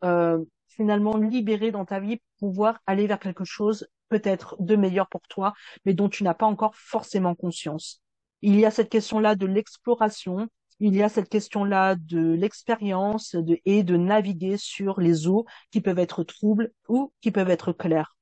finalement 0.68 1.18
libérer 1.18 1.72
dans 1.72 1.86
ta 1.86 2.00
vie 2.00 2.18
pour 2.18 2.50
pouvoir 2.50 2.80
aller 2.86 3.08
vers 3.08 3.20
quelque 3.20 3.46
chose 3.46 3.88
peut-être 4.10 4.56
de 4.60 4.76
meilleur 4.76 5.08
pour 5.08 5.22
toi, 5.30 5.54
mais 5.86 5.94
dont 5.94 6.10
tu 6.10 6.24
n'as 6.24 6.34
pas 6.34 6.48
encore 6.48 6.76
forcément 6.76 7.36
conscience? 7.36 8.02
Il 8.42 8.60
y 8.60 8.66
a 8.66 8.72
cette 8.72 8.90
question-là 8.90 9.36
de 9.36 9.46
l'exploration, 9.46 10.48
il 10.80 10.96
y 10.96 11.04
a 11.04 11.10
cette 11.10 11.30
question-là 11.30 11.96
de 11.96 12.34
l'expérience 12.34 13.36
et 13.66 13.84
de 13.84 13.98
naviguer 13.98 14.58
sur 14.58 15.00
les 15.00 15.28
eaux 15.28 15.46
qui 15.72 15.82
peuvent 15.82 16.00
être 16.00 16.24
troubles 16.24 16.72
ou 16.88 17.14
qui 17.22 17.32
peuvent 17.32 17.50
être 17.50 17.74
claires. 17.74 18.16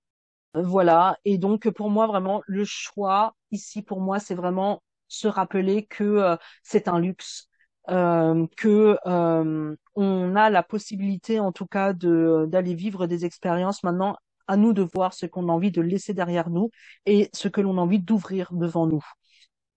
Voilà. 0.63 1.17
Et 1.25 1.37
donc, 1.37 1.69
pour 1.69 1.89
moi, 1.89 2.07
vraiment, 2.07 2.41
le 2.47 2.63
choix 2.65 3.35
ici, 3.51 3.81
pour 3.81 4.01
moi, 4.01 4.19
c'est 4.19 4.35
vraiment 4.35 4.81
se 5.07 5.27
rappeler 5.27 5.85
que 5.85 6.03
euh, 6.03 6.35
c'est 6.63 6.87
un 6.87 6.99
luxe, 6.99 7.47
euh, 7.89 8.45
que 8.57 8.97
euh, 9.05 9.75
on 9.95 10.35
a 10.35 10.49
la 10.49 10.63
possibilité 10.63 11.39
en 11.39 11.51
tout 11.53 11.65
cas 11.65 11.93
de 11.93 12.45
d'aller 12.49 12.73
vivre 12.75 13.07
des 13.07 13.23
expériences 13.25 13.83
maintenant 13.83 14.17
à 14.47 14.57
nous 14.57 14.73
de 14.73 14.81
voir 14.81 15.13
ce 15.13 15.25
qu'on 15.25 15.49
a 15.49 15.51
envie 15.53 15.71
de 15.71 15.81
laisser 15.81 16.13
derrière 16.13 16.49
nous 16.49 16.71
et 17.05 17.29
ce 17.33 17.47
que 17.47 17.61
l'on 17.61 17.77
a 17.77 17.81
envie 17.81 17.99
d'ouvrir 17.99 18.51
devant 18.53 18.87
nous. 18.87 19.03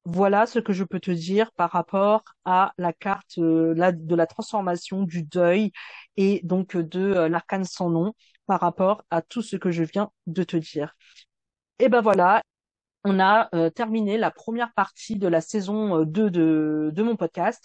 Voilà 0.07 0.47
ce 0.47 0.59
que 0.59 0.73
je 0.73 0.85
peux 0.85 0.99
te 1.01 1.11
dire 1.11 1.53
par 1.53 1.71
rapport 1.71 2.23
à 2.45 2.73
la 2.79 2.93
carte 2.93 3.39
euh, 3.39 3.75
de 3.93 4.15
la 4.15 4.27
transformation 4.27 5.03
du 5.03 5.23
deuil 5.23 5.73
et 6.17 6.41
donc 6.43 6.77
de 6.77 7.01
euh, 7.01 7.29
l'arcane 7.29 7.65
sans 7.65 7.91
nom 7.91 8.15
par 8.51 8.59
rapport 8.59 9.05
à 9.11 9.23
tout 9.23 9.43
ce 9.43 9.55
que 9.55 9.71
je 9.71 9.85
viens 9.85 10.11
de 10.27 10.43
te 10.43 10.57
dire. 10.57 10.97
Et 11.79 11.89
ben 11.89 12.01
voilà, 12.01 12.43
on 13.05 13.21
a 13.21 13.49
terminé 13.71 14.19
la 14.19 14.33
première 14.33 14.73
partie 14.75 15.15
de 15.15 15.29
la 15.29 15.41
saison 15.41 16.03
2 16.05 16.31
de, 16.33 16.91
de 16.93 17.03
mon 17.05 17.15
podcast. 17.15 17.63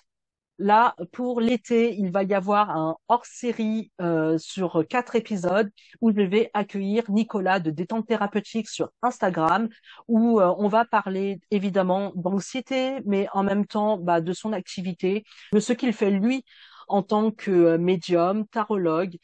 Là, 0.60 0.96
pour 1.12 1.42
l'été, 1.42 1.96
il 1.96 2.12
va 2.12 2.22
y 2.22 2.36
avoir 2.36 2.70
un 2.70 2.98
hors-série 3.08 3.92
euh, 4.00 4.38
sur 4.38 4.86
quatre 4.88 5.16
épisodes 5.16 5.72
où 6.02 6.12
je 6.12 6.22
vais 6.22 6.52
accueillir 6.54 7.10
Nicolas 7.10 7.60
de 7.60 7.72
Détente 7.72 8.06
Thérapeutique 8.06 8.70
sur 8.70 8.92
Instagram, 9.02 9.68
où 10.08 10.40
euh, 10.40 10.54
on 10.60 10.68
va 10.68 10.86
parler 10.86 11.40
évidemment 11.50 12.12
d'anxiété, 12.14 13.00
mais 13.08 13.28
en 13.34 13.42
même 13.42 13.66
temps 13.66 13.98
bah, 13.98 14.22
de 14.22 14.34
son 14.34 14.54
activité, 14.54 15.24
de 15.52 15.60
ce 15.60 15.74
qu'il 15.74 15.94
fait 15.94 16.12
lui 16.12 16.46
en 16.88 17.04
tant 17.04 17.32
que 17.32 17.52
euh, 17.52 17.78
médium, 17.78 18.48
tarologue, 18.48 19.18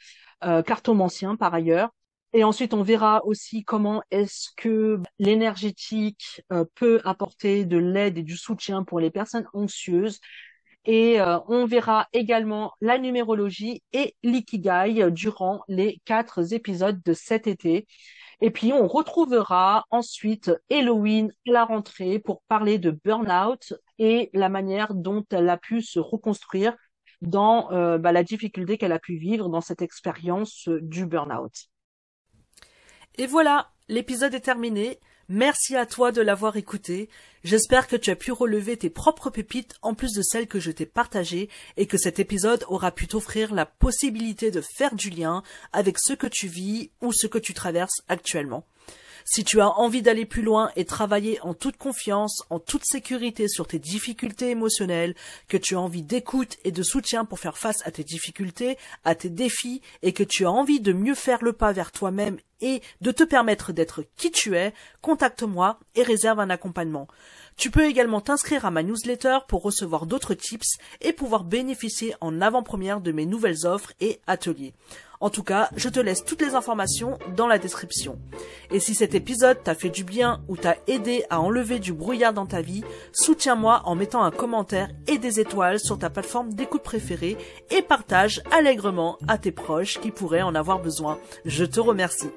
cartomancien 0.66 1.36
par 1.36 1.53
ailleurs. 1.53 1.89
Et 2.34 2.43
ensuite, 2.43 2.74
on 2.74 2.82
verra 2.82 3.24
aussi 3.26 3.64
comment 3.64 4.01
est-ce 4.09 4.49
que 4.57 4.99
l'énergétique 5.20 6.41
peut 6.74 6.99
apporter 7.03 7.64
de 7.64 7.78
l'aide 7.78 8.18
et 8.18 8.24
du 8.24 8.38
soutien 8.38 8.84
pour 8.84 8.99
les 8.99 9.12
personnes 9.12 9.45
anxieuses, 9.53 10.20
et 10.86 11.22
euh, 11.22 11.39
on 11.47 11.66
verra 11.66 12.07
également 12.14 12.74
la 12.82 12.97
numérologie 12.97 13.84
et 13.93 14.16
l'ikigai 14.24 15.12
durant 15.12 15.62
les 15.68 16.01
quatre 16.05 16.53
épisodes 16.53 16.99
de 17.05 17.14
cet 17.14 17.47
été. 17.47 17.88
Et 18.41 18.49
puis 18.49 18.74
on 18.74 18.88
retrouvera 18.88 19.86
ensuite 19.91 20.51
Halloween 20.72 21.32
à 21.47 21.51
la 21.51 21.66
rentrée 21.66 22.18
pour 22.18 22.41
parler 22.47 22.80
de 22.80 22.89
burn-out 22.89 23.74
et 23.99 24.32
la 24.34 24.49
manière 24.49 24.95
dont 24.95 25.24
elle 25.30 25.49
a 25.49 25.57
pu 25.57 25.84
se 25.84 25.99
reconstruire 25.99 26.76
dans 27.22 27.72
euh, 27.72 27.97
bah, 27.97 28.11
la 28.11 28.24
difficulté 28.24 28.78
qu'elle 28.78 28.91
a 28.91 28.99
pu 28.99 29.17
vivre 29.17 29.49
dans 29.49 29.61
cette 29.61 29.82
expérience 29.82 30.67
du 30.67 31.05
burn-out. 31.05 31.69
Et 33.17 33.28
voilà, 33.28 33.72
l'épisode 33.88 34.34
est 34.34 34.39
terminé. 34.39 34.99
Merci 35.30 35.78
à 35.78 35.86
toi 35.86 36.11
de 36.11 36.22
l'avoir 36.22 36.57
écouté. 36.57 37.09
J'espère 37.43 37.88
que 37.88 37.95
tu 37.95 38.09
as 38.09 38.15
pu 38.15 38.34
relever 38.34 38.76
tes 38.76 38.89
propres 38.89 39.30
pépites 39.30 39.76
en 39.82 39.93
plus 39.93 40.13
de 40.13 40.22
celles 40.22 40.47
que 40.47 40.59
je 40.59 40.72
t'ai 40.72 40.86
partagées 40.86 41.49
et 41.78 41.86
que 41.86 41.97
cet 41.97 42.19
épisode 42.19 42.65
aura 42.67 42.91
pu 42.91 43.07
t'offrir 43.07 43.53
la 43.53 43.65
possibilité 43.65 44.51
de 44.51 44.61
faire 44.61 44.93
du 44.93 45.09
lien 45.09 45.41
avec 45.72 45.99
ce 45.99 46.13
que 46.13 46.28
tu 46.28 46.47
vis 46.47 46.91
ou 47.01 47.13
ce 47.13 47.28
que 47.28 47.38
tu 47.38 47.53
traverses 47.53 48.01
actuellement. 48.09 48.65
Si 49.26 49.43
tu 49.43 49.61
as 49.61 49.69
envie 49.69 50.01
d'aller 50.01 50.26
plus 50.26 50.41
loin 50.41 50.72
et 50.76 50.86
travailler 50.86 51.39
en 51.41 51.53
toute 51.53 51.78
confiance, 51.78 52.43
en 52.49 52.59
toute 52.59 52.86
sécurité 52.86 53.47
sur 53.47 53.67
tes 53.67 53.80
difficultés 53.80 54.49
émotionnelles, 54.49 55.15
que 55.47 55.57
tu 55.57 55.76
as 55.76 55.80
envie 55.80 56.03
d'écoute 56.03 56.57
et 56.63 56.72
de 56.72 56.84
soutien 56.84 57.26
pour 57.26 57.39
faire 57.39 57.57
face 57.57 57.86
à 57.86 57.91
tes 57.91 58.03
difficultés, 58.03 58.78
à 59.03 59.15
tes 59.15 59.30
défis, 59.30 59.82
et 60.01 60.13
que 60.13 60.24
tu 60.24 60.45
as 60.45 60.51
envie 60.51 60.80
de 60.80 60.93
mieux 60.93 61.15
faire 61.15 61.43
le 61.43 61.53
pas 61.53 61.72
vers 61.72 61.91
toi-même 61.91 62.38
et 62.61 62.82
de 63.01 63.11
te 63.11 63.24
permettre 63.24 63.74
d'être 63.74 64.03
qui 64.15 64.32
tu 64.32 64.55
es, 64.55 64.74
contacte-moi 65.01 65.80
et 65.95 66.03
réserve 66.03 66.39
un 66.39 66.49
accompagnement. 66.49 67.07
Tu 67.57 67.72
peux 67.72 67.86
également 67.86 68.22
t'inscrire 68.22 68.65
à 68.65 68.72
ma 68.72 68.84
newsletter 68.84 69.39
pour 69.47 69.63
recevoir 69.63 70.05
d'autres 70.05 70.34
tips 70.34 70.78
et 71.01 71.13
pouvoir 71.13 71.43
bénéficier 71.43 72.13
en 72.22 72.39
avant-première 72.41 73.01
de 73.01 73.11
mes 73.11 73.26
nouvelles 73.26 73.65
offres 73.65 73.93
et 73.99 74.19
ateliers. 74.28 74.74
En 75.22 75.30
tout 75.30 75.43
cas, 75.43 75.69
je 75.76 75.88
te 75.88 75.99
laisse 75.99 76.26
toutes 76.26 76.41
les 76.41 76.55
informations 76.55 77.17
dans 77.38 77.47
la 77.47 77.59
description. 77.59 78.19
Et 78.72 78.80
si 78.80 78.95
cet 78.95 79.15
épisode 79.15 79.63
t'a 79.63 79.76
fait 79.76 79.89
du 79.89 80.03
bien 80.03 80.41
ou 80.47 80.57
t'a 80.57 80.76
aidé 80.88 81.24
à 81.30 81.39
enlever 81.39 81.80
du 81.80 81.93
brouillard 81.93 82.34
dans 82.34 82.47
ta 82.47 82.61
vie, 82.61 82.84
soutiens-moi 83.13 83.84
en 83.86 83.95
mettant 83.95 84.24
un 84.24 84.32
commentaire 84.32 84.89
et 85.07 85.19
des 85.19 85.39
étoiles 85.39 85.80
sur 85.80 85.99
ta 85.99 86.09
plateforme 86.09 86.53
d'écoute 86.53 86.84
préférée 86.84 87.38
et 87.69 87.82
partage 87.82 88.41
allègrement 88.51 89.17
à 89.28 89.38
tes 89.38 89.51
proches 89.51 89.99
qui 89.99 90.11
pourraient 90.11 90.41
en 90.41 90.55
avoir 90.55 90.80
besoin. 90.80 91.19
Je 91.45 91.65
te 91.65 91.80
remercie. 91.80 92.32